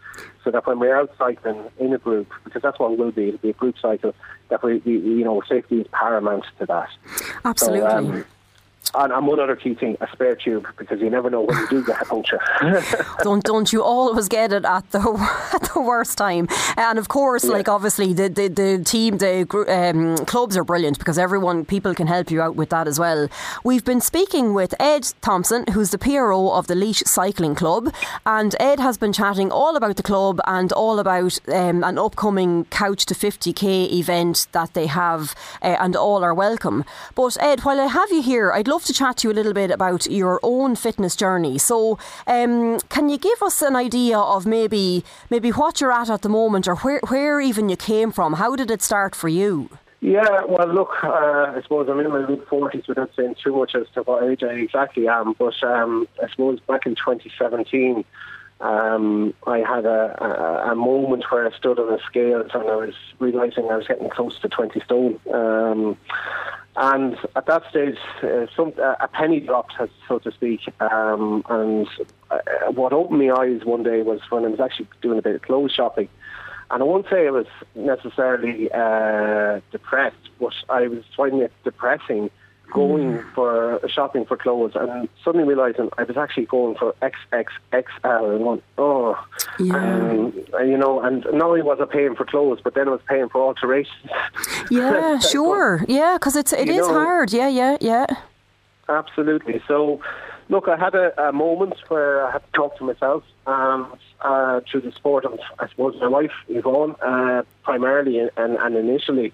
So 0.44 0.52
that 0.52 0.68
when 0.68 0.80
we're 0.80 0.96
out 0.96 1.12
cycling 1.18 1.60
in 1.80 1.94
a 1.94 1.98
group, 1.98 2.32
because 2.44 2.62
that's 2.62 2.80
what 2.80 2.92
it 2.92 3.00
will 3.00 3.12
be, 3.12 3.30
it'll 3.30 3.40
be 3.40 3.50
a 3.50 3.54
group 3.54 3.76
cycle, 3.82 4.14
that 4.50 4.64
we, 4.64 4.78
we 4.80 4.98
you 4.98 5.24
know, 5.24 5.42
safety 5.48 5.82
is 5.82 5.88
paramount 5.92 6.46
to 6.60 6.66
that. 6.66 6.90
Absolutely. 7.46 7.80
So, 7.80 7.88
um, 7.88 8.26
and, 8.96 9.12
and 9.12 9.28
one 9.28 9.40
other 9.40 9.56
key 9.56 9.74
thing, 9.74 9.98
a 10.02 10.08
spare 10.12 10.36
tube, 10.36 10.68
because 10.78 11.00
you 11.00 11.10
never 11.10 11.30
know 11.30 11.42
when 11.42 11.58
you 11.58 11.68
do 11.70 11.86
get 11.86 12.02
a 12.02 12.06
puncture. 12.06 12.40
don't 13.24 13.44
don't 13.44 13.74
you 13.74 13.84
always 13.84 14.28
get 14.28 14.54
it 14.54 14.66
at 14.66 14.90
the 14.92 15.00
at 15.54 15.74
the 15.74 15.82
worst 15.82 16.18
time? 16.18 16.48
And 16.78 17.00
of 17.00 17.08
course, 17.08 17.44
yeah. 17.46 17.52
like 17.52 17.68
obviously 17.70 18.14
the, 18.14 18.30
the, 18.30 18.48
the 18.48 18.84
team, 18.84 19.18
the 19.18 19.48
um, 19.68 20.26
clubs 20.26 20.58
are 20.58 20.64
brilliant 20.64 21.00
because 21.00 21.18
everyone, 21.18 21.66
people 21.66 21.96
can 21.96 22.08
help 22.08 22.30
you 22.30 22.42
out 22.42 22.56
with 22.56 22.70
that 22.70 22.88
as 22.88 23.00
well. 23.00 23.28
We've 23.64 23.84
been 23.84 24.02
speaking 24.02 24.54
with 24.54 24.74
Ed 24.80 25.14
Thompson, 25.22 25.66
who's 25.74 25.92
the 25.92 25.98
PRO 25.98 26.52
of 26.52 26.68
the 26.68 26.76
Laois 26.76 27.04
Cycling 27.06 27.56
Club, 27.56 27.94
and 28.26 28.56
Ed 28.60 28.80
has 28.80 28.98
been 28.98 29.14
chatting 29.14 29.52
all 29.52 29.76
about 29.76 29.96
the 29.96 30.04
club 30.04 30.40
and 30.46 30.72
all 30.72 31.00
about 31.00 31.40
um, 31.50 31.84
an 31.84 31.98
upcoming 31.98 32.66
Couch 32.66 33.06
to 33.08 33.16
50k 33.16 33.92
event 33.92 34.48
that 34.52 34.74
they 34.74 34.88
have, 34.88 35.36
uh, 35.62 35.78
and 35.80 35.96
all 35.96 36.24
are 36.24 36.34
welcome. 36.34 36.84
But 37.16 37.38
Ed, 37.40 37.62
while 37.62 37.80
I 37.80 37.88
have 37.88 38.12
you 38.12 38.22
here, 38.22 38.52
I'd 38.52 38.68
love 38.74 38.84
to 38.86 38.94
chat 38.94 39.18
to 39.18 39.28
you 39.28 39.32
a 39.32 39.38
little 39.40 39.54
bit 39.54 39.70
about 39.70 40.08
your 40.08 40.40
own 40.42 40.76
fitness 40.76 41.16
journey. 41.16 41.60
So, 41.60 42.00
um, 42.26 42.80
can 42.90 43.08
you 43.08 43.20
give 43.20 43.44
us 43.44 43.62
an 43.62 43.76
idea 43.76 44.18
of 44.18 44.48
maybe 44.48 45.04
maybe 45.30 45.50
what 45.52 45.80
you're 45.80 45.92
at 45.92 46.10
at 46.10 46.24
the 46.24 46.30
moment, 46.30 46.68
or 46.68 46.78
where 46.78 47.02
where 47.08 47.40
even 47.40 47.70
you 47.70 47.78
came 47.78 48.12
from? 48.12 48.34
How 48.34 48.56
did 48.56 48.72
it 48.72 48.82
start 48.82 49.14
for 49.14 49.30
you? 49.30 49.70
Yeah, 50.02 50.42
well, 50.50 50.68
look, 50.68 50.92
uh, 51.04 51.54
I 51.56 51.60
suppose 51.62 51.88
I'm 51.88 52.00
in 52.00 52.10
my 52.10 52.26
mid 52.28 52.42
40s 52.48 52.88
without 52.88 53.12
saying 53.16 53.36
too 53.44 53.56
much 53.56 53.76
as 53.76 53.86
to 53.94 54.02
what 54.02 54.24
age 54.24 54.44
I 54.44 54.54
exactly 54.66 55.08
am, 55.08 55.34
but 55.34 55.64
um, 55.64 56.08
I 56.22 56.28
suppose 56.30 56.60
back 56.62 56.86
in 56.86 56.96
2017, 56.96 58.04
um, 58.60 59.34
I 59.46 59.60
had 59.60 59.86
a, 59.86 60.02
a, 60.20 60.72
a, 60.72 60.76
moment 60.76 61.24
where 61.30 61.48
I 61.48 61.56
stood 61.58 61.80
on 61.80 61.88
the 61.88 62.00
scales 62.06 62.52
and 62.54 62.64
I 62.64 62.76
was 62.76 62.96
realising 63.20 63.70
I 63.70 63.78
was 63.78 63.88
getting 63.88 64.10
close 64.10 64.38
to 64.40 64.50
20 64.50 64.80
stone. 64.82 65.20
Um, 65.34 65.98
and 66.76 67.18
at 67.36 67.46
that 67.46 67.64
stage, 67.70 67.98
uh, 68.24 68.48
some, 68.56 68.74
uh, 68.82 68.96
a 69.00 69.08
penny 69.08 69.40
dropped, 69.40 69.74
so 70.08 70.20
to 70.20 70.32
speak. 70.32 70.62
Um, 70.80 71.44
and 71.50 71.88
uh, 72.32 72.40
what 72.72 72.94
opened 72.94 73.20
my 73.20 73.30
eyes 73.32 73.62
one 73.64 73.84
day 73.84 74.02
was 74.02 74.22
when 74.30 74.44
I 74.44 74.48
was 74.48 74.60
actually 74.60 74.88
doing 75.02 75.20
a 75.20 75.22
bit 75.22 75.36
of 75.36 75.42
clothes 75.44 75.72
shopping. 75.72 76.10
And 76.72 76.82
I 76.82 76.86
won't 76.86 77.06
say 77.12 77.28
I 77.28 77.32
was 77.32 77.46
necessarily 77.76 78.72
uh, 78.72 79.62
depressed, 79.72 80.16
but 80.40 80.54
I 80.70 80.88
was 80.88 81.04
finding 81.16 81.42
it 81.42 81.52
depressing 81.64 82.32
going 82.72 83.20
mm. 83.20 83.34
for 83.34 83.80
shopping 83.88 84.26
for 84.26 84.38
clothes 84.38 84.72
and 84.76 85.08
suddenly 85.24 85.48
realizing 85.48 85.90
I 85.98 86.04
was 86.04 86.18
actually 86.18 86.46
going 86.46 86.76
for 86.76 86.96
XXXL 87.02 88.36
and 88.36 88.44
going, 88.44 88.62
oh, 88.78 89.28
yeah. 89.60 89.76
Um, 89.76 90.34
and, 90.54 90.70
you 90.70 90.78
know, 90.78 91.02
and 91.02 91.26
not 91.34 91.50
only 91.50 91.62
was 91.62 91.80
I 91.82 91.86
paying 91.86 92.16
for 92.16 92.26
clothes, 92.26 92.60
but 92.64 92.74
then 92.74 92.88
I 92.88 92.92
was 92.92 93.02
paying 93.08 93.30
for 93.30 93.42
alterations. 93.42 94.12
Yeah, 94.72 95.20
sure. 95.32 95.86
Yeah, 95.88 96.18
because 96.18 96.36
it's 96.36 96.54
it 96.54 96.70
is 96.70 96.88
know, 96.88 96.94
hard. 96.94 97.32
Yeah, 97.32 97.48
yeah, 97.48 97.78
yeah. 97.80 98.08
Absolutely. 98.90 99.62
So, 99.68 100.02
look, 100.50 100.68
I 100.68 100.78
had 100.78 100.96
a, 100.96 101.30
a 101.30 101.32
moment 101.32 101.76
where 101.88 102.26
I 102.26 102.32
had 102.32 102.44
to 102.46 102.52
talk 102.54 102.78
to 102.78 102.84
myself 102.84 103.24
um, 103.46 103.98
uh, 104.22 104.62
through 104.70 104.82
the 104.82 104.92
sport 104.92 105.26
of, 105.26 105.40
I 105.60 105.68
suppose, 105.70 105.96
my 106.00 106.08
wife, 106.08 106.34
Yvonne, 106.50 106.96
uh, 107.02 107.44
primarily 107.64 108.20
and, 108.20 108.32
and 108.36 108.76
initially. 108.76 109.34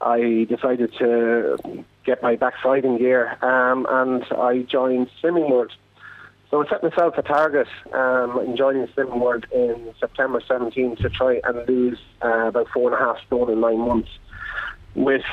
I 0.00 0.46
decided 0.48 0.92
to 0.98 1.84
get 2.04 2.22
my 2.22 2.36
backside 2.36 2.84
in 2.84 2.98
gear 2.98 3.36
um, 3.42 3.86
and 3.88 4.24
I 4.32 4.62
joined 4.62 5.08
Slimming 5.22 5.50
World. 5.50 5.72
So 6.50 6.62
I 6.62 6.68
set 6.68 6.82
myself 6.82 7.16
a 7.16 7.22
target 7.22 7.68
um, 7.94 8.38
in 8.40 8.56
joining 8.56 8.86
Slimming 8.88 9.20
World 9.20 9.46
in 9.52 9.94
September 9.98 10.40
17 10.46 10.96
to 10.96 11.08
try 11.08 11.40
and 11.44 11.66
lose 11.66 11.98
uh, 12.22 12.48
about 12.48 12.68
four 12.74 12.92
and 12.92 13.00
a 13.00 13.04
half 13.04 13.24
stone 13.26 13.50
in 13.50 13.60
nine 13.60 13.78
months. 13.78 14.10
With 14.94 15.24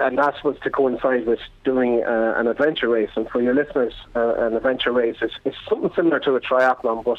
and 0.00 0.16
that 0.16 0.42
was 0.42 0.56
to 0.62 0.70
coincide 0.70 1.26
with 1.26 1.40
doing 1.64 2.02
uh, 2.04 2.34
an 2.36 2.46
adventure 2.46 2.88
race. 2.88 3.10
And 3.16 3.28
for 3.28 3.42
your 3.42 3.54
listeners, 3.54 3.92
uh, 4.16 4.34
an 4.38 4.56
adventure 4.56 4.92
race 4.92 5.16
is, 5.20 5.32
is 5.44 5.54
something 5.68 5.90
similar 5.94 6.18
to 6.20 6.34
a 6.36 6.40
triathlon, 6.40 7.04
but 7.04 7.18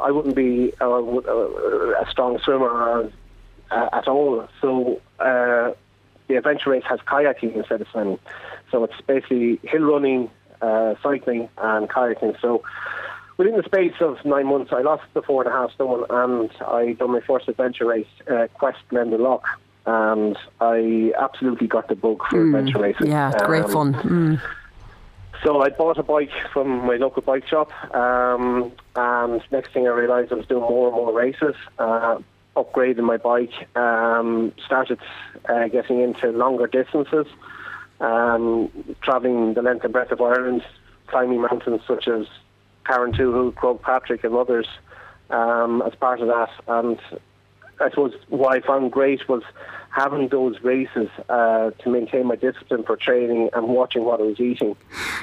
I 0.00 0.10
wouldn't 0.10 0.34
be 0.34 0.72
uh, 0.80 0.86
a 0.86 2.06
strong 2.10 2.38
swimmer 2.38 3.10
uh, 3.70 3.88
at 3.92 4.08
all. 4.08 4.48
So 4.60 5.00
uh, 5.18 5.72
the 6.28 6.36
adventure 6.36 6.70
race 6.70 6.84
has 6.88 7.00
kayaking 7.00 7.54
instead 7.54 7.80
of 7.80 7.88
swimming. 7.88 8.18
So 8.70 8.84
it's 8.84 9.00
basically 9.06 9.60
hill 9.62 9.82
running, 9.82 10.30
uh, 10.62 10.94
cycling, 11.02 11.48
and 11.58 11.88
kayaking. 11.88 12.40
So 12.40 12.62
within 13.36 13.56
the 13.56 13.62
space 13.64 13.94
of 14.00 14.24
nine 14.24 14.46
months, 14.46 14.72
I 14.72 14.82
lost 14.82 15.04
the 15.12 15.22
four 15.22 15.42
and 15.42 15.52
a 15.52 15.56
half 15.56 15.72
stone, 15.72 16.04
and 16.08 16.50
I 16.66 16.92
done 16.92 17.12
my 17.12 17.20
first 17.20 17.48
adventure 17.48 17.86
race, 17.86 18.06
uh, 18.30 18.46
Quest 18.54 18.78
Glendalough, 18.90 19.42
and 19.86 20.36
I 20.60 21.12
absolutely 21.18 21.66
got 21.66 21.88
the 21.88 21.94
bug 21.94 22.22
for 22.30 22.42
adventure 22.42 22.78
racing. 22.78 23.08
Yeah, 23.08 23.32
great 23.44 23.64
Um, 23.64 23.70
fun. 23.70 23.94
Mm. 23.94 24.40
So 25.42 25.60
I 25.60 25.68
bought 25.68 25.98
a 25.98 26.02
bike 26.02 26.30
from 26.54 26.86
my 26.86 26.96
local 26.96 27.20
bike 27.20 27.46
shop, 27.46 27.70
um, 27.94 28.72
and 28.96 29.42
next 29.50 29.72
thing 29.74 29.86
I 29.86 29.90
realised 29.90 30.32
I 30.32 30.36
was 30.36 30.46
doing 30.46 30.62
more 30.62 30.88
and 30.88 30.96
more 30.96 31.12
races. 31.12 31.54
Uh, 31.78 32.18
upgraded 32.56 33.02
my 33.02 33.16
bike, 33.16 33.52
um, 33.76 34.52
started 34.64 34.98
uh, 35.48 35.68
getting 35.68 36.00
into 36.00 36.30
longer 36.30 36.66
distances, 36.66 37.26
um, 38.00 38.70
travelling 39.02 39.54
the 39.54 39.62
length 39.62 39.84
and 39.84 39.92
breadth 39.92 40.12
of 40.12 40.20
Ireland, 40.20 40.62
climbing 41.08 41.40
mountains 41.40 41.80
such 41.86 42.08
as 42.08 42.26
Carrauntoohil, 42.86 43.54
Croagh 43.54 43.80
Patrick, 43.80 44.24
and 44.24 44.34
others 44.34 44.66
um, 45.30 45.82
as 45.82 45.94
part 45.94 46.20
of 46.20 46.28
that. 46.28 46.50
And 46.68 46.98
I 47.80 47.90
suppose 47.90 48.14
what 48.28 48.56
I 48.56 48.66
found 48.66 48.92
great 48.92 49.28
was 49.28 49.42
having 49.94 50.26
those 50.28 50.60
races 50.64 51.08
uh, 51.28 51.70
to 51.78 51.88
maintain 51.88 52.26
my 52.26 52.34
discipline 52.34 52.82
for 52.82 52.96
training 52.96 53.48
and 53.54 53.68
watching 53.68 54.02
what 54.04 54.18
I 54.18 54.24
was 54.24 54.40
eating. 54.40 54.74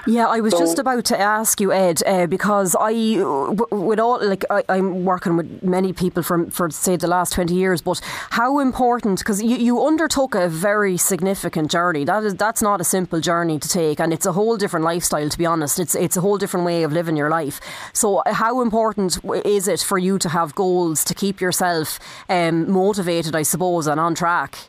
Yeah, 0.08 0.28
I 0.28 0.40
was 0.40 0.54
So- 0.54 0.60
just 0.60 0.80
about 0.80 1.04
to 1.06 1.20
ask 1.20 1.60
you, 1.60 1.74
Ed, 1.74 2.02
uh, 2.06 2.26
because 2.26 2.74
I, 2.80 2.94
w- 3.16 3.68
with 3.70 4.00
all, 4.00 4.26
like, 4.26 4.46
I, 4.50 4.64
I'm 4.70 5.04
working 5.04 5.36
with 5.36 5.62
many 5.62 5.92
people 5.92 6.24
from, 6.24 6.50
for 6.50 6.70
say, 6.72 6.96
the 6.96 7.08
last 7.08 7.34
20 7.34 7.54
years, 7.54 7.82
but 7.82 8.00
how 8.30 8.60
important, 8.60 9.20
because 9.20 9.44
you, 9.44 9.58
you 9.58 9.86
undertook 9.86 10.36
a 10.36 10.48
very 10.48 10.96
significant 10.96 11.70
journey. 11.70 12.06
That 12.06 12.24
is, 12.24 12.36
that's 12.36 12.62
not 12.62 12.80
a 12.80 12.86
simple 12.86 13.20
journey 13.20 13.60
to 13.60 13.68
take, 13.68 14.00
and 14.00 14.14
it's 14.14 14.26
a 14.26 14.32
whole 14.32 14.56
different 14.56 14.86
lifestyle, 14.86 15.28
to 15.28 15.38
be 15.38 15.46
honest. 15.46 15.80
It's, 15.80 15.96
it's 15.96 16.16
a 16.16 16.22
whole 16.22 16.38
different 16.38 16.66
way 16.66 16.84
of 16.84 16.94
living 16.94 17.18
your 17.18 17.30
life. 17.30 17.60
So, 17.92 18.20
uh, 18.20 18.34
how 18.34 18.62
important 18.62 19.20
is 19.44 19.68
it 19.68 19.82
for 19.82 19.98
you 19.98 20.18
to 20.20 20.30
have 20.30 20.56
goals 20.56 21.04
to 21.04 21.14
keep 21.14 21.42
yourself 21.42 22.00
um, 22.30 22.72
motivated, 22.72 23.36
I 23.36 23.44
suppose, 23.44 23.86
and 23.86 24.00
on 24.00 24.16
track? 24.16 24.61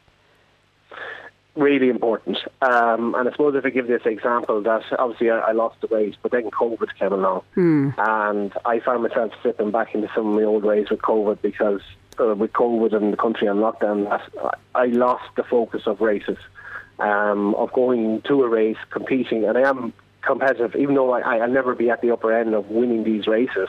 Really 1.55 1.89
important. 1.91 2.39
Um, 2.63 3.15
and 3.15 3.29
I 3.29 3.33
suppose 3.33 3.55
if 3.55 3.65
I 3.65 3.71
give 3.71 3.87
this 3.87 4.03
example, 4.07 4.63
that 4.63 4.83
obviously 4.99 5.31
I, 5.31 5.39
I 5.39 5.53
lost 5.53 5.81
the 5.81 5.87
weight, 5.89 6.17
but 6.23 6.33
then 6.33 6.51
COVID 6.51 6.89
came 6.99 7.13
along, 7.13 7.43
and 7.99 8.53
I 8.65 8.81
found 8.81 9.03
myself 9.03 9.33
slipping 9.43 9.71
back 9.71 9.95
into 9.95 10.09
some 10.15 10.29
of 10.29 10.35
my 10.35 10.43
old 10.45 10.65
ways 10.65 10.89
with 10.91 11.01
COVID 11.03 11.43
because 11.43 11.81
uh, 12.21 12.35
with 12.35 12.53
COVID 12.53 12.95
and 12.95 13.13
the 13.13 13.17
country 13.17 13.49
on 13.49 13.59
lockdown, 13.59 14.09
that 14.09 14.59
I 14.75 14.87
lost 14.87 15.25
the 15.37 15.43
focus 15.45 15.83
of 15.87 16.01
races, 16.01 16.39
um, 16.99 17.55
of 17.57 17.73
going 17.73 18.23
to 18.23 18.43
a 18.45 18.49
race, 18.49 18.77
competing, 18.91 19.45
and 19.45 19.59
I 19.59 19.69
am 19.69 19.93
competitive, 20.23 20.77
even 20.77 20.95
though 20.95 21.11
I, 21.13 21.39
I'll 21.39 21.51
never 21.51 21.75
be 21.75 21.91
at 21.91 22.01
the 22.01 22.13
upper 22.13 22.33
end 22.33 22.55
of 22.55 22.69
winning 22.71 23.05
these 23.05 23.27
races. 23.27 23.69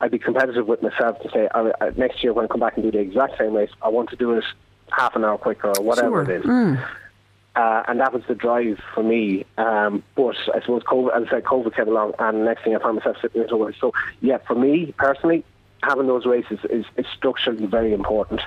I'd 0.00 0.10
be 0.10 0.18
competitive 0.18 0.66
with 0.68 0.82
myself 0.82 1.22
to 1.22 1.30
say 1.30 1.48
uh, 1.54 1.70
uh, 1.80 1.90
next 1.96 2.22
year 2.22 2.34
when 2.34 2.44
I 2.44 2.48
come 2.48 2.60
back 2.60 2.74
and 2.76 2.82
do 2.84 2.90
the 2.90 2.98
exact 2.98 3.38
same 3.38 3.54
race, 3.54 3.70
I 3.80 3.88
want 3.88 4.10
to 4.10 4.16
do 4.16 4.32
it 4.34 4.44
half 4.90 5.16
an 5.16 5.24
hour 5.24 5.38
quicker 5.38 5.68
or 5.76 5.82
whatever 5.82 6.22
Sure. 6.24 6.34
it 6.34 6.40
is. 6.40 6.78
Uh, 7.56 7.82
and 7.88 8.00
that 8.00 8.12
was 8.12 8.22
the 8.28 8.34
drive 8.34 8.78
for 8.94 9.02
me. 9.02 9.46
Um, 9.56 10.02
but 10.14 10.36
I 10.54 10.60
suppose 10.60 10.82
COVID, 10.82 11.16
as 11.16 11.26
I 11.28 11.30
said, 11.30 11.44
COVID 11.44 11.74
came 11.74 11.88
along, 11.88 12.12
and 12.18 12.44
next 12.44 12.64
thing 12.64 12.76
I 12.76 12.78
found 12.78 12.96
myself 12.96 13.16
sitting 13.22 13.42
into 13.42 13.64
it. 13.64 13.74
So, 13.80 13.92
yeah, 14.20 14.38
for 14.46 14.54
me 14.54 14.94
personally, 14.98 15.42
having 15.82 16.06
those 16.06 16.26
races 16.26 16.58
is, 16.68 16.84
is 16.96 17.06
structurally 17.16 17.64
very 17.64 17.94
important. 17.94 18.42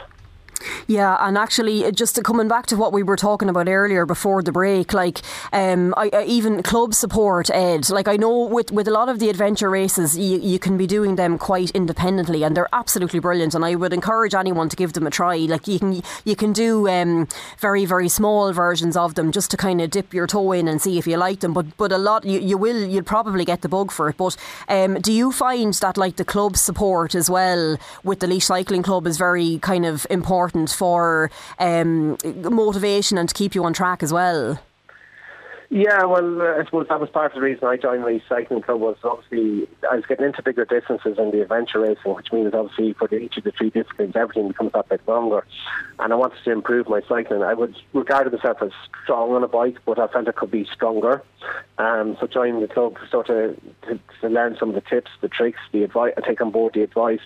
Yeah, 0.89 1.17
and 1.19 1.37
actually, 1.37 1.85
uh, 1.85 1.91
just 1.91 2.15
to 2.15 2.23
coming 2.23 2.47
back 2.47 2.65
to 2.65 2.75
what 2.75 2.91
we 2.91 3.03
were 3.03 3.15
talking 3.15 3.47
about 3.47 3.67
earlier 3.69 4.07
before 4.07 4.41
the 4.41 4.51
break, 4.51 4.91
like 4.91 5.21
um, 5.53 5.93
I, 5.95 6.09
I, 6.11 6.23
even 6.23 6.63
club 6.63 6.95
support, 6.95 7.51
Ed. 7.51 7.91
Like 7.91 8.07
I 8.07 8.15
know 8.15 8.45
with, 8.47 8.71
with 8.71 8.87
a 8.87 8.91
lot 8.91 9.07
of 9.07 9.19
the 9.19 9.29
adventure 9.29 9.69
races, 9.69 10.17
you, 10.17 10.39
you 10.39 10.57
can 10.57 10.77
be 10.77 10.87
doing 10.87 11.15
them 11.15 11.37
quite 11.37 11.69
independently, 11.75 12.41
and 12.41 12.57
they're 12.57 12.73
absolutely 12.73 13.19
brilliant. 13.19 13.53
And 13.53 13.63
I 13.63 13.75
would 13.75 13.93
encourage 13.93 14.33
anyone 14.33 14.67
to 14.67 14.75
give 14.75 14.93
them 14.93 15.05
a 15.05 15.11
try. 15.11 15.35
Like 15.35 15.67
you 15.67 15.77
can 15.77 16.01
you 16.25 16.35
can 16.35 16.53
do 16.53 16.89
um, 16.89 17.27
very 17.59 17.85
very 17.85 18.09
small 18.09 18.51
versions 18.51 18.97
of 18.97 19.13
them 19.13 19.31
just 19.31 19.51
to 19.51 19.57
kind 19.57 19.81
of 19.81 19.91
dip 19.91 20.11
your 20.11 20.25
toe 20.25 20.53
in 20.53 20.67
and 20.67 20.81
see 20.81 20.97
if 20.97 21.05
you 21.05 21.17
like 21.17 21.41
them. 21.41 21.53
But 21.53 21.77
but 21.77 21.91
a 21.91 21.99
lot 21.99 22.25
you, 22.25 22.39
you 22.39 22.57
will 22.57 22.83
you'll 22.89 23.03
probably 23.03 23.45
get 23.45 23.61
the 23.61 23.69
bug 23.69 23.91
for 23.91 24.09
it. 24.09 24.17
But 24.17 24.35
um, 24.67 24.95
do 25.01 25.13
you 25.13 25.31
find 25.31 25.71
that 25.75 25.97
like 25.97 26.15
the 26.15 26.25
club 26.25 26.57
support 26.57 27.13
as 27.13 27.29
well 27.29 27.77
with 28.03 28.21
the 28.21 28.27
Laois 28.27 28.39
Cycling 28.39 28.81
Club 28.81 29.05
is 29.05 29.19
very 29.19 29.59
kind 29.59 29.85
of 29.85 30.07
important 30.09 30.71
for 30.79 31.29
um, 31.59 32.17
motivation 32.23 33.17
and 33.17 33.27
to 33.29 33.35
keep 33.35 33.53
you 33.53 33.63
on 33.65 33.73
track 33.73 34.01
as 34.01 34.13
well? 34.13 34.59
Yeah, 35.71 36.05
well, 36.05 36.41
uh, 36.41 36.59
I 36.59 36.65
suppose 36.65 36.87
that 36.89 36.99
was 36.99 37.11
part 37.11 37.31
of 37.31 37.35
the 37.35 37.41
reason 37.41 37.67
I 37.67 37.77
joined 37.77 38.03
the 38.03 38.19
cycling 38.27 38.63
club 38.63 38.81
was 38.81 38.97
obviously 39.03 39.67
I 39.87 39.97
was 39.97 40.05
getting 40.07 40.25
into 40.25 40.41
bigger 40.41 40.65
distances 40.65 41.19
in 41.19 41.29
the 41.29 41.43
adventure 41.43 41.79
racing, 41.81 42.15
which 42.15 42.31
means 42.33 42.55
obviously 42.55 42.93
for 42.93 43.13
each 43.13 43.37
of 43.37 43.43
the 43.43 43.51
three 43.51 43.69
disciplines, 43.69 44.15
everything 44.15 44.47
becomes 44.47 44.71
that 44.71 44.89
bit 44.89 45.07
longer. 45.07 45.45
And 45.99 46.11
I 46.11 46.15
wanted 46.15 46.43
to 46.43 46.51
improve 46.51 46.89
my 46.89 47.01
cycling. 47.07 47.43
I 47.43 47.53
would 47.53 47.75
regard 47.93 48.33
myself 48.33 48.63
as 48.63 48.71
strong 49.03 49.33
on 49.33 49.43
a 49.43 49.47
bike, 49.47 49.77
but 49.85 49.99
I 49.99 50.07
felt 50.07 50.27
I 50.27 50.31
could 50.31 50.49
be 50.49 50.67
stronger. 50.73 51.21
Um, 51.77 52.17
so 52.19 52.25
joining 52.25 52.61
the 52.61 52.67
club 52.67 52.97
sort 53.11 53.29
of 53.29 53.55
to, 53.83 53.99
to 54.21 54.27
learn 54.27 54.57
some 54.59 54.69
of 54.69 54.75
the 54.75 54.81
tips, 54.81 55.11
the 55.21 55.27
tricks, 55.27 55.59
the 55.71 55.83
advice, 55.83 56.13
I 56.17 56.21
take 56.21 56.41
on 56.41 56.49
board 56.49 56.73
the 56.73 56.81
advice 56.81 57.21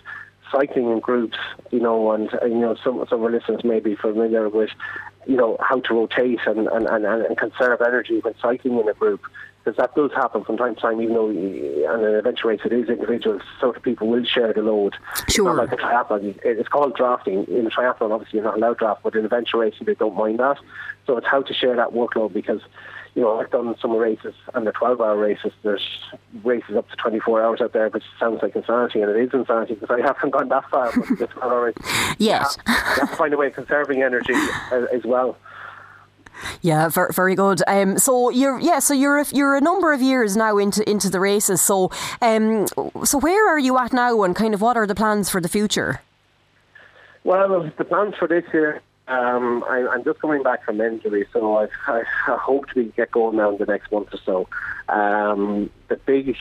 cycling 0.54 0.90
in 0.90 1.00
groups, 1.00 1.36
you 1.70 1.80
know, 1.80 2.12
and 2.12 2.28
uh, 2.42 2.46
you 2.46 2.58
know 2.58 2.76
some 2.82 3.04
some 3.08 3.18
of 3.18 3.24
our 3.24 3.30
listeners 3.30 3.64
may 3.64 3.80
be 3.80 3.94
familiar 3.96 4.48
with, 4.48 4.70
you 5.26 5.36
know, 5.36 5.56
how 5.60 5.80
to 5.80 5.94
rotate 5.94 6.40
and 6.46 6.68
and, 6.68 6.86
and, 6.86 7.04
and 7.04 7.36
conserve 7.38 7.80
energy 7.82 8.20
when 8.20 8.34
cycling 8.40 8.78
in 8.78 8.88
a 8.88 8.94
group. 8.94 9.22
Because 9.64 9.78
that 9.78 9.94
does 9.94 10.10
happen 10.12 10.44
from 10.44 10.58
time 10.58 10.74
to 10.74 10.80
time, 10.82 11.00
even 11.00 11.14
though 11.14 11.30
uh, 11.30 11.92
on 11.94 12.04
an 12.04 12.14
adventure 12.16 12.48
race 12.48 12.60
it 12.66 12.72
is 12.74 12.90
individuals, 12.90 13.40
sort 13.58 13.74
of 13.78 13.82
people 13.82 14.08
will 14.08 14.22
share 14.24 14.52
the 14.52 14.60
load. 14.60 14.94
It's 15.22 15.34
Sure. 15.36 15.46
not 15.46 15.56
like 15.56 15.72
a 15.72 15.76
triathlon. 15.82 16.38
It's 16.44 16.68
called 16.68 16.94
drafting. 16.96 17.44
In 17.44 17.66
a 17.66 17.70
triathlon, 17.70 18.10
obviously, 18.12 18.40
you're 18.40 18.44
not 18.44 18.56
allowed 18.58 18.76
draft, 18.76 19.02
but 19.02 19.14
in 19.14 19.24
adventure 19.24 19.56
racing, 19.56 19.86
they 19.86 19.94
don't 19.94 20.14
mind 20.14 20.38
that. 20.38 20.58
So 21.06 21.16
it's 21.16 21.26
how 21.26 21.40
to 21.40 21.54
share 21.54 21.74
that 21.76 21.92
workload 21.92 22.34
because 22.34 22.60
you 23.14 23.22
know, 23.22 23.38
I've 23.40 23.50
done 23.50 23.74
some 23.80 23.92
races 23.96 24.34
and 24.54 24.64
they're 24.66 24.72
12 24.72 25.00
hour 25.00 25.16
races. 25.16 25.52
There's 25.62 25.86
races 26.42 26.76
up 26.76 26.88
to 26.90 26.96
24 26.96 27.42
hours 27.44 27.60
out 27.60 27.72
there, 27.72 27.88
which 27.90 28.02
sounds 28.18 28.42
like 28.42 28.56
insanity, 28.56 29.00
and 29.02 29.10
it 29.10 29.16
is 29.16 29.30
insanity 29.32 29.74
because 29.74 29.90
I 29.96 30.04
haven't 30.04 30.30
gone 30.30 30.48
that 30.48 30.68
far. 30.70 30.90
But 30.94 31.18
the 31.18 31.26
12 31.28 31.52
hour 31.52 31.64
race, 31.66 31.74
Yes. 32.18 32.56
you 32.66 32.72
have 32.74 33.10
to 33.10 33.16
find 33.16 33.32
a 33.32 33.36
way 33.36 33.46
of 33.48 33.54
conserving 33.54 34.02
energy 34.02 34.34
uh, 34.72 34.86
as 34.92 35.04
well. 35.04 35.36
Yeah, 36.62 36.88
very, 36.88 37.12
very 37.12 37.34
good. 37.36 37.62
Um, 37.68 37.96
so 37.98 38.28
you're 38.30 38.58
yeah, 38.58 38.80
so 38.80 38.92
you're 38.92 39.18
a, 39.20 39.24
you're 39.32 39.54
a 39.54 39.60
number 39.60 39.92
of 39.92 40.02
years 40.02 40.36
now 40.36 40.58
into 40.58 40.88
into 40.90 41.08
the 41.08 41.20
races. 41.20 41.62
So 41.62 41.92
um, 42.20 42.66
so 43.04 43.18
where 43.18 43.48
are 43.48 43.58
you 43.58 43.78
at 43.78 43.92
now, 43.92 44.20
and 44.24 44.34
kind 44.34 44.52
of 44.52 44.60
what 44.60 44.76
are 44.76 44.86
the 44.86 44.96
plans 44.96 45.30
for 45.30 45.40
the 45.40 45.48
future? 45.48 46.00
Well, 47.22 47.70
the 47.78 47.84
plans 47.84 48.14
for 48.18 48.26
this 48.28 48.44
year, 48.52 48.82
um, 49.06 49.64
I, 49.68 49.86
I'm 49.92 50.04
just 50.04 50.20
coming 50.20 50.42
back 50.42 50.64
from 50.64 50.80
injury, 50.80 51.26
so 51.32 51.58
I, 51.58 51.66
I, 51.86 52.02
I 52.26 52.36
hope 52.36 52.68
to 52.74 52.84
get 52.96 53.10
going 53.10 53.36
now 53.36 53.50
in 53.50 53.58
the 53.58 53.66
next 53.66 53.92
month 53.92 54.08
or 54.12 54.18
so. 54.24 54.48
Um, 54.88 55.70
the 55.88 55.96
big 55.96 56.36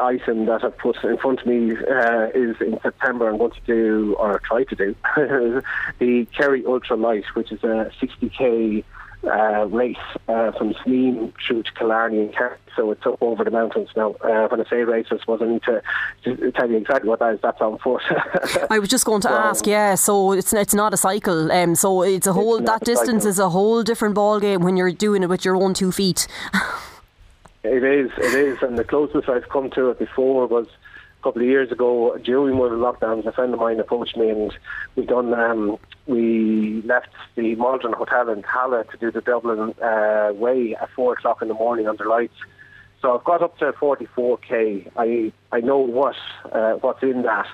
item 0.00 0.46
that 0.46 0.64
I've 0.64 0.76
put 0.78 1.02
in 1.04 1.18
front 1.18 1.40
of 1.40 1.46
me 1.46 1.72
uh, 1.72 2.28
is 2.34 2.56
in 2.60 2.78
September. 2.82 3.28
I'm 3.28 3.38
going 3.38 3.52
to 3.52 3.60
do, 3.66 4.16
or 4.18 4.40
try 4.40 4.64
to 4.64 4.74
do, 4.74 4.94
the 5.98 6.26
Kerry 6.36 6.64
Ultra 6.66 6.96
Light, 6.96 7.24
which 7.34 7.52
is 7.52 7.62
a 7.62 7.90
60k 8.00 8.82
uh, 9.26 9.66
race 9.66 9.96
uh, 10.28 10.52
from 10.52 10.74
Sneem 10.74 11.32
through 11.46 11.62
to 11.64 11.72
Killarney 11.72 12.20
and 12.20 12.34
Kerry. 12.34 12.56
So 12.76 12.90
it's 12.90 13.06
up 13.06 13.18
over 13.20 13.44
the 13.44 13.50
mountains 13.52 13.88
now. 13.96 14.12
Uh, 14.20 14.48
when 14.48 14.60
I 14.60 14.68
say 14.68 14.82
race, 14.82 15.06
I 15.10 15.18
suppose 15.18 15.40
I 15.42 15.46
need 15.46 15.62
to, 15.62 15.82
to 16.24 16.50
tell 16.52 16.68
you 16.68 16.76
exactly 16.76 17.08
what 17.08 17.20
that 17.20 17.34
is. 17.34 17.40
That's 17.40 17.60
on 17.60 17.78
foot. 17.78 18.02
I 18.70 18.78
was 18.80 18.88
just 18.88 19.04
going 19.04 19.20
to 19.22 19.28
So- 19.28 19.34
ask. 19.34 19.66
Yeah, 19.66 19.94
so 19.94 20.32
it's 20.32 20.52
it's 20.52 20.74
not 20.74 20.92
a 20.92 20.96
cycle. 20.96 21.52
Um, 21.52 21.74
so 21.76 22.02
it's 22.02 22.26
a 22.26 22.32
whole 22.32 22.58
not 22.60 22.80
that 22.80 22.84
distance 22.86 23.22
cycle. 23.22 23.30
is 23.30 23.38
a 23.38 23.50
whole 23.50 23.82
different 23.84 24.14
ball 24.16 24.40
game 24.40 24.60
when 24.62 24.76
you're 24.76 24.90
doing 24.92 25.22
it 25.22 25.28
with 25.28 25.44
your 25.44 25.56
own 25.56 25.74
two 25.74 25.92
feet. 25.92 26.26
It 27.62 27.82
is, 27.82 28.10
it 28.18 28.34
is, 28.34 28.58
and 28.62 28.76
the 28.76 28.84
closest 28.84 29.28
I've 29.28 29.48
come 29.48 29.70
to 29.70 29.88
it 29.90 29.98
before 29.98 30.46
was 30.46 30.66
a 30.66 31.22
couple 31.22 31.40
of 31.40 31.48
years 31.48 31.72
ago 31.72 32.14
during 32.22 32.58
one 32.58 32.70
of 32.72 32.78
the 32.78 32.84
lockdowns. 32.84 33.24
A 33.24 33.32
friend 33.32 33.54
of 33.54 33.60
mine 33.60 33.80
approached 33.80 34.16
me, 34.18 34.28
and 34.28 34.52
we 34.96 35.06
done. 35.06 35.32
Um, 35.32 35.78
we 36.06 36.82
left 36.82 37.08
the 37.34 37.54
Maldron 37.54 37.94
Hotel 37.94 38.28
in 38.28 38.42
Tallaght 38.42 38.90
to 38.90 38.96
do 38.98 39.10
the 39.10 39.20
Dublin 39.20 39.74
uh, 39.82 40.32
Way 40.34 40.76
at 40.80 40.90
four 40.90 41.14
o'clock 41.14 41.40
in 41.42 41.48
the 41.48 41.54
morning 41.54 41.88
under 41.88 42.06
lights. 42.06 42.34
So 43.00 43.16
I've 43.16 43.24
got 43.24 43.42
up 43.42 43.58
to 43.58 43.72
44k. 43.72 44.90
I 44.96 45.32
I 45.52 45.60
know 45.60 45.78
what 45.78 46.16
uh, 46.50 46.72
what's 46.74 47.02
in 47.02 47.22
that. 47.22 47.46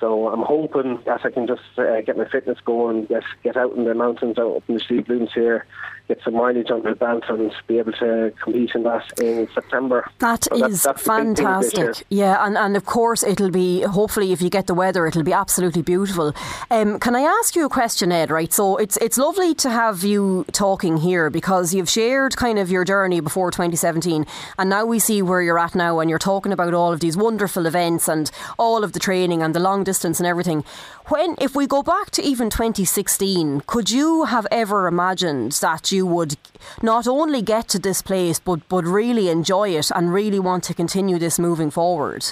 So 0.00 0.28
I'm 0.28 0.42
hoping 0.42 1.00
that 1.06 1.24
I 1.24 1.30
can 1.30 1.46
just 1.46 1.62
uh, 1.76 2.00
get 2.02 2.16
my 2.16 2.28
fitness 2.28 2.58
going, 2.64 3.06
get 3.06 3.24
get 3.42 3.56
out 3.56 3.74
in 3.74 3.84
the 3.84 3.94
mountains, 3.94 4.38
out 4.38 4.56
up 4.56 4.62
in 4.68 4.76
the 4.76 4.80
Slieve 4.80 5.06
Blooms 5.06 5.30
here, 5.34 5.66
get 6.08 6.18
some 6.24 6.34
mileage 6.34 6.70
under 6.70 6.90
the 6.90 6.96
belt 6.96 7.24
and 7.28 7.52
be 7.66 7.78
able 7.78 7.92
to 7.92 8.32
compete 8.42 8.70
in 8.74 8.82
that 8.84 9.04
in 9.20 9.46
September. 9.54 10.08
That 10.20 10.44
So 10.44 10.54
is 10.54 10.60
that's- 10.60 10.82
that's 10.84 11.04
the 11.04 11.10
big 11.10 11.36
thing 11.36 11.46
this 11.60 11.74
year. 11.74 11.84
fantastic. 11.86 12.06
Yeah, 12.08 12.44
and, 12.46 12.56
and 12.56 12.76
of 12.76 12.86
course 12.86 13.22
it'll 13.22 13.50
be 13.50 13.82
hopefully 13.82 14.32
if 14.32 14.40
you 14.40 14.48
get 14.50 14.66
the 14.66 14.74
weather, 14.74 15.06
it'll 15.06 15.22
be 15.22 15.32
absolutely 15.34 15.82
beautiful. 15.82 16.32
Um, 16.70 16.98
can 16.98 17.14
I 17.14 17.20
ask 17.20 17.54
you 17.54 17.66
a 17.66 17.68
question, 17.68 18.10
Ed? 18.10 18.30
Right, 18.30 18.52
so 18.52 18.76
it's 18.78 18.96
it's 18.98 19.18
lovely 19.18 19.54
to 19.56 19.68
have 19.70 20.02
you 20.02 20.44
talking 20.52 20.96
here 20.96 21.28
because 21.30 21.74
you've 21.74 21.90
shared 21.90 22.36
kind 22.36 22.58
of 22.58 22.70
your 22.70 22.84
journey 22.84 23.20
before 23.20 23.50
2017, 23.50 24.24
and 24.58 24.70
now 24.70 24.84
we 24.86 24.98
see 24.98 25.20
where 25.22 25.42
you're 25.42 25.58
at 25.58 25.74
now, 25.74 26.00
and 26.00 26.08
you're 26.08 26.18
talking 26.18 26.52
about 26.52 26.72
all 26.74 26.92
of 26.92 27.00
these 27.00 27.16
wonderful 27.16 27.66
events 27.66 28.08
and 28.08 28.30
all 28.58 28.82
of 28.82 28.92
the 28.94 28.98
training 29.00 29.42
and 29.42 29.54
the 29.54 29.60
long 29.60 29.84
distance 29.84 30.18
and 30.20 30.26
everything. 30.26 30.64
When, 31.08 31.36
if 31.40 31.54
we 31.54 31.66
go 31.66 31.82
back 31.82 32.10
to 32.12 32.22
even 32.22 32.50
2016, 32.50 33.62
could 33.66 33.90
you 33.90 34.24
have 34.24 34.46
ever 34.50 34.86
imagined 34.86 35.52
that 35.60 35.90
you 35.92 35.97
would 36.06 36.36
not 36.82 37.06
only 37.06 37.42
get 37.42 37.68
to 37.68 37.78
this 37.78 38.02
place, 38.02 38.38
but 38.38 38.68
but 38.68 38.84
really 38.84 39.28
enjoy 39.28 39.70
it 39.70 39.90
and 39.94 40.12
really 40.12 40.38
want 40.38 40.64
to 40.64 40.74
continue 40.74 41.18
this 41.18 41.38
moving 41.38 41.70
forward? 41.70 42.24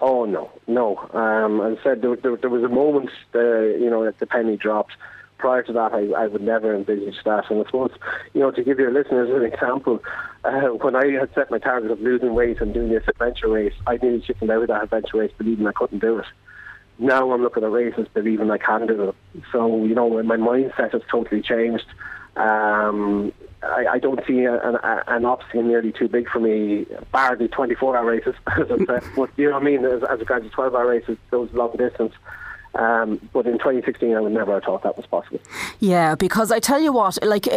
Oh 0.00 0.24
no, 0.24 0.50
no. 0.66 0.98
Um, 1.14 1.60
as 1.60 1.78
I 1.78 1.82
said, 1.82 2.02
there, 2.02 2.16
there, 2.16 2.36
there 2.36 2.50
was 2.50 2.62
a 2.62 2.68
moment, 2.68 3.10
uh, 3.34 3.38
you 3.38 3.88
know, 3.88 4.04
that 4.04 4.18
the 4.18 4.26
penny 4.26 4.56
dropped. 4.56 4.92
Prior 5.38 5.62
to 5.64 5.72
that, 5.74 5.92
I, 5.92 6.22
I 6.22 6.26
would 6.28 6.40
never 6.40 6.74
envisage 6.74 7.22
that. 7.24 7.50
And 7.50 7.60
I 7.60 7.64
suppose, 7.64 7.92
you 8.32 8.40
know, 8.40 8.50
to 8.50 8.62
give 8.62 8.78
your 8.78 8.90
listeners 8.90 9.28
an 9.30 9.44
example, 9.44 10.02
uh, 10.44 10.68
when 10.68 10.96
I 10.96 11.10
had 11.12 11.34
set 11.34 11.50
my 11.50 11.58
target 11.58 11.90
of 11.90 12.00
losing 12.00 12.34
weight 12.34 12.60
and 12.62 12.72
doing 12.72 12.88
this 12.88 13.04
adventure 13.06 13.48
race, 13.48 13.74
I 13.86 13.98
nearly 14.00 14.20
chickened 14.20 14.50
out 14.50 14.62
of 14.62 14.68
that 14.68 14.84
adventure 14.84 15.18
race, 15.18 15.32
believing 15.36 15.66
I 15.66 15.72
couldn't 15.72 15.98
do 15.98 16.18
it. 16.18 16.26
Now 16.98 17.32
I'm 17.32 17.42
looking 17.42 17.64
at 17.64 17.70
races, 17.70 18.08
believing 18.14 18.50
I 18.50 18.56
can 18.56 18.86
do 18.86 19.10
it. 19.10 19.42
So, 19.52 19.84
you 19.84 19.94
know, 19.94 20.22
my 20.22 20.36
mindset 20.36 20.92
has 20.92 21.02
totally 21.10 21.42
changed. 21.42 21.84
Um, 22.36 23.32
I, 23.62 23.86
I 23.92 23.98
don't 23.98 24.20
see 24.26 24.44
a, 24.44 24.60
an, 24.60 24.76
a, 24.76 25.04
an 25.08 25.24
obstacle 25.24 25.62
nearly 25.62 25.92
too 25.92 26.08
big 26.08 26.28
for 26.28 26.40
me, 26.40 26.86
bar 27.12 27.36
the 27.36 27.48
24 27.48 27.96
hour 27.96 28.04
races, 28.04 28.34
as 28.56 28.70
I 28.70 28.84
said. 28.84 29.04
But 29.16 29.30
you 29.36 29.46
know 29.46 29.54
what 29.54 29.62
I 29.62 29.64
mean? 29.64 29.84
As, 29.84 30.02
as 30.04 30.20
regards 30.20 30.44
to 30.46 30.50
12 30.50 30.74
hour 30.74 30.86
races, 30.86 31.16
those 31.30 31.50
long 31.52 31.76
distance. 31.76 32.12
Um, 32.76 33.28
but 33.32 33.46
in 33.46 33.54
2016, 33.54 34.14
I 34.14 34.20
would 34.20 34.32
never 34.32 34.52
have 34.54 34.64
thought 34.64 34.82
that 34.82 34.96
was 34.96 35.06
possible. 35.06 35.40
Yeah, 35.80 36.14
because 36.14 36.52
I 36.52 36.60
tell 36.60 36.80
you 36.80 36.92
what, 36.92 37.18
like 37.24 37.48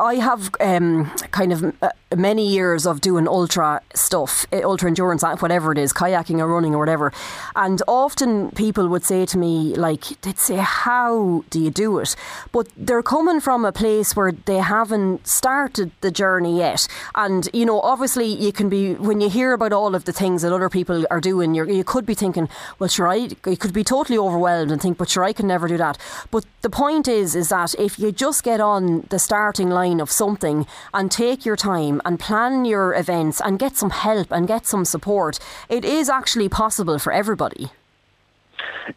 I- 0.00 0.14
have 0.14 0.50
um, 0.60 1.10
kind 1.32 1.52
of 1.52 1.74
uh, 1.82 1.90
many 2.16 2.48
years 2.48 2.86
of 2.86 3.00
doing 3.00 3.26
ultra 3.28 3.82
stuff, 3.94 4.46
uh, 4.52 4.60
ultra 4.62 4.88
endurance, 4.88 5.22
uh, 5.22 5.36
whatever 5.36 5.72
it 5.72 5.78
is, 5.78 5.92
kayaking 5.92 6.38
or 6.38 6.46
running 6.46 6.74
or 6.74 6.78
whatever, 6.78 7.12
and 7.56 7.82
often 7.86 8.50
people 8.52 8.88
would 8.88 9.04
say 9.04 9.26
to 9.26 9.36
me, 9.36 9.74
like 9.74 10.04
they'd 10.22 10.38
say, 10.38 10.56
"How 10.56 11.44
do 11.50 11.60
you 11.60 11.70
do 11.70 11.98
it?" 11.98 12.16
But 12.52 12.68
they're 12.76 13.02
coming 13.02 13.40
from 13.40 13.64
a 13.64 13.72
place 13.72 14.14
where 14.16 14.32
they 14.32 14.58
haven't 14.58 15.26
started 15.26 15.90
the 16.00 16.10
journey 16.10 16.58
yet, 16.58 16.86
and 17.14 17.48
you 17.52 17.66
know, 17.66 17.80
obviously, 17.80 18.26
you 18.26 18.52
can 18.52 18.68
be 18.68 18.94
when 18.94 19.20
you 19.20 19.28
hear 19.28 19.52
about 19.52 19.72
all 19.72 19.94
of 19.94 20.04
the 20.04 20.12
things 20.12 20.42
that 20.42 20.52
other 20.52 20.70
people 20.70 21.04
are 21.10 21.20
doing, 21.20 21.54
you 21.54 21.84
could 21.84 22.06
be 22.06 22.14
thinking, 22.14 22.48
"Well, 22.78 22.88
sure, 22.88 23.08
I," 23.08 23.16
you 23.46 23.56
could 23.56 23.72
be 23.74 23.84
totally 23.84 24.13
overwhelmed 24.18 24.70
and 24.70 24.80
think, 24.80 24.98
"But 24.98 25.08
sure, 25.08 25.24
I 25.24 25.32
can 25.32 25.46
never 25.46 25.68
do 25.68 25.76
that." 25.76 25.98
But 26.30 26.44
the 26.62 26.70
point 26.70 27.08
is, 27.08 27.34
is 27.34 27.48
that 27.48 27.74
if 27.78 27.98
you 27.98 28.12
just 28.12 28.42
get 28.44 28.60
on 28.60 29.06
the 29.10 29.18
starting 29.18 29.70
line 29.70 30.00
of 30.00 30.10
something 30.10 30.66
and 30.92 31.10
take 31.10 31.44
your 31.44 31.56
time 31.56 32.00
and 32.04 32.18
plan 32.18 32.64
your 32.64 32.94
events 32.94 33.40
and 33.40 33.58
get 33.58 33.76
some 33.76 33.90
help 33.90 34.30
and 34.30 34.46
get 34.46 34.66
some 34.66 34.84
support, 34.84 35.38
it 35.68 35.84
is 35.84 36.08
actually 36.08 36.48
possible 36.48 36.98
for 36.98 37.12
everybody. 37.12 37.70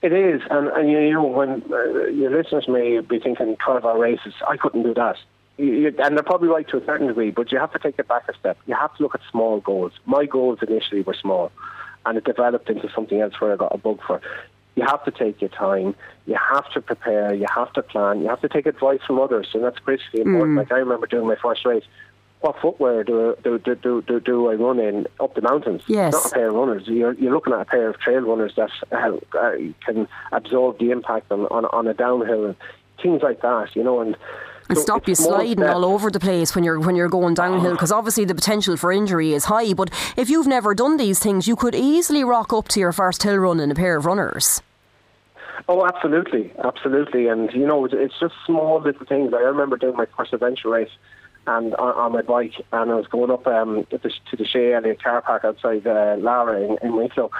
It 0.01 0.13
is, 0.13 0.41
and, 0.49 0.68
and 0.68 0.91
you 0.91 1.13
know, 1.13 1.24
when 1.24 1.63
uh, 1.72 2.07
your 2.07 2.32
listeners 2.32 2.68
may 2.68 2.99
be 2.99 3.20
thinking 3.20 3.55
12 3.63 3.86
hour 3.86 3.97
races, 3.97 4.34
I 4.47 4.57
couldn't 4.57 4.84
do 4.84 4.93
that. 4.93 5.15
You, 5.57 5.65
you, 5.65 5.88
and 5.99 6.15
they're 6.15 6.24
probably 6.24 6.49
right 6.49 6.68
to 6.70 6.78
a 6.78 6.86
certain 6.86 7.07
degree, 7.07 7.32
but 7.32 7.51
you 7.51 7.57
have 7.57 7.72
to 7.74 7.80
take 7.80 7.97
it 7.97 8.07
back 8.07 8.24
a 8.28 8.38
step. 8.38 8.57
You 8.68 8.76
have 8.76 8.95
to 8.97 9.03
look 9.03 9.15
at 9.15 9.22
small 9.32 9.59
goals. 9.61 9.93
My 10.05 10.26
goals 10.26 10.59
initially 10.61 11.01
were 11.01 11.15
small, 11.15 11.51
and 12.05 12.18
it 12.18 12.26
developed 12.26 12.70
into 12.70 12.89
something 12.93 13.22
else 13.22 13.39
where 13.39 13.53
I 13.53 13.55
got 13.55 13.74
a 13.74 13.78
bug 13.78 13.99
for. 14.05 14.22
You 14.78 14.86
have 14.86 15.03
to 15.05 15.11
take 15.11 15.41
your 15.41 15.49
time. 15.49 15.95
You 16.28 16.38
have 16.53 16.71
to 16.73 16.82
prepare. 16.82 17.34
You 17.34 17.47
have 17.53 17.73
to 17.73 17.82
plan. 17.82 18.21
You 18.21 18.30
have 18.30 18.41
to 18.41 18.47
take 18.47 18.67
advice 18.67 18.99
from 19.05 19.19
others, 19.19 19.47
and 19.53 19.63
that's 19.63 19.80
critically 19.80 20.21
important. 20.21 20.55
Like 20.55 20.71
I 20.71 20.75
remember 20.75 21.07
doing 21.07 21.28
my 21.28 21.36
first 21.36 21.65
race. 21.65 21.84
What 22.41 22.61
footwear 22.61 23.03
do, 23.03 23.36
do, 23.43 23.57
do, 23.57 23.73
do, 23.73 24.03
do, 24.03 24.19
do 24.19 24.51
I 24.51 24.53
run 24.53 24.80
in 24.80 25.07
up 25.19 25.34
the 25.34 25.41
mountains? 25.41 25.82
Yes. 25.88 26.13
Not 26.13 26.28
a 26.28 26.30
pair 26.30 26.49
of 26.49 26.53
runners. 26.53 26.84
You're, 26.88 27.13
you're 27.13 27.34
looking 27.34 27.53
at 27.53 27.61
a 27.61 27.65
pair 27.65 27.89
of 27.89 27.99
trail 27.99 28.21
runners 28.21 28.53
that 28.55 28.69
uh, 28.91 29.57
can 29.84 30.07
absorb 30.32 30.78
the 30.78 30.91
impact 30.91 31.32
on, 31.32 31.47
on, 31.47 31.65
on 31.65 31.88
a 31.88 31.95
downhill 31.95 32.45
and 32.45 32.55
things 33.01 33.23
like 33.23 33.41
that, 33.41 33.75
you 33.75 33.84
know. 33.84 33.99
And, 34.01 34.15
And 34.70 34.78
so 34.78 34.84
stop 34.84 35.07
you 35.07 35.15
sliding 35.15 35.63
all 35.63 35.86
over 35.86 36.09
the 36.09 36.20
place 36.20 36.53
when 36.55 36.63
you're 36.63 36.80
when 36.80 36.95
you're 36.95 37.09
going 37.09 37.34
downhill 37.34 37.72
because 37.72 37.91
obviously 37.91 38.26
the 38.26 38.36
potential 38.36 38.76
for 38.78 38.91
injury 38.91 39.34
is 39.34 39.45
high. 39.45 39.74
But 39.74 39.89
if 40.18 40.30
you've 40.30 40.47
never 40.47 40.76
done 40.76 40.97
these 40.97 41.20
things, 41.20 41.47
you 41.47 41.55
could 41.55 41.76
easily 41.76 42.24
rock 42.24 42.51
up 42.51 42.68
to 42.70 42.80
your 42.80 42.91
first 42.91 43.24
hill 43.24 43.38
run 43.38 43.59
in 43.59 43.72
a 43.72 43.76
pair 43.76 43.97
of 43.97 44.05
runners. 44.05 44.61
Oh, 45.70 45.86
absolutely, 45.86 46.53
absolutely, 46.63 47.28
and 47.28 47.51
you 47.51 47.68
know, 47.68 47.84
it's, 47.84 48.18
just 48.20 48.34
small 48.45 48.80
little 48.80 49.05
things. 49.05 49.34
I 49.34 49.39
remember 49.39 49.76
doing 49.76 49.97
my 49.97 50.05
first 50.15 50.32
adventure 50.32 50.70
race, 50.70 50.91
and 51.45 51.76
on, 51.76 51.93
on 51.95 52.11
my 52.13 52.22
bike, 52.22 52.53
and 52.72 52.89
I 52.89 52.95
was 52.95 53.07
going 53.07 53.32
up 53.32 53.45
um, 53.47 53.86
to 53.89 53.97
the, 53.97 54.09
to 54.30 54.38
the 54.38 54.45
Shay 54.45 54.74
Elliott 54.74 55.03
car 55.03 55.22
park 55.22 55.43
outside 55.43 55.86
uh, 55.86 56.15
Laragh 56.18 56.80
in, 56.82 56.88
in 56.88 56.95
Wicklow, 56.95 57.32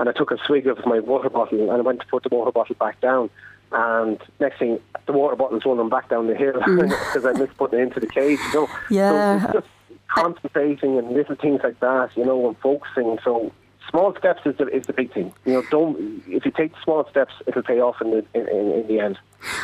and 0.00 0.08
I 0.08 0.12
took 0.12 0.32
a 0.32 0.38
swig 0.46 0.66
of 0.66 0.84
my 0.84 0.98
water 0.98 1.30
bottle, 1.30 1.70
and 1.70 1.78
I 1.78 1.80
went 1.80 2.00
to 2.00 2.06
put 2.06 2.24
the 2.24 2.28
water 2.34 2.50
bottle 2.50 2.74
back 2.74 3.00
down, 3.00 3.30
and 3.72 4.18
next 4.40 4.58
thing, 4.58 4.78
the 5.06 5.12
water 5.12 5.36
bottle's 5.36 5.64
rolling 5.64 5.88
back 5.88 6.08
down 6.08 6.26
the 6.26 6.34
hill 6.34 6.54
because 6.66 7.24
I 7.26 7.32
missed 7.32 7.56
putting 7.56 7.78
it 7.80 7.82
into 7.82 8.00
the 8.00 8.06
cage. 8.06 8.38
You 8.52 8.60
know, 8.60 8.68
Yeah. 8.90 9.40
so 9.40 9.46
it's 9.46 9.52
just 9.66 9.66
concentrating 10.08 10.98
and 10.98 11.10
little 11.12 11.36
things 11.36 11.60
like 11.62 11.78
that. 11.80 12.10
You 12.16 12.24
know, 12.24 12.46
and 12.48 12.56
focusing. 12.58 13.18
So 13.24 13.52
small 13.90 14.14
steps 14.18 14.40
is 14.46 14.56
the, 14.56 14.66
is 14.68 14.86
the 14.86 14.92
big 14.92 15.12
thing. 15.12 15.32
You 15.44 15.54
know, 15.54 15.62
don't 15.70 16.22
if 16.26 16.44
you 16.44 16.50
take 16.50 16.72
small 16.84 17.06
steps, 17.10 17.34
it'll 17.46 17.62
pay 17.62 17.80
off 17.80 18.00
in 18.00 18.10
the 18.10 18.24
in, 18.34 18.48
in, 18.48 18.72
in 18.80 18.86
the 18.88 19.00
end. 19.00 19.18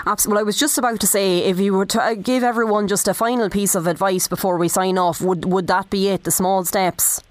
Absolutely. 0.07 0.35
Well, 0.37 0.45
I 0.45 0.47
was 0.47 0.59
just 0.59 0.79
about 0.79 1.01
to 1.01 1.07
say, 1.07 1.39
if 1.45 1.59
you 1.59 1.73
were 1.75 1.87
to 1.87 2.03
uh, 2.03 2.15
give 2.15 2.43
everyone 2.45 2.89
just 2.89 3.09
a 3.09 3.15
final 3.15 3.49
piece 3.51 3.75
of 3.75 3.87
advice 3.87 4.29
before 4.29 4.59
we 4.59 4.69
sign 4.69 4.99
off, 4.99 5.21
would 5.21 5.45
would 5.47 5.67
that 5.69 5.91
be 5.91 6.09
it? 6.09 6.25
The 6.25 6.31
small 6.31 6.65
steps. 6.65 7.23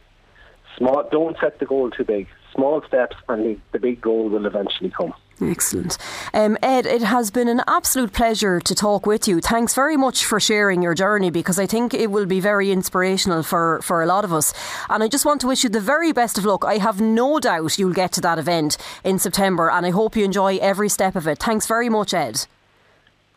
Small, 0.77 1.07
don't 1.11 1.37
set 1.39 1.59
the 1.59 1.65
goal 1.65 1.91
too 1.91 2.03
big. 2.05 2.27
Small 2.55 2.81
steps, 2.87 3.15
and 3.29 3.45
the, 3.45 3.59
the 3.71 3.79
big 3.79 4.01
goal 4.01 4.27
will 4.29 4.45
eventually 4.45 4.89
come. 4.89 5.13
Excellent. 5.41 5.97
Um, 6.33 6.57
Ed, 6.61 6.85
it 6.85 7.01
has 7.01 7.31
been 7.31 7.47
an 7.47 7.61
absolute 7.67 8.13
pleasure 8.13 8.59
to 8.59 8.75
talk 8.75 9.07
with 9.07 9.27
you. 9.27 9.39
Thanks 9.41 9.73
very 9.73 9.97
much 9.97 10.23
for 10.23 10.39
sharing 10.39 10.83
your 10.83 10.93
journey 10.93 11.31
because 11.31 11.57
I 11.57 11.65
think 11.65 11.93
it 11.93 12.11
will 12.11 12.27
be 12.27 12.39
very 12.39 12.71
inspirational 12.71 13.41
for, 13.41 13.81
for 13.81 14.03
a 14.03 14.05
lot 14.05 14.23
of 14.23 14.31
us. 14.31 14.53
And 14.89 15.01
I 15.01 15.07
just 15.07 15.25
want 15.25 15.41
to 15.41 15.47
wish 15.47 15.63
you 15.63 15.69
the 15.69 15.79
very 15.79 16.11
best 16.11 16.37
of 16.37 16.45
luck. 16.45 16.63
I 16.63 16.77
have 16.77 17.01
no 17.01 17.39
doubt 17.39 17.79
you'll 17.79 17.93
get 17.93 18.11
to 18.13 18.21
that 18.21 18.37
event 18.37 18.77
in 19.03 19.17
September 19.17 19.71
and 19.71 19.85
I 19.85 19.89
hope 19.89 20.15
you 20.15 20.23
enjoy 20.23 20.57
every 20.57 20.89
step 20.89 21.15
of 21.15 21.27
it. 21.27 21.39
Thanks 21.39 21.65
very 21.65 21.89
much, 21.89 22.13
Ed. 22.13 22.45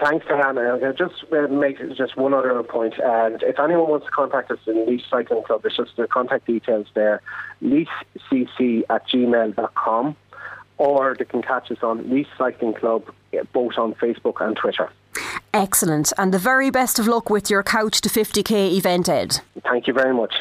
Thanks, 0.01 0.27
Diana. 0.27 0.79
I'll 0.83 0.93
just 0.93 1.25
uh, 1.33 1.47
make 1.47 1.79
just 1.97 2.17
one 2.17 2.35
other 2.35 2.63
point. 2.65 2.95
And 2.99 3.43
if 3.43 3.61
anyone 3.61 3.89
wants 3.89 4.07
to 4.07 4.13
contact 4.13 4.51
us 4.51 4.59
in 4.67 4.75
Laois 4.75 5.01
Cycling 5.09 5.45
Club, 5.45 5.63
there's 5.63 5.77
just 5.77 5.97
the 5.97 6.09
contact 6.09 6.47
details 6.47 6.89
there, 6.95 7.23
laoiscc 7.63 8.83
at 8.91 9.09
gmail.com, 9.09 10.17
or 10.79 11.15
they 11.19 11.25
can 11.25 11.43
catch 11.43 11.71
us 11.71 11.79
on 11.83 12.09
Laois 12.09 12.27
Cycling 12.37 12.75
Club, 12.75 13.05
uh, 13.33 13.45
both 13.53 13.79
on 13.79 13.95
Facebook 13.95 14.41
and 14.41 14.57
Twitter. 14.57 14.91
Excellent. 15.53 16.13
And 16.19 16.35
the 16.35 16.39
very 16.39 16.71
best 16.71 16.99
of 16.99 17.07
luck 17.07 17.31
with 17.31 17.49
your 17.49 17.63
Couch 17.63 18.01
to 18.01 18.09
50k 18.09 18.77
event, 18.77 19.09
Ed. 19.09 19.41
Thank 19.63 19.87
you 19.87 19.95
very 19.95 20.15
much. 20.15 20.35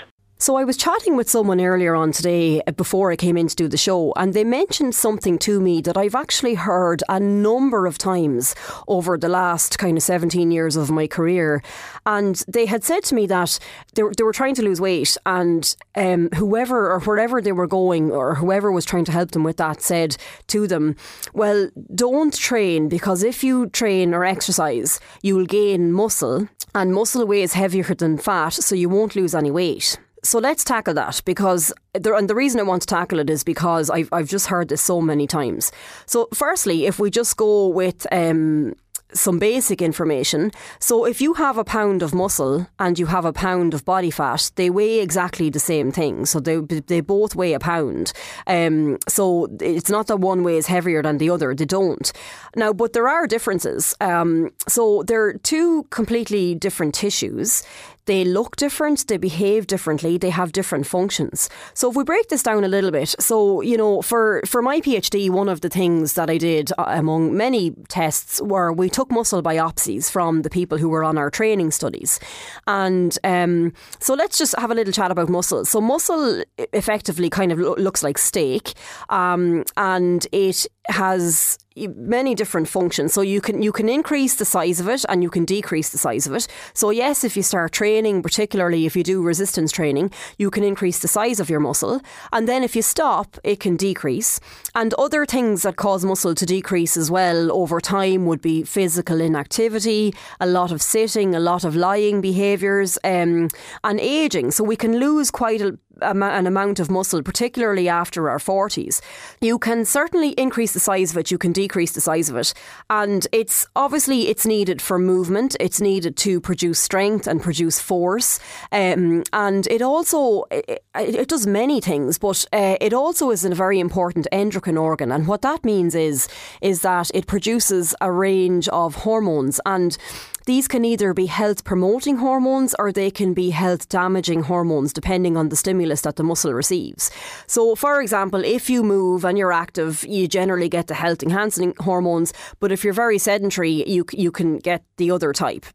So 0.44 0.58
I 0.58 0.66
was 0.66 0.76
chatting 0.76 1.16
with 1.16 1.30
someone 1.30 1.62
earlier 1.62 1.96
on 1.96 2.12
today 2.12 2.62
uh, 2.68 2.74
before 2.74 3.14
I 3.14 3.16
came 3.16 3.38
in 3.38 3.48
to 3.48 3.56
do 3.56 3.70
the 3.70 3.78
show, 3.78 4.12
and 4.18 4.34
they 4.34 4.44
mentioned 4.44 4.94
something 4.94 5.40
to 5.40 5.62
me 5.62 5.80
that 5.80 5.96
I've 5.96 6.16
actually 6.16 6.56
heard 6.56 7.02
a 7.08 7.18
number 7.18 7.86
of 7.86 7.98
times 7.98 8.54
over 8.90 9.18
the 9.18 9.30
last 9.30 9.80
kind 9.80 9.96
of 9.96 10.04
17 10.04 10.52
years 10.52 10.76
of 10.76 10.92
my 10.92 11.08
career. 11.08 11.64
And 12.06 12.44
they 12.50 12.66
had 12.66 12.84
said 12.84 13.06
to 13.06 13.16
me 13.16 13.26
that 13.28 13.58
they 13.96 14.04
were, 14.04 14.12
they 14.18 14.26
were 14.26 14.34
trying 14.34 14.54
to 14.56 14.64
lose 14.64 14.82
weight, 14.82 15.16
and 15.26 15.74
um, 15.96 16.28
whoever 16.36 16.92
or 16.92 17.00
wherever 17.00 17.42
they 17.42 17.54
were 17.54 17.66
going, 17.66 18.12
or 18.12 18.36
whoever 18.36 18.70
was 18.70 18.84
trying 18.84 19.06
to 19.06 19.14
help 19.14 19.32
them 19.32 19.46
with 19.46 19.56
that, 19.56 19.82
said 19.82 20.18
to 20.48 20.68
them, 20.68 20.98
Well, 21.34 21.70
don't 21.96 22.34
train 22.34 22.90
because 22.90 23.24
if 23.24 23.46
you 23.46 23.70
train 23.70 24.14
or 24.14 24.26
exercise, 24.26 25.00
you'll 25.22 25.46
gain 25.46 25.94
muscle, 25.94 26.50
and 26.76 26.94
muscle 26.94 27.26
weighs 27.26 27.54
heavier 27.54 27.96
than 27.96 28.18
fat, 28.18 28.52
so 28.52 28.76
you 28.76 28.90
won't 28.90 29.16
lose 29.16 29.34
any 29.34 29.50
weight. 29.50 29.98
So 30.24 30.40
let's 30.40 30.64
tackle 30.64 30.94
that 30.94 31.22
because, 31.26 31.74
there, 31.94 32.16
and 32.16 32.30
the 32.30 32.36
reason 32.36 32.60
I 32.60 32.64
want 32.64 32.82
to 32.84 32.88
tackle 32.88 33.20
it 33.20 33.30
is 33.30 33.44
because 33.44 33.90
I've, 33.90 34.10
I've 34.14 34.30
just 34.30 34.48
heard 34.48 34.70
this 34.70 34.82
so 34.82 35.02
many 35.02 35.28
times. 35.28 35.72
So, 36.06 36.30
firstly, 36.34 36.86
if 36.86 36.98
we 36.98 37.12
just 37.12 37.36
go 37.36 37.68
with 37.68 38.08
um, 38.12 38.74
some 39.14 39.40
basic 39.40 39.82
information. 39.82 40.52
So 40.80 41.06
if 41.06 41.22
you 41.22 41.34
have 41.36 41.58
a 41.58 41.64
pound 41.64 42.02
of 42.04 42.14
muscle 42.14 42.68
and 42.80 42.98
you 42.98 43.06
have 43.08 43.26
a 43.26 43.34
pound 43.34 43.74
of 43.74 43.86
body 43.86 44.12
fat, 44.12 44.52
they 44.56 44.70
weigh 44.70 45.00
exactly 45.00 45.50
the 45.50 45.60
same 45.60 45.92
thing. 45.92 46.26
So 46.26 46.40
they 46.40 46.58
they 46.58 47.02
both 47.02 47.36
weigh 47.36 47.54
a 47.54 47.60
pound. 47.60 48.14
Um, 48.48 48.98
so 49.08 49.48
it's 49.60 49.90
not 49.90 50.08
that 50.08 50.18
one 50.18 50.44
weighs 50.44 50.68
heavier 50.68 51.02
than 51.02 51.18
the 51.18 51.30
other. 51.30 51.56
They 51.56 51.66
don't. 51.66 52.12
Now, 52.56 52.74
but 52.74 52.94
there 52.94 53.08
are 53.08 53.28
differences. 53.28 53.96
Um, 54.02 54.50
so 54.68 55.04
they're 55.04 55.34
two 55.34 55.84
completely 55.90 56.56
different 56.56 56.96
tissues. 56.96 57.64
They 58.06 58.26
look 58.26 58.56
different, 58.58 59.08
they 59.08 59.18
behave 59.18 59.68
differently, 59.68 60.18
they 60.18 60.30
have 60.30 60.52
different 60.52 60.86
functions. 60.86 61.50
So 61.74 61.90
if 61.90 61.96
we 61.96 62.04
break 62.04 62.28
this 62.28 62.44
down 62.44 62.64
a 62.64 62.68
little 62.68 62.92
bit, 62.92 63.16
so 63.20 63.62
you 63.62 63.78
know, 63.78 64.02
for 64.02 64.42
for 64.46 64.62
my 64.62 64.82
PhD, 64.82 65.30
one 65.30 65.50
of 65.50 65.62
the 65.62 65.70
things 65.70 66.14
that 66.14 66.30
I 66.30 66.38
did 66.38 66.72
uh, 66.78 66.86
among 66.88 67.36
many 67.38 67.72
tests 67.88 68.42
were 68.42 68.74
we 68.74 68.90
took 68.90 69.12
muscle 69.12 69.42
biopsies 69.42 70.12
from 70.12 70.42
the 70.42 70.50
people 70.50 70.78
who 70.78 70.90
were 70.90 71.04
on 71.04 71.18
our 71.18 71.30
training 71.30 71.72
studies, 71.72 72.20
and 72.68 73.18
um, 73.24 73.74
so 74.00 74.14
let's 74.14 74.38
just 74.38 74.56
have 74.58 74.72
a 74.72 74.76
little 74.76 74.94
chat 74.94 75.12
about 75.12 75.30
muscle. 75.30 75.66
So 75.66 75.80
muscle 75.80 76.44
effectively 76.58 77.30
kind 77.30 77.52
of 77.52 77.60
lo- 77.60 77.76
looks 77.78 78.04
like 78.04 78.18
steak, 78.18 78.74
um, 79.10 79.64
and 79.78 80.28
it 80.32 80.68
has 80.90 81.58
many 81.76 82.36
different 82.36 82.68
functions. 82.68 83.14
So 83.14 83.22
you 83.22 83.42
can 83.42 83.62
you 83.62 83.72
can 83.72 83.90
increase 83.90 84.36
the 84.36 84.46
size 84.46 84.80
of 84.80 84.88
it 84.88 85.06
and 85.10 85.24
you 85.24 85.30
can 85.30 85.46
decrease 85.46 85.90
the 85.90 85.98
size 85.98 86.28
of 86.28 86.34
it. 86.34 86.48
So 86.74 86.90
yes, 86.90 87.24
if 87.24 87.36
you 87.36 87.44
start 87.44 87.72
training, 87.72 88.22
particularly 88.22 88.86
if 88.86 88.96
you 88.96 89.04
do 89.04 89.22
resistance 89.22 89.72
training, 89.72 90.12
you 90.38 90.50
can 90.50 90.64
increase 90.64 91.00
the 91.00 91.08
size 91.08 91.40
of 91.40 91.50
your 91.50 91.60
muscle, 91.60 92.02
and 92.32 92.48
then 92.48 92.64
if 92.64 92.76
you 92.76 92.82
stop, 92.82 93.38
it 93.44 93.60
can 93.60 93.76
decrease. 93.76 94.40
And 94.76 94.94
other 94.96 95.26
things 95.26 95.64
that 95.64 95.76
cause 95.76 96.06
muscle 96.06 96.36
to 96.36 96.46
decrease 96.46 96.98
as 96.98 97.10
well 97.10 97.52
over 97.52 97.80
time 97.80 98.26
would 98.26 98.42
be 98.42 98.64
physical 98.64 99.22
inactivity, 99.22 100.14
a 100.40 100.48
lot 100.48 100.72
of 100.72 100.82
sitting, 100.82 101.36
a 101.36 101.40
lot 101.40 101.64
of 101.64 101.76
lying 101.76 102.22
behaviours, 102.22 102.98
um, 103.04 103.50
and 103.84 104.00
aging. 104.00 104.52
So 104.52 104.64
we 104.64 104.76
can 104.76 105.00
lose 105.00 105.32
quite 105.32 105.62
a, 105.62 105.78
an 106.04 106.48
amount 106.48 106.80
of 106.80 106.92
muscle, 106.92 107.24
particularly 107.24 107.90
after 107.90 108.30
our 108.30 108.38
40s. 108.38 109.02
You 109.42 109.58
can 109.58 109.86
certainly 109.86 110.30
increase 110.32 110.74
the 110.74 110.80
size 110.80 111.12
of 111.12 111.18
it, 111.18 111.32
you 111.32 111.38
can 111.38 111.52
decrease 111.52 111.94
the 111.94 112.02
size 112.02 112.30
of 112.30 112.36
it. 112.36 112.54
And 112.90 113.26
it's 113.32 113.68
obviously 113.76 114.28
it's 114.28 114.46
needed 114.46 114.82
for 114.82 115.00
movement, 115.00 115.56
it's 115.60 115.82
needed 115.82 116.18
to 116.18 116.40
produce 116.40 116.80
strength 116.80 117.28
and 117.28 117.42
produce 117.42 117.80
force. 117.80 118.40
Um, 118.72 119.24
and 119.34 119.68
it 119.68 119.82
also 119.82 120.44
it, 120.52 120.84
it, 120.96 121.28
does 121.28 121.48
many 121.48 121.82
things, 121.82 122.18
but 122.18 122.46
uh, 122.54 122.78
it 122.80 122.94
also 122.94 123.32
is 123.32 123.46
a 123.46 123.56
very 123.56 123.80
important 123.80 124.28
endocrine 124.32 124.78
organ. 124.78 125.12
And 125.12 125.28
what 125.28 125.42
that 125.42 125.64
means 125.64 125.96
is 125.96 126.28
is 126.62 126.82
that 126.82 127.10
it 127.14 127.28
produces 127.28 127.96
a 128.02 128.12
range 128.12 128.68
of 128.70 128.96
hormones 128.96 129.60
and 129.66 129.98
these 130.46 130.68
can 130.68 130.86
either 130.86 131.14
be 131.14 131.26
health 131.26 131.64
promoting 131.64 132.18
hormones 132.18 132.76
or 132.80 132.92
they 132.92 133.12
can 133.12 133.34
be 133.34 133.50
health 133.52 133.90
damaging 133.90 134.44
hormones 134.44 134.94
depending 134.94 135.38
on 135.38 135.50
the 135.50 135.56
stimulus 135.56 136.02
that 136.02 136.16
the 136.16 136.24
muscle 136.24 136.54
receives. 136.54 137.12
So, 137.48 137.76
for 137.76 138.02
example, 138.02 138.44
if 138.44 138.70
you 138.70 138.84
move 138.84 139.26
and 139.26 139.38
you're 139.38 139.54
active, 139.54 140.04
you 140.06 140.28
generally 140.28 140.70
get 140.70 140.88
the 140.88 140.96
health 140.96 141.24
enhancing 141.24 141.74
hormones, 141.80 142.34
but 142.60 142.72
if 142.72 142.84
you're 142.84 142.94
very 142.94 143.18
sedentary, 143.18 143.90
you, 143.90 144.06
you 144.12 144.32
can 144.32 144.58
get 144.60 144.84
the 144.98 145.12
other 145.12 145.34
type. 145.34 145.66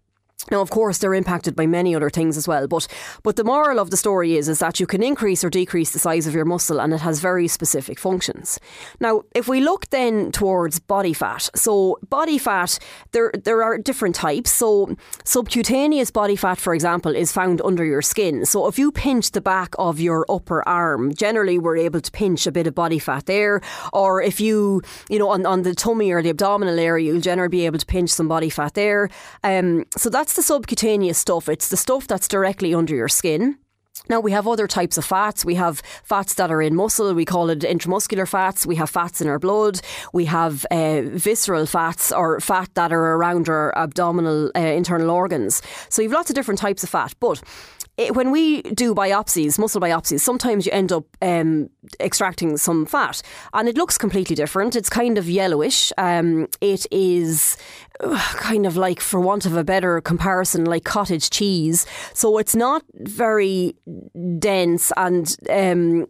Now, 0.50 0.60
of 0.60 0.70
course, 0.70 0.98
they're 0.98 1.14
impacted 1.14 1.56
by 1.56 1.66
many 1.66 1.94
other 1.94 2.10
things 2.10 2.36
as 2.36 2.46
well, 2.48 2.68
but 2.68 2.86
but 3.22 3.36
the 3.36 3.44
moral 3.44 3.78
of 3.78 3.90
the 3.90 3.96
story 3.96 4.36
is 4.36 4.48
is 4.48 4.60
that 4.60 4.80
you 4.80 4.86
can 4.86 5.02
increase 5.02 5.42
or 5.42 5.50
decrease 5.50 5.90
the 5.90 5.98
size 5.98 6.26
of 6.26 6.34
your 6.34 6.44
muscle, 6.44 6.80
and 6.80 6.94
it 6.94 7.00
has 7.00 7.20
very 7.20 7.48
specific 7.48 7.98
functions. 7.98 8.58
Now, 9.00 9.24
if 9.34 9.48
we 9.48 9.60
look 9.60 9.90
then 9.90 10.30
towards 10.30 10.78
body 10.78 11.12
fat, 11.12 11.50
so 11.54 11.98
body 12.08 12.38
fat, 12.38 12.78
there 13.12 13.32
there 13.44 13.62
are 13.62 13.78
different 13.78 14.14
types. 14.14 14.52
So 14.52 14.96
subcutaneous 15.24 16.10
body 16.10 16.36
fat, 16.36 16.58
for 16.58 16.72
example, 16.72 17.14
is 17.14 17.32
found 17.32 17.60
under 17.62 17.84
your 17.84 18.02
skin. 18.02 18.46
So 18.46 18.68
if 18.68 18.78
you 18.78 18.92
pinch 18.92 19.32
the 19.32 19.40
back 19.40 19.74
of 19.78 20.00
your 20.00 20.24
upper 20.30 20.66
arm, 20.68 21.14
generally 21.14 21.58
we're 21.58 21.76
able 21.76 22.00
to 22.00 22.10
pinch 22.12 22.46
a 22.46 22.52
bit 22.52 22.66
of 22.66 22.74
body 22.74 23.00
fat 23.00 23.26
there, 23.26 23.60
or 23.92 24.22
if 24.22 24.40
you 24.40 24.82
you 25.10 25.18
know 25.18 25.30
on, 25.30 25.44
on 25.44 25.62
the 25.62 25.74
tummy 25.74 26.12
or 26.12 26.22
the 26.22 26.30
abdominal 26.30 26.78
area, 26.78 27.12
you'll 27.12 27.20
generally 27.20 27.48
be 27.50 27.66
able 27.66 27.78
to 27.78 27.86
pinch 27.86 28.10
some 28.10 28.28
body 28.28 28.50
fat 28.50 28.74
there. 28.74 29.10
Um, 29.42 29.84
so 29.96 30.08
that's 30.08 30.27
the 30.34 30.42
subcutaneous 30.42 31.18
stuff. 31.18 31.48
It's 31.48 31.68
the 31.68 31.76
stuff 31.76 32.06
that's 32.06 32.28
directly 32.28 32.74
under 32.74 32.94
your 32.94 33.08
skin. 33.08 33.58
Now, 34.08 34.20
we 34.20 34.32
have 34.32 34.46
other 34.46 34.66
types 34.66 34.96
of 34.96 35.04
fats. 35.04 35.44
We 35.44 35.56
have 35.56 35.82
fats 36.04 36.34
that 36.34 36.50
are 36.50 36.62
in 36.62 36.74
muscle. 36.74 37.12
We 37.14 37.24
call 37.24 37.50
it 37.50 37.60
intramuscular 37.60 38.28
fats. 38.28 38.64
We 38.64 38.76
have 38.76 38.88
fats 38.88 39.20
in 39.20 39.28
our 39.28 39.38
blood. 39.38 39.80
We 40.12 40.24
have 40.26 40.64
uh, 40.70 41.02
visceral 41.02 41.66
fats 41.66 42.12
or 42.12 42.40
fat 42.40 42.70
that 42.74 42.92
are 42.92 43.16
around 43.16 43.48
our 43.48 43.76
abdominal 43.76 44.50
uh, 44.56 44.60
internal 44.60 45.10
organs. 45.10 45.62
So, 45.88 46.00
you've 46.00 46.12
lots 46.12 46.30
of 46.30 46.36
different 46.36 46.60
types 46.60 46.82
of 46.82 46.88
fat. 46.88 47.14
But 47.20 47.42
it, 47.98 48.14
when 48.14 48.30
we 48.30 48.62
do 48.62 48.94
biopsies, 48.94 49.58
muscle 49.58 49.80
biopsies, 49.80 50.20
sometimes 50.20 50.64
you 50.64 50.72
end 50.72 50.92
up 50.92 51.04
um, 51.20 51.68
extracting 51.98 52.56
some 52.56 52.86
fat 52.86 53.20
and 53.52 53.68
it 53.68 53.76
looks 53.76 53.98
completely 53.98 54.36
different. 54.36 54.76
It's 54.76 54.88
kind 54.88 55.18
of 55.18 55.28
yellowish. 55.28 55.92
Um, 55.98 56.46
it 56.60 56.86
is 56.92 57.56
kind 58.00 58.64
of 58.66 58.76
like, 58.76 59.00
for 59.00 59.18
want 59.18 59.44
of 59.46 59.56
a 59.56 59.64
better 59.64 60.00
comparison, 60.00 60.64
like 60.64 60.84
cottage 60.84 61.30
cheese. 61.30 61.86
So 62.14 62.38
it's 62.38 62.54
not 62.54 62.84
very 62.94 63.74
dense. 64.38 64.92
And 64.96 65.36
um, 65.50 66.06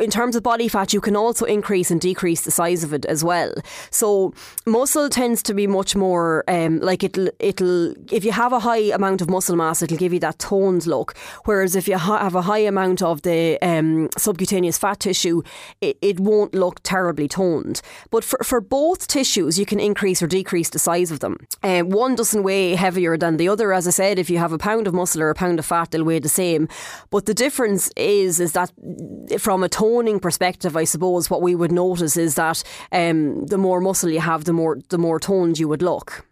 in 0.00 0.10
terms 0.10 0.34
of 0.34 0.42
body 0.42 0.66
fat, 0.66 0.92
you 0.92 1.00
can 1.00 1.14
also 1.14 1.44
increase 1.44 1.92
and 1.92 2.00
decrease 2.00 2.42
the 2.42 2.50
size 2.50 2.82
of 2.82 2.92
it 2.92 3.04
as 3.04 3.22
well. 3.22 3.54
So 3.90 4.34
muscle 4.66 5.08
tends 5.08 5.40
to 5.44 5.54
be 5.54 5.68
much 5.68 5.94
more 5.94 6.42
um, 6.48 6.80
like 6.80 7.04
it'll, 7.04 7.28
it'll, 7.38 7.94
if 8.10 8.24
you 8.24 8.32
have 8.32 8.52
a 8.52 8.58
high 8.58 8.90
amount 8.92 9.22
of 9.22 9.30
muscle 9.30 9.54
mass, 9.54 9.82
it'll 9.82 9.96
give 9.96 10.12
you 10.12 10.20
that 10.20 10.40
toned 10.40 10.86
look. 10.88 10.95
Whereas 11.44 11.76
if 11.76 11.88
you 11.88 11.98
ha- 11.98 12.18
have 12.18 12.34
a 12.34 12.42
high 12.42 12.64
amount 12.66 13.00
of 13.02 13.22
the 13.22 13.58
um, 13.62 14.08
subcutaneous 14.18 14.78
fat 14.78 15.00
tissue, 15.00 15.42
it, 15.80 15.96
it 16.02 16.20
won't 16.20 16.54
look 16.54 16.80
terribly 16.82 17.28
toned. 17.28 17.80
But 18.10 18.24
for, 18.24 18.38
for 18.42 18.60
both 18.60 19.06
tissues, 19.06 19.58
you 19.58 19.66
can 19.66 19.80
increase 19.80 20.22
or 20.22 20.26
decrease 20.26 20.70
the 20.70 20.78
size 20.78 20.96
size 21.06 21.10
of 21.10 21.20
them. 21.20 21.36
Uh, 21.62 21.82
one 21.82 22.14
doesn't 22.14 22.42
weigh 22.42 22.74
heavier 22.74 23.16
than 23.16 23.36
the 23.36 23.48
other. 23.48 23.72
As 23.72 23.86
I 23.86 23.90
said, 23.90 24.18
if 24.18 24.30
you 24.30 24.38
have 24.38 24.52
a 24.52 24.58
pound 24.58 24.86
of 24.86 24.94
muscle 24.94 25.22
or 25.22 25.30
a 25.30 25.34
pound 25.34 25.58
of 25.58 25.66
fat, 25.66 25.90
they'll 25.90 26.04
weigh 26.04 26.20
the 26.20 26.28
same. 26.28 26.68
But 27.10 27.26
the 27.26 27.34
difference 27.34 27.90
is 27.96 28.40
is 28.40 28.52
that 28.52 28.72
from 29.38 29.62
a 29.62 29.68
toning 29.68 30.20
perspective, 30.20 30.76
I 30.76 30.84
suppose 30.84 31.30
what 31.30 31.42
we 31.42 31.54
would 31.54 31.72
notice 31.72 32.16
is 32.16 32.34
that 32.34 32.62
um, 32.92 33.46
the 33.46 33.58
more 33.58 33.80
muscle 33.80 34.10
you 34.10 34.20
have, 34.20 34.44
the 34.44 34.52
more 34.52 34.78
the 34.88 34.98
more 34.98 35.20
toned 35.20 35.58
you 35.58 35.68
would 35.68 35.82
look. 35.82 36.26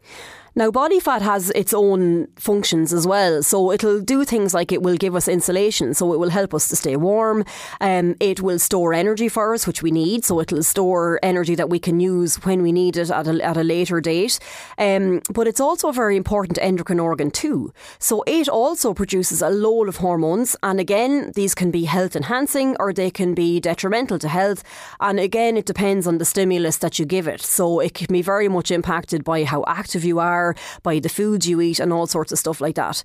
Now, 0.57 0.71
body 0.71 1.01
fat 1.01 1.21
has 1.21 1.51
its 1.51 1.75
own 1.75 2.29
functions 2.37 2.93
as 2.93 3.09
well. 3.09 3.43
So 3.43 3.73
it'll 3.73 4.01
do 4.01 4.25
things 4.25 4.55
like 4.55 4.71
it 4.71 4.83
will 4.83 4.97
give 4.97 5.17
us 5.17 5.27
insulation, 5.27 5.95
so 5.95 6.13
it 6.13 6.21
will 6.21 6.31
help 6.31 6.55
us 6.55 6.69
to 6.69 6.77
stay 6.77 6.95
warm. 6.95 7.45
Um, 7.81 8.15
it 8.21 8.41
will 8.41 8.61
store 8.61 8.95
energy 8.95 9.29
for 9.29 9.53
us, 9.53 9.67
which 9.67 9.83
we 9.83 9.91
need. 9.91 10.25
So 10.25 10.41
it'll 10.41 10.63
store 10.63 11.19
energy 11.25 11.57
that 11.57 11.71
we 11.71 11.81
can 11.81 11.99
use 11.99 12.37
when 12.45 12.63
we 12.63 12.71
need 12.71 12.97
it 12.97 13.11
at 13.11 13.27
a, 13.27 13.45
at 13.45 13.57
a 13.57 13.65
later 13.65 14.01
date. 14.01 14.39
Um, 14.79 15.23
but 15.33 15.49
it's 15.49 15.59
also 15.59 15.89
a 15.89 15.93
very 15.93 16.17
important 16.17 16.59
endocrine 16.63 17.01
organ 17.01 17.33
too. 17.33 17.73
So 17.99 18.23
it 18.29 18.49
also 18.49 18.95
produces 18.95 19.43
a 19.43 19.51
load 19.51 19.89
of 19.89 19.97
hormones. 19.97 20.55
And 20.63 20.79
again, 20.79 21.33
these 21.35 21.57
can 21.57 21.73
be 21.73 21.85
health 21.85 22.15
enhancing 22.15 22.77
or 22.79 22.93
they 22.93 23.11
can 23.11 23.35
be 23.35 23.59
detrimental 23.59 24.21
to 24.21 24.29
health. 24.29 24.63
And 25.01 25.19
again, 25.19 25.57
it 25.57 25.67
depends 25.67 26.07
on 26.07 26.19
the 26.19 26.25
stimulus 26.25 26.77
that 26.77 27.01
you 27.01 27.07
give 27.07 27.27
it. 27.27 27.41
So 27.41 27.81
it 27.81 27.95
can 27.95 28.07
be 28.13 28.23
very 28.23 28.49
much 28.49 28.71
impacted 28.71 29.25
by 29.25 29.43
how 29.43 29.65
active 29.67 30.05
you 30.05 30.21
are 30.21 30.44
by 30.83 30.99
the 30.99 31.09
foods 31.09 31.49
you 31.49 31.61
eat, 31.61 31.81
and 31.81 31.93
all 31.93 32.07
sorts 32.07 32.33
of 32.33 32.39
stuff 32.39 32.61
like 32.61 32.75
that. 32.75 33.03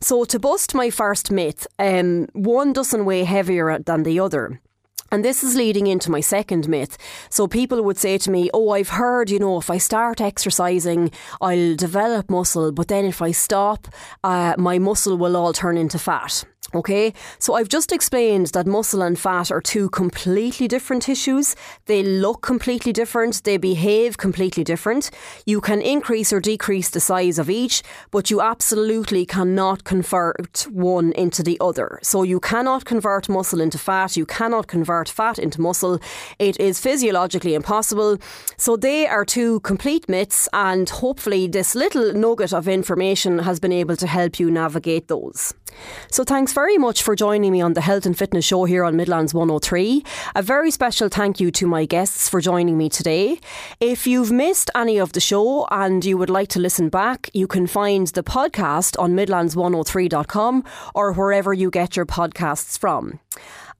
So, 0.00 0.24
to 0.24 0.38
bust 0.38 0.74
my 0.74 0.90
first 0.90 1.30
myth, 1.30 1.66
um, 1.78 2.28
one 2.34 2.72
doesn't 2.72 3.06
weigh 3.06 3.24
heavier 3.24 3.78
than 3.78 4.02
the 4.02 4.20
other. 4.20 4.60
And 5.12 5.24
this 5.24 5.44
is 5.44 5.54
leading 5.54 5.86
into 5.86 6.10
my 6.10 6.20
second 6.20 6.68
myth. 6.68 6.98
So 7.30 7.46
people 7.46 7.82
would 7.82 7.96
say 7.96 8.18
to 8.18 8.30
me, 8.30 8.50
Oh, 8.52 8.70
I've 8.70 8.88
heard, 8.88 9.30
you 9.30 9.38
know, 9.38 9.56
if 9.58 9.70
I 9.70 9.78
start 9.78 10.20
exercising, 10.20 11.12
I'll 11.40 11.76
develop 11.76 12.28
muscle, 12.28 12.72
but 12.72 12.88
then 12.88 13.04
if 13.04 13.22
I 13.22 13.30
stop, 13.30 13.86
uh, 14.24 14.54
my 14.58 14.78
muscle 14.78 15.16
will 15.16 15.36
all 15.36 15.52
turn 15.52 15.76
into 15.78 15.98
fat. 15.98 16.44
Okay, 16.74 17.14
so 17.38 17.54
I've 17.54 17.68
just 17.68 17.92
explained 17.92 18.48
that 18.48 18.66
muscle 18.66 19.00
and 19.00 19.16
fat 19.16 19.52
are 19.52 19.60
two 19.60 19.88
completely 19.90 20.66
different 20.66 21.04
tissues. 21.04 21.54
They 21.84 22.02
look 22.02 22.42
completely 22.42 22.92
different, 22.92 23.44
they 23.44 23.56
behave 23.56 24.18
completely 24.18 24.64
different. 24.64 25.10
You 25.46 25.60
can 25.60 25.80
increase 25.80 26.32
or 26.32 26.40
decrease 26.40 26.90
the 26.90 26.98
size 26.98 27.38
of 27.38 27.48
each, 27.48 27.84
but 28.10 28.30
you 28.30 28.40
absolutely 28.40 29.24
cannot 29.24 29.84
convert 29.84 30.66
one 30.68 31.12
into 31.12 31.44
the 31.44 31.56
other. 31.60 32.00
So 32.02 32.24
you 32.24 32.40
cannot 32.40 32.84
convert 32.84 33.28
muscle 33.28 33.60
into 33.60 33.78
fat, 33.78 34.16
you 34.16 34.26
cannot 34.26 34.66
convert 34.66 35.08
fat 35.08 35.38
into 35.38 35.60
muscle. 35.60 36.00
It 36.40 36.58
is 36.58 36.80
physiologically 36.80 37.54
impossible. 37.54 38.18
So 38.56 38.76
they 38.76 39.06
are 39.06 39.24
two 39.24 39.60
complete 39.60 40.08
myths, 40.08 40.48
and 40.52 40.90
hopefully, 40.90 41.46
this 41.46 41.76
little 41.76 42.12
nugget 42.12 42.52
of 42.52 42.66
information 42.66 43.38
has 43.38 43.60
been 43.60 43.72
able 43.72 43.96
to 43.96 44.06
help 44.08 44.40
you 44.40 44.50
navigate 44.50 45.06
those. 45.06 45.54
So 46.10 46.24
thanks 46.24 46.52
very 46.52 46.78
much 46.78 47.02
for 47.02 47.14
joining 47.14 47.52
me 47.52 47.60
on 47.60 47.74
the 47.74 47.80
Health 47.80 48.06
and 48.06 48.16
Fitness 48.16 48.44
Show 48.44 48.64
here 48.64 48.84
on 48.84 48.96
Midlands 48.96 49.34
103. 49.34 50.04
A 50.34 50.42
very 50.42 50.70
special 50.70 51.08
thank 51.08 51.40
you 51.40 51.50
to 51.52 51.66
my 51.66 51.84
guests 51.84 52.28
for 52.28 52.40
joining 52.40 52.78
me 52.78 52.88
today. 52.88 53.40
If 53.80 54.06
you've 54.06 54.32
missed 54.32 54.70
any 54.74 54.98
of 54.98 55.12
the 55.12 55.20
show 55.20 55.66
and 55.70 56.04
you 56.04 56.16
would 56.18 56.30
like 56.30 56.48
to 56.50 56.60
listen 56.60 56.88
back, 56.88 57.30
you 57.32 57.46
can 57.46 57.66
find 57.66 58.06
the 58.08 58.22
podcast 58.22 58.98
on 58.98 59.14
midlands103.com 59.14 60.64
or 60.94 61.12
wherever 61.12 61.52
you 61.52 61.70
get 61.70 61.96
your 61.96 62.06
podcasts 62.06 62.78
from. 62.78 63.20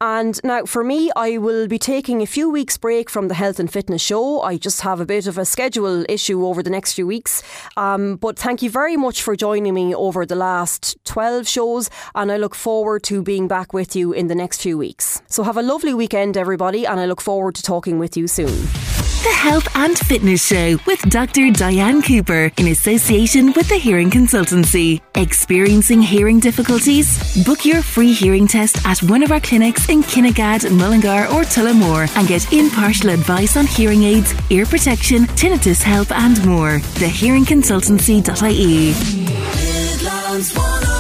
And 0.01 0.39
now, 0.45 0.65
for 0.67 0.85
me, 0.85 1.11
I 1.17 1.39
will 1.39 1.69
be 1.69 1.79
taking 1.79 2.21
a 2.21 2.27
few 2.27 2.51
weeks' 2.51 2.77
break 2.77 3.09
from 3.09 3.29
the 3.29 3.35
Health 3.35 3.59
and 3.59 3.73
Fitness 3.73 4.03
Show. 4.03 4.43
I 4.43 4.59
just 4.59 4.83
have 4.83 5.01
a 5.01 5.07
bit 5.07 5.27
of 5.27 5.39
a 5.39 5.47
schedule 5.47 6.05
issue 6.09 6.47
over 6.47 6.63
the 6.63 6.71
next 6.71 6.93
few 6.93 7.07
weeks. 7.07 7.43
Um, 7.79 8.17
but 8.17 8.39
thank 8.39 8.61
you 8.61 8.69
very 8.69 8.97
much 8.97 9.23
for 9.23 9.35
joining 9.37 9.73
me 9.73 9.95
over 9.95 10.27
the 10.27 10.35
last 10.35 11.03
12 11.05 11.49
shows, 11.49 11.89
and 12.15 12.31
I 12.31 12.37
look 12.37 12.55
forward 12.55 13.05
to 13.05 13.23
being 13.23 13.49
back 13.49 13.73
with 13.73 13.97
you 13.97 14.13
in 14.13 14.27
the 14.27 14.35
next 14.35 14.61
few 14.61 14.77
weeks. 14.77 15.23
So, 15.29 15.43
have 15.45 15.57
a 15.57 15.63
lovely 15.63 15.95
weekend, 15.95 16.37
everybody, 16.37 16.87
and 16.87 17.01
I 17.01 17.07
look 17.07 17.23
forward 17.23 17.55
to 17.55 17.63
talking 17.63 17.99
with 17.99 18.17
you 18.17 18.29
soon. 18.29 19.06
The 19.27 19.33
Health 19.33 19.67
and 19.75 19.99
Fitness 19.99 20.47
Show 20.47 20.79
with 20.87 21.01
Dr. 21.11 21.51
Diane 21.51 22.01
Cooper 22.01 22.53
in 22.59 22.69
association 22.69 23.53
with 23.55 23.69
the 23.69 23.75
Hearing 23.75 24.09
Consultancy. 24.09 25.01
Experiencing 25.17 26.01
hearing 26.01 26.39
difficulties? 26.39 27.45
Book 27.45 27.65
your 27.65 27.83
free 27.83 28.13
hearing 28.13 28.47
test 28.47 28.87
at 28.87 29.03
one 29.03 29.25
of 29.25 29.33
our 29.33 29.41
clinics 29.41 29.89
in 29.89 30.05
Kinnegad, 30.05 30.71
Mullingar, 30.71 31.25
or 31.35 31.43
Tullamore 31.43 32.09
and 32.17 32.29
get 32.29 32.53
impartial 32.53 33.11
advice 33.11 33.57
on 33.57 33.67
hearing 33.67 34.05
aids, 34.05 34.33
ear 34.51 34.65
protection, 34.65 35.25
tinnitus 35.35 35.83
help, 35.83 36.13
and 36.13 36.47
more. 36.47 36.79
Thehearingconsultancy.ie. 37.01 38.95
Midlands 39.25 40.55
103. 40.55 40.96